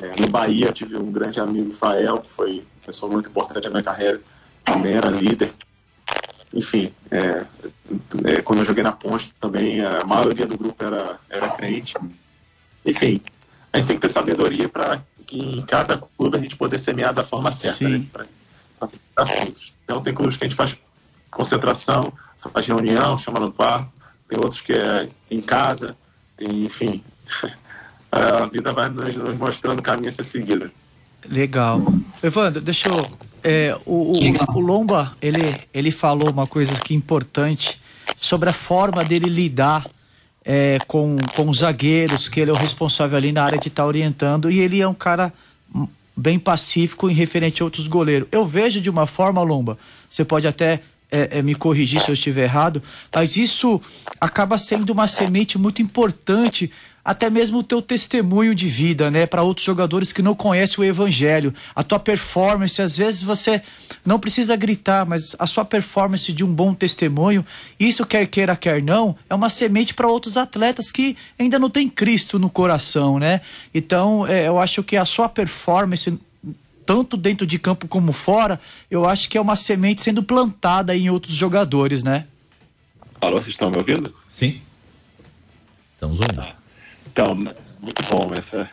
É, 0.01 0.21
no 0.21 0.29
Bahia 0.29 0.73
tive 0.73 0.97
um 0.97 1.11
grande 1.11 1.41
amigo, 1.41 1.73
Fael, 1.73 2.19
que 2.19 2.31
foi 2.31 2.64
pessoa 2.85 3.11
muito 3.11 3.29
importante 3.29 3.64
na 3.64 3.71
minha 3.71 3.83
carreira, 3.83 4.21
também 4.64 4.95
era 4.95 5.11
líder. 5.11 5.53
Enfim, 6.55 6.93
é, 7.11 7.45
é, 8.25 8.43
quando 8.43 8.61
eu 8.61 8.64
joguei 8.64 8.83
na 8.83 8.93
Ponte 8.93 9.35
também, 9.41 9.81
a 9.81 10.05
maioria 10.05 10.47
do 10.47 10.57
grupo 10.57 10.83
era, 10.83 11.19
era 11.29 11.49
crente. 11.51 11.95
Enfim, 12.85 13.21
a 13.73 13.79
gente 13.79 13.89
tem 13.89 13.97
que 13.97 14.03
ter 14.03 14.12
sabedoria 14.12 14.69
para 14.69 15.03
que 15.27 15.39
em 15.39 15.62
cada 15.62 15.99
clube 15.99 16.37
a 16.37 16.41
gente 16.41 16.57
poder 16.57 16.79
semear 16.79 17.12
da 17.12 17.25
forma 17.25 17.51
certa, 17.51 17.89
né? 17.89 18.07
Então 19.85 20.01
tem 20.03 20.14
clubes 20.14 20.37
que 20.37 20.45
a 20.45 20.49
gente 20.49 20.57
faz 20.57 20.77
concentração, 21.31 22.12
faz 22.53 22.66
reunião, 22.66 23.18
chama 23.18 23.41
no 23.41 23.53
quarto, 23.53 23.93
tem 24.29 24.39
outros 24.39 24.61
que 24.61 24.72
é 24.72 25.09
em 25.31 25.41
casa, 25.41 25.97
tem, 26.37 26.64
enfim. 26.64 27.03
a 28.11 28.47
vida 28.47 28.72
vai 28.72 28.89
nos, 28.89 29.14
nos 29.16 29.37
mostrando 29.37 29.81
o 29.81 29.83
caminho 29.83 30.09
a 30.09 30.12
ser 30.12 30.24
seguido. 30.24 30.70
Legal. 31.29 31.83
Evandro, 32.22 32.61
deixa 32.61 32.89
eu. 32.89 33.11
É, 33.43 33.79
o, 33.85 34.12
o, 34.12 34.57
o, 34.57 34.61
Lomba, 34.61 35.16
ele, 35.20 35.61
ele 35.72 35.91
falou 35.91 36.31
uma 36.31 36.47
coisa 36.47 36.74
que 36.74 36.95
importante 36.95 37.81
sobre 38.16 38.49
a 38.49 38.53
forma 38.53 39.05
dele 39.05 39.29
lidar 39.29 39.89
é, 40.45 40.79
com, 40.87 41.16
com 41.35 41.49
os 41.49 41.59
zagueiros, 41.59 42.29
que 42.29 42.41
ele 42.41 42.51
é 42.51 42.55
o 42.55 42.57
responsável 42.57 43.16
ali 43.16 43.33
na 43.33 43.45
área 43.45 43.59
de 43.59 43.68
estar 43.68 43.83
tá 43.83 43.87
orientando, 43.87 44.51
e 44.51 44.61
ele 44.61 44.81
é 44.81 44.89
um 44.89 44.95
cara 44.95 45.33
bem 46.17 46.39
pacífico 46.39 47.11
em 47.11 47.14
referente 47.14 47.61
a 47.61 47.64
outros 47.64 47.87
goleiros. 47.87 48.29
Eu 48.33 48.47
vejo 48.47 48.81
de 48.81 48.89
uma 48.89 49.07
forma, 49.07 49.43
Lomba, 49.43 49.77
você 50.09 50.25
pode 50.25 50.47
até 50.47 50.81
é, 51.11 51.39
é, 51.39 51.43
me 51.43 51.55
corrigir 51.55 52.01
se 52.01 52.09
eu 52.09 52.14
estiver 52.14 52.45
errado, 52.45 52.83
mas 53.14 53.37
isso 53.37 53.81
acaba 54.21 54.59
sendo 54.59 54.91
uma 54.91 55.07
semente 55.07 55.59
muito 55.59 55.83
importante 55.83 56.71
até 57.05 57.31
mesmo 57.31 57.59
o 57.59 57.62
teu 57.62 57.81
testemunho 57.81 58.53
de 58.53 58.67
vida, 58.67 59.12
né, 59.12 59.27
para 59.27 59.41
outros 59.41 59.64
jogadores 59.64 60.12
que 60.12 60.23
não 60.23 60.35
conhecem 60.35 60.81
o 60.81 60.85
evangelho, 60.85 61.55
a 61.73 61.85
tua 61.85 62.01
performance, 62.01 62.83
às 62.83 62.97
vezes 62.97 63.23
você 63.23 63.62
não 64.07 64.21
precisa 64.21 64.55
gritar, 64.55 65.05
mas 65.05 65.35
a 65.39 65.47
sua 65.47 65.65
performance 65.65 66.33
de 66.33 66.45
um 66.45 66.55
bom 66.55 66.73
testemunho, 66.73 67.45
isso 67.79 68.07
quer 68.07 68.27
queira 68.29 68.55
quer 68.55 68.81
não, 68.81 69.17
é 69.29 69.35
uma 69.35 69.51
semente 69.51 69.93
para 69.93 70.07
outros 70.07 70.37
atletas 70.37 70.93
que 70.93 71.17
ainda 71.39 71.59
não 71.59 71.69
tem 71.69 71.89
Cristo 71.89 72.39
no 72.39 72.49
coração, 72.49 73.19
né? 73.19 73.41
Então, 73.75 74.27
é, 74.27 74.47
eu 74.47 74.59
acho 74.61 74.83
que 74.83 74.97
a 74.97 75.05
sua 75.05 75.29
performance 75.29 76.19
tanto 76.87 77.17
dentro 77.17 77.45
de 77.45 77.59
campo 77.59 77.89
como 77.89 78.13
fora, 78.13 78.61
eu 78.89 79.09
acho 79.09 79.29
que 79.29 79.37
é 79.37 79.41
uma 79.41 79.57
semente 79.57 80.03
sendo 80.03 80.23
plantada 80.23 80.97
em 80.97 81.11
outros 81.11 81.35
jogadores, 81.35 82.05
né? 82.05 82.27
Alô, 83.21 83.37
vocês 83.37 83.49
estão 83.49 83.71
me 83.71 83.77
ouvindo? 83.77 84.15
Sim. 84.29 84.61
Estamos 85.95 86.21
ouvindo. 86.21 86.41
Ah. 86.41 86.55
Então, 87.11 87.35
muito 87.81 88.03
bom 88.09 88.33
essa. 88.33 88.71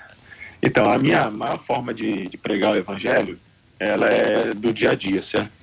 Então, 0.61 0.91
a 0.91 0.99
minha 0.99 1.31
maior 1.31 1.57
forma 1.57 1.93
de, 1.93 2.29
de 2.29 2.37
pregar 2.37 2.73
o 2.73 2.75
evangelho, 2.75 3.39
ela 3.87 4.07
é 4.07 4.53
do 4.53 4.73
dia 4.73 4.91
a 4.91 4.95
dia, 4.95 5.21
certo? 5.21 5.57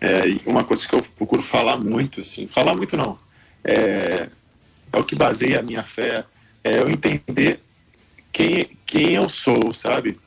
É, 0.00 0.22
uma 0.46 0.64
coisa 0.64 0.86
que 0.86 0.94
eu 0.94 1.02
procuro 1.02 1.42
falar 1.42 1.78
muito, 1.78 2.20
assim, 2.20 2.46
falar 2.46 2.74
muito 2.74 2.96
não, 2.96 3.18
é, 3.62 4.28
é 4.92 4.98
o 4.98 5.04
que 5.04 5.14
baseia 5.14 5.60
a 5.60 5.62
minha 5.62 5.82
fé, 5.82 6.24
é 6.62 6.80
eu 6.80 6.90
entender 6.90 7.60
quem, 8.32 8.76
quem 8.84 9.14
eu 9.14 9.28
sou, 9.28 9.72
sabe? 9.72 10.18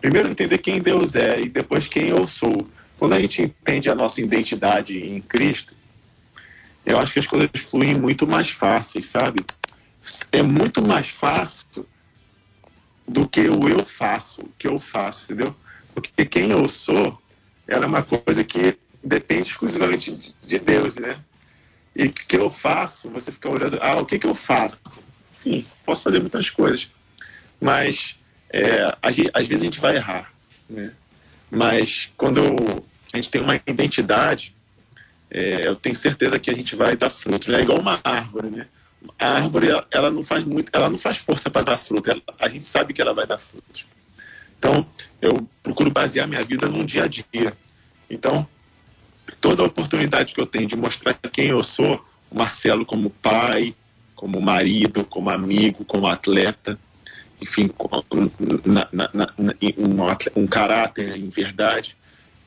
Primeiro 0.00 0.30
entender 0.30 0.58
quem 0.58 0.80
Deus 0.80 1.14
é 1.14 1.40
e 1.40 1.48
depois 1.48 1.86
quem 1.86 2.08
eu 2.08 2.26
sou. 2.26 2.66
Quando 2.98 3.12
a 3.14 3.20
gente 3.20 3.42
entende 3.42 3.90
a 3.90 3.94
nossa 3.94 4.20
identidade 4.20 4.96
em 4.98 5.20
Cristo, 5.20 5.74
eu 6.84 6.98
acho 6.98 7.12
que 7.12 7.18
as 7.18 7.26
coisas 7.26 7.50
fluem 7.54 7.94
muito 7.94 8.26
mais 8.26 8.50
fáceis, 8.50 9.06
sabe? 9.06 9.44
é 10.32 10.42
muito 10.42 10.82
mais 10.82 11.08
fácil 11.08 11.86
do 13.06 13.28
que 13.28 13.48
o 13.48 13.68
eu 13.68 13.84
faço, 13.84 14.42
o 14.42 14.52
que 14.58 14.68
eu 14.68 14.78
faço, 14.78 15.32
entendeu? 15.32 15.54
Porque 15.94 16.24
quem 16.24 16.50
eu 16.50 16.68
sou 16.68 17.20
era 17.66 17.86
uma 17.86 18.02
coisa 18.02 18.44
que 18.44 18.76
depende 19.02 19.48
exclusivamente 19.48 20.34
de 20.42 20.58
Deus, 20.58 20.96
né? 20.96 21.18
E 21.94 22.06
o 22.06 22.12
que 22.12 22.36
eu 22.36 22.50
faço, 22.50 23.08
você 23.10 23.32
fica 23.32 23.48
olhando, 23.48 23.78
ah, 23.80 23.96
o 23.96 24.06
que, 24.06 24.18
que 24.18 24.26
eu 24.26 24.34
faço? 24.34 25.00
Enfim, 25.32 25.66
posso 25.84 26.02
fazer 26.02 26.20
muitas 26.20 26.50
coisas, 26.50 26.90
mas 27.60 28.16
é, 28.50 28.96
às 29.02 29.46
vezes 29.46 29.62
a 29.62 29.64
gente 29.64 29.80
vai 29.80 29.96
errar, 29.96 30.32
né? 30.68 30.92
Mas 31.50 32.12
quando 32.16 32.40
a 33.12 33.16
gente 33.16 33.30
tem 33.30 33.40
uma 33.40 33.56
identidade, 33.66 34.54
é, 35.30 35.66
eu 35.66 35.74
tenho 35.74 35.96
certeza 35.96 36.38
que 36.38 36.50
a 36.50 36.54
gente 36.54 36.76
vai 36.76 36.96
dar 36.96 37.10
frutos, 37.10 37.48
né? 37.48 37.58
É 37.58 37.62
igual 37.62 37.80
uma 37.80 38.00
árvore, 38.04 38.50
né? 38.50 38.66
a 39.18 39.32
árvore 39.32 39.68
ela 39.90 40.10
não 40.10 40.22
faz 40.22 40.44
muito, 40.44 40.70
ela 40.72 40.90
não 40.90 40.98
faz 40.98 41.16
força 41.16 41.50
para 41.50 41.62
dar 41.62 41.78
fruto. 41.78 42.10
Ela, 42.10 42.22
a 42.38 42.48
gente 42.48 42.66
sabe 42.66 42.92
que 42.92 43.00
ela 43.00 43.14
vai 43.14 43.26
dar 43.26 43.38
frutos. 43.38 43.86
Então, 44.60 44.86
eu 45.22 45.48
procuro 45.62 45.90
basear 45.90 46.28
minha 46.28 46.44
vida 46.44 46.68
num 46.68 46.84
dia 46.84 47.04
a 47.04 47.08
dia. 47.08 47.56
Então, 48.10 48.46
toda 49.40 49.64
oportunidade 49.64 50.34
que 50.34 50.40
eu 50.40 50.44
tenho 50.44 50.68
de 50.68 50.76
mostrar 50.76 51.14
quem 51.14 51.46
eu 51.46 51.64
sou, 51.64 52.04
o 52.30 52.36
Marcelo 52.36 52.84
como 52.84 53.08
pai, 53.08 53.74
como 54.14 54.38
marido, 54.38 55.02
como 55.02 55.30
amigo, 55.30 55.82
como 55.86 56.06
atleta, 56.06 56.78
enfim, 57.40 57.70
na, 58.66 58.86
na, 58.92 59.10
na, 59.38 59.54
um, 59.78 60.42
um, 60.42 60.46
caráter 60.46 61.16
em 61.16 61.30
verdade, 61.30 61.96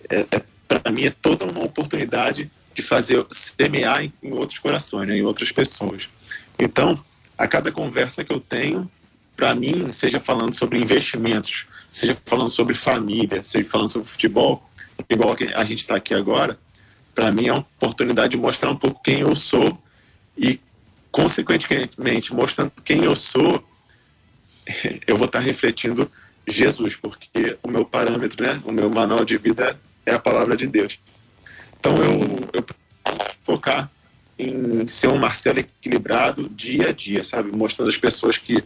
é, 0.07 0.19
é 0.19 0.41
para 0.67 0.91
mim 0.91 1.05
é 1.05 1.09
toda 1.09 1.45
uma 1.45 1.63
oportunidade 1.63 2.51
de 2.75 2.81
fazer 2.83 3.25
semear 3.31 4.03
em, 4.03 4.13
em 4.21 4.33
outros 4.33 4.59
corações, 4.59 5.07
né, 5.07 5.17
em 5.17 5.23
outras 5.23 5.51
pessoas. 5.51 6.11
Então, 6.59 7.03
a 7.35 7.47
cada 7.47 7.71
conversa 7.71 8.23
que 8.23 8.31
eu 8.31 8.39
tenho, 8.39 8.87
para 9.35 9.55
mim, 9.55 9.91
seja 9.91 10.19
falando 10.19 10.53
sobre 10.53 10.77
investimentos, 10.77 11.65
seja 11.93 12.17
falando 12.25 12.49
sobre 12.49 12.73
família, 12.73 13.43
seja 13.43 13.69
falando 13.69 13.87
sobre 13.87 14.09
futebol, 14.09 14.67
igual 15.07 15.37
a 15.53 15.63
gente 15.63 15.79
está 15.79 15.95
aqui 15.95 16.13
agora, 16.13 16.57
para 17.13 17.31
mim 17.31 17.47
é 17.47 17.53
uma 17.53 17.59
oportunidade 17.59 18.31
de 18.31 18.37
mostrar 18.37 18.71
um 18.71 18.75
pouco 18.75 19.01
quem 19.03 19.19
eu 19.19 19.35
sou 19.35 19.77
e, 20.35 20.59
consequentemente, 21.11 22.33
mostrando 22.33 22.71
quem 22.83 23.03
eu 23.03 23.15
sou, 23.15 23.63
eu 25.05 25.15
vou 25.15 25.27
estar 25.27 25.39
tá 25.39 25.45
refletindo 25.45 26.11
Jesus, 26.47 26.95
porque 26.95 27.59
o 27.61 27.69
meu 27.69 27.85
parâmetro, 27.85 28.43
né, 28.43 28.59
o 28.65 28.71
meu 28.71 28.89
manual 28.89 29.23
de 29.23 29.37
vida 29.37 29.79
é 30.03 30.13
a 30.13 30.19
palavra 30.19 30.57
de 30.57 30.65
Deus. 30.65 30.99
Então 31.79 31.95
eu, 31.97 32.49
eu 32.53 32.65
focar 33.43 33.91
em 34.39 34.87
ser 34.87 35.09
um 35.09 35.17
Marcelo 35.17 35.59
equilibrado 35.59 36.49
dia 36.49 36.89
a 36.89 36.91
dia, 36.91 37.23
sabe? 37.23 37.51
Mostrando 37.51 37.89
às 37.89 37.97
pessoas 37.97 38.39
que 38.39 38.63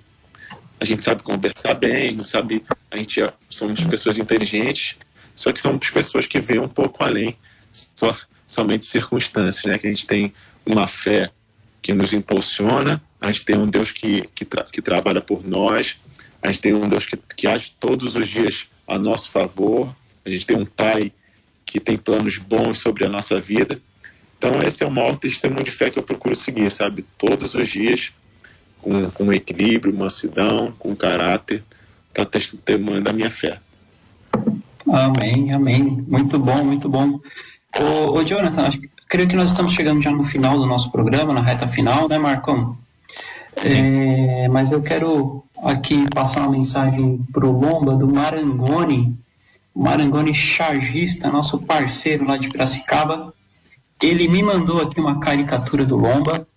a 0.80 0.86
gente 0.86 1.01
sabe 1.01 1.23
conversar 1.23 1.73
bem, 1.73 2.21
sabe? 2.23 2.63
A 2.91 2.97
gente 2.97 3.21
é, 3.21 3.34
somos 3.49 3.84
pessoas 3.86 4.17
inteligentes, 4.17 4.95
só 5.36 5.51
que 5.51 5.59
somos 5.59 5.89
pessoas 5.89 6.28
que 6.28 6.39
veem 6.39 6.59
um 6.59 6.67
pouco 6.67 7.03
além 7.03 7.36
só, 7.71 8.17
somente 8.47 8.86
circunstâncias, 8.86 9.65
né? 9.65 9.78
Que 9.78 9.88
a 9.88 9.89
gente 9.89 10.05
tem 10.05 10.34
uma 10.65 10.88
fé 10.88 11.32
que 11.82 11.93
nos 11.93 12.13
impulsiona, 12.13 13.01
a 13.19 13.32
gente 13.32 13.45
tem 13.45 13.57
um 13.57 13.67
Deus 13.67 13.91
que, 13.91 14.30
que, 14.36 14.45
tra 14.45 14.63
que 14.63 14.82
trabalha 14.82 15.21
por 15.21 15.47
nós, 15.47 15.97
a 16.41 16.47
gente 16.47 16.61
tem 16.61 16.73
um 16.73 16.88
Deus 16.88 17.05
que, 17.05 17.17
que 17.36 17.47
age 17.47 17.75
todos 17.80 18.15
os 18.15 18.28
dias 18.28 18.67
a 18.88 18.97
nosso 18.97 19.30
favor. 19.32 19.95
A 20.23 20.30
gente 20.30 20.45
tem 20.45 20.57
um 20.57 20.65
pai 20.65 21.11
que 21.65 21.80
tem 21.80 21.97
planos 21.97 22.38
bons 22.38 22.78
sobre 22.80 23.05
a 23.05 23.09
nossa 23.09 23.41
vida. 23.41 23.82
Então, 24.38 24.61
esse 24.61 24.84
é 24.84 24.88
o 24.88 24.91
maior 24.91 25.17
testemunho 25.17 25.63
de 25.63 25.71
fé 25.71 25.89
que 25.89 25.97
eu 25.97 26.03
procuro 26.03 26.36
seguir, 26.36 26.69
sabe? 26.69 27.05
Todos 27.17 27.55
os 27.55 27.67
dias, 27.67 28.11
com, 28.82 29.09
com 29.11 29.34
equilíbrio, 29.34 29.95
mansidão, 29.95 30.73
com 30.78 30.95
caráter, 30.95 31.63
tá 32.13 32.25
testemunho 32.25 33.01
da 33.01 33.13
minha 33.13 33.30
fé. 33.30 33.59
Amém, 34.89 35.53
amém. 35.53 36.05
Muito 36.07 36.39
bom, 36.39 36.63
muito 36.63 36.88
bom. 36.88 37.19
Ô, 37.78 38.17
ô 38.17 38.23
Jonathan, 38.23 38.67
acho, 38.67 38.82
creio 39.07 39.28
que 39.28 39.36
nós 39.36 39.49
estamos 39.49 39.73
chegando 39.73 40.01
já 40.01 40.11
no 40.11 40.23
final 40.23 40.57
do 40.57 40.65
nosso 40.65 40.91
programa, 40.91 41.34
na 41.34 41.41
reta 41.41 41.67
final, 41.67 42.07
né, 42.07 42.17
Marcão? 42.17 42.78
É, 43.57 44.47
mas 44.47 44.71
eu 44.71 44.82
quero 44.82 45.43
aqui 45.63 46.05
passar 46.13 46.41
uma 46.41 46.51
mensagem 46.51 47.19
pro 47.34 47.51
Lomba 47.51 47.95
do 47.95 48.07
Marangoni, 48.07 49.17
Marangoni 49.75 50.34
chargista, 50.34 51.30
nosso 51.30 51.59
parceiro 51.59 52.25
lá 52.25 52.38
de 52.38 52.49
Piracicaba. 52.49 53.34
Ele 54.01 54.28
me 54.28 54.43
mandou 54.43 54.82
aqui 54.82 54.99
uma 54.99 55.19
caricatura 55.19 55.86
do 55.86 55.97
Lomba. 55.97 56.47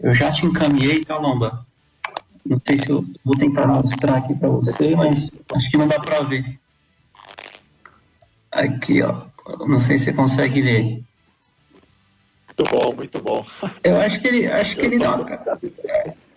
Eu 0.00 0.14
já 0.14 0.32
te 0.32 0.46
encaminhei, 0.46 1.04
tá, 1.04 1.16
Lomba? 1.18 1.64
Não 2.44 2.60
sei 2.66 2.78
se 2.78 2.88
eu 2.88 3.04
vou 3.24 3.36
tentar 3.36 3.66
mostrar 3.66 4.16
aqui 4.16 4.34
para 4.34 4.48
você, 4.48 4.96
mas 4.96 5.44
acho 5.54 5.70
que 5.70 5.76
não 5.76 5.86
dá 5.86 6.00
para 6.00 6.22
ver. 6.22 6.58
Aqui, 8.50 9.02
ó. 9.02 9.26
Não 9.66 9.78
sei 9.78 9.98
se 9.98 10.06
você 10.06 10.12
consegue 10.12 10.62
ver. 10.62 10.82
Muito 12.46 12.70
bom, 12.70 12.94
muito 12.94 13.20
bom. 13.20 13.46
Eu 13.84 14.00
acho 14.00 14.20
que 14.20 14.28
ele, 14.28 14.46
acho 14.46 14.76
que 14.76 14.86
ele 14.86 14.98
dá 14.98 15.16
uma, 15.16 15.38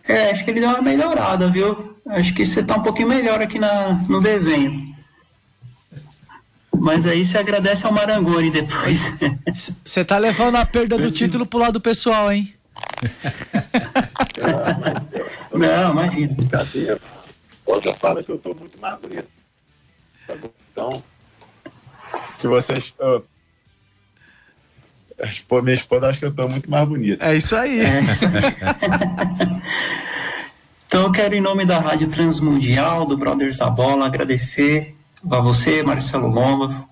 é, 0.07 0.31
acho 0.31 0.43
que 0.43 0.51
ele 0.51 0.61
dá 0.61 0.69
uma 0.69 0.81
melhorada, 0.81 1.47
viu? 1.47 1.95
Acho 2.07 2.33
que 2.33 2.45
você 2.45 2.63
tá 2.63 2.75
um 2.75 2.83
pouquinho 2.83 3.07
melhor 3.07 3.41
aqui 3.41 3.57
na, 3.57 3.93
no 4.09 4.21
desenho. 4.21 4.93
Mas 6.77 7.05
aí 7.05 7.25
você 7.25 7.37
agradece 7.37 7.85
ao 7.85 7.93
Marangoni 7.93 8.49
depois. 8.49 9.17
Você 9.85 10.03
tá 10.03 10.17
levando 10.17 10.57
a 10.57 10.65
perda 10.65 10.97
do 10.97 11.09
título 11.11 11.45
pro 11.45 11.59
lado 11.59 11.79
pessoal, 11.79 12.31
hein? 12.31 12.53
Não, 15.53 15.91
imagina. 15.91 16.33
Brincadeira. 16.33 16.99
Você 17.65 17.93
fala 17.93 18.23
que 18.23 18.31
eu 18.31 18.37
tô 18.37 18.53
muito 18.53 18.79
mais 18.79 18.99
bonito. 18.99 19.27
Tá 20.27 20.35
bom? 20.35 20.49
Então, 20.71 21.03
que 22.39 22.47
vocês. 22.47 22.93
Oh, 22.99 23.21
Pô, 25.47 25.61
minha 25.61 25.75
esposa 25.75 26.07
acha 26.07 26.19
que 26.19 26.25
eu 26.25 26.33
tô 26.33 26.47
muito 26.47 26.69
mais 26.69 26.87
bonito. 26.87 27.23
É 27.23 27.35
isso 27.35 27.55
aí. 27.55 27.81
É. 27.81 28.01
então 30.87 31.03
eu 31.03 31.11
quero, 31.11 31.35
em 31.35 31.41
nome 31.41 31.65
da 31.65 31.79
Rádio 31.79 32.09
Transmundial, 32.09 33.05
do 33.05 33.15
Brothers 33.15 33.57
da 33.57 33.69
Bola, 33.69 34.05
agradecer 34.05 34.95
a 35.29 35.39
você, 35.39 35.83
Marcelo 35.83 36.27
Lomba. 36.27 36.87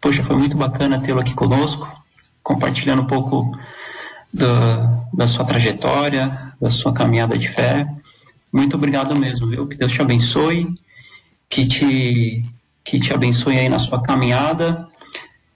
Poxa, 0.00 0.22
foi 0.22 0.36
muito 0.36 0.56
bacana 0.56 1.00
tê-lo 1.00 1.20
aqui 1.20 1.34
conosco, 1.34 1.88
compartilhando 2.42 3.02
um 3.02 3.06
pouco 3.06 3.56
da, 4.32 5.04
da 5.12 5.26
sua 5.26 5.44
trajetória, 5.44 6.52
da 6.60 6.70
sua 6.70 6.92
caminhada 6.92 7.36
de 7.36 7.48
fé. 7.48 7.86
Muito 8.52 8.76
obrigado 8.76 9.14
mesmo, 9.16 9.48
viu? 9.48 9.66
Que 9.66 9.76
Deus 9.76 9.92
te 9.92 10.02
abençoe, 10.02 10.74
que 11.48 11.66
te, 11.66 12.44
que 12.84 13.00
te 13.00 13.12
abençoe 13.12 13.58
aí 13.58 13.68
na 13.68 13.78
sua 13.78 14.02
caminhada. 14.02 14.88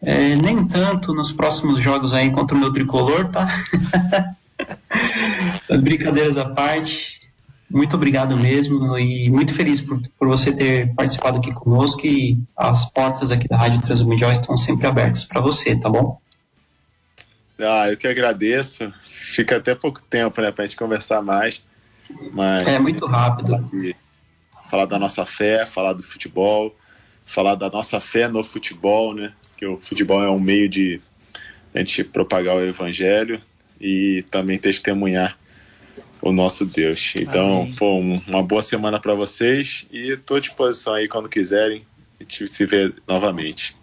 É, 0.03 0.37
nem 0.37 0.66
tanto 0.66 1.14
nos 1.14 1.33
próximos 1.33 1.81
jogos 1.81 2.12
aí 2.12 2.31
contra 2.31 2.57
o 2.57 2.61
meu 2.61 2.72
tricolor, 2.72 3.29
tá? 3.29 3.49
As 5.70 5.81
brincadeiras 5.81 6.37
à 6.37 6.45
parte, 6.45 7.20
muito 7.70 7.97
obrigado 7.97 8.37
mesmo 8.37 8.97
e 8.99 9.31
muito 9.31 9.53
feliz 9.53 9.81
por, 9.81 10.01
por 10.18 10.29
você 10.29 10.53
ter 10.53 10.95
participado 10.95 11.39
aqui 11.39 11.53
conosco 11.53 12.07
e 12.07 12.39
as 12.57 12.85
portas 12.91 13.31
aqui 13.33 13.49
da 13.49 13.57
Rádio 13.57 13.83
Transmundial 13.83 14.31
estão 14.31 14.57
sempre 14.57 14.87
abertas 14.87 15.25
para 15.25 15.41
você, 15.41 15.75
tá 15.75 15.89
bom? 15.89 16.20
Ah, 17.59 17.91
eu 17.91 17.97
que 17.97 18.07
agradeço. 18.07 18.93
Fica 19.03 19.57
até 19.57 19.75
pouco 19.75 20.03
tempo, 20.03 20.41
né, 20.41 20.51
pra 20.51 20.67
gente 20.67 20.77
conversar 20.77 21.23
mais. 21.23 21.63
Mas 22.33 22.67
é 22.67 22.79
muito 22.79 23.07
rápido. 23.07 23.71
Falar 24.71 24.87
da 24.87 24.99
nossa 24.99 25.25
fé, 25.25 25.65
falar 25.65 25.93
do 25.93 26.03
futebol, 26.03 26.77
falar 27.25 27.55
da 27.55 27.71
nossa 27.71 28.01
fé 28.01 28.29
no 28.29 28.43
futebol, 28.43 29.15
né? 29.15 29.33
Que 29.57 29.67
o 29.67 29.81
futebol 29.81 30.23
é 30.23 30.31
um 30.31 30.41
meio 30.41 30.69
de 30.69 31.01
a 31.75 31.79
gente 31.79 32.05
propagar 32.05 32.57
o 32.57 32.65
evangelho 32.65 33.41
e 33.81 34.25
também 34.31 34.59
testemunhar 34.59 35.39
o 36.21 36.33
nosso 36.33 36.65
Deus. 36.65 37.13
Então, 37.19 37.63
Amém. 37.63 37.75
pô, 37.75 37.99
uma 37.99 38.43
boa 38.43 38.63
semana 38.63 38.99
para 38.99 39.15
vocês 39.15 39.87
e 39.93 40.13
estou 40.13 40.39
à 40.39 40.41
disposição 40.41 40.95
aí 40.95 41.09
quando 41.09 41.29
quiserem. 41.29 41.85
A 42.19 42.23
gente 42.23 42.47
se 42.49 42.65
vê 42.65 42.93
novamente. 43.07 43.77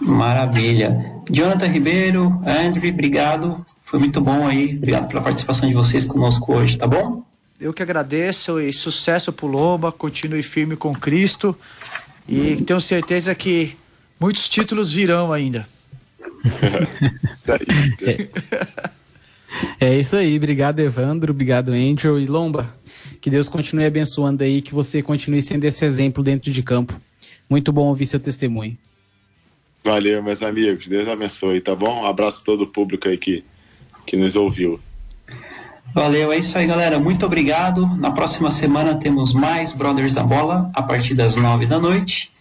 Maravilha. 0.00 1.12
Jonathan 1.30 1.66
Ribeiro, 1.66 2.40
Andrew, 2.46 2.92
obrigado. 2.92 3.64
Foi 3.84 3.98
muito 3.98 4.20
bom 4.20 4.46
aí. 4.46 4.74
Obrigado 4.76 5.08
pela 5.08 5.20
participação 5.20 5.68
de 5.68 5.74
vocês 5.74 6.06
conosco 6.06 6.54
hoje, 6.54 6.78
tá 6.78 6.86
bom? 6.86 7.22
Eu 7.60 7.72
que 7.72 7.82
agradeço 7.82 8.58
e 8.60 8.72
sucesso 8.72 9.32
pro 9.32 9.46
Lomba. 9.46 9.92
Continue 9.92 10.42
firme 10.42 10.76
com 10.76 10.94
Cristo. 10.94 11.56
E 12.28 12.56
tenho 12.56 12.80
certeza 12.80 13.34
que 13.34 13.76
muitos 14.18 14.48
títulos 14.48 14.92
virão 14.92 15.32
ainda. 15.32 15.68
é 19.78 19.94
isso 19.94 20.16
aí. 20.16 20.36
Obrigado, 20.36 20.80
Evandro. 20.80 21.32
Obrigado, 21.32 21.72
Andrew 21.72 22.18
e 22.18 22.26
Lomba. 22.26 22.74
Que 23.20 23.30
Deus 23.30 23.48
continue 23.48 23.84
abençoando 23.84 24.42
aí, 24.42 24.60
que 24.60 24.74
você 24.74 25.02
continue 25.02 25.42
sendo 25.42 25.64
esse 25.64 25.84
exemplo 25.84 26.24
dentro 26.24 26.50
de 26.50 26.62
campo. 26.62 27.00
Muito 27.48 27.72
bom 27.72 27.86
ouvir 27.86 28.06
seu 28.06 28.18
testemunho. 28.18 28.76
Valeu, 29.84 30.22
meus 30.22 30.42
amigos. 30.42 30.86
Deus 30.86 31.08
abençoe, 31.08 31.60
tá 31.60 31.74
bom? 31.74 32.02
Um 32.02 32.06
abraço 32.06 32.42
a 32.42 32.44
todo 32.44 32.62
o 32.62 32.66
público 32.66 33.08
aí 33.08 33.18
que, 33.18 33.44
que 34.06 34.16
nos 34.16 34.36
ouviu. 34.36 34.78
Valeu, 35.92 36.32
é 36.32 36.38
isso 36.38 36.56
aí, 36.56 36.66
galera. 36.66 36.98
Muito 36.98 37.26
obrigado. 37.26 37.86
Na 37.96 38.10
próxima 38.10 38.50
semana 38.50 38.94
temos 38.94 39.32
mais 39.32 39.72
Brothers 39.72 40.14
da 40.14 40.22
Bola, 40.22 40.70
a 40.74 40.82
partir 40.82 41.14
das 41.14 41.36
nove 41.36 41.66
da 41.66 41.78
noite. 41.78 42.32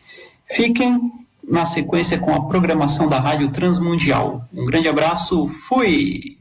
Fiquem 0.51 0.99
na 1.47 1.65
sequência 1.65 2.17
com 2.17 2.33
a 2.33 2.47
programação 2.47 3.09
da 3.09 3.19
Rádio 3.19 3.51
Transmundial. 3.51 4.47
Um 4.53 4.63
grande 4.63 4.87
abraço, 4.87 5.47
fui! 5.47 6.40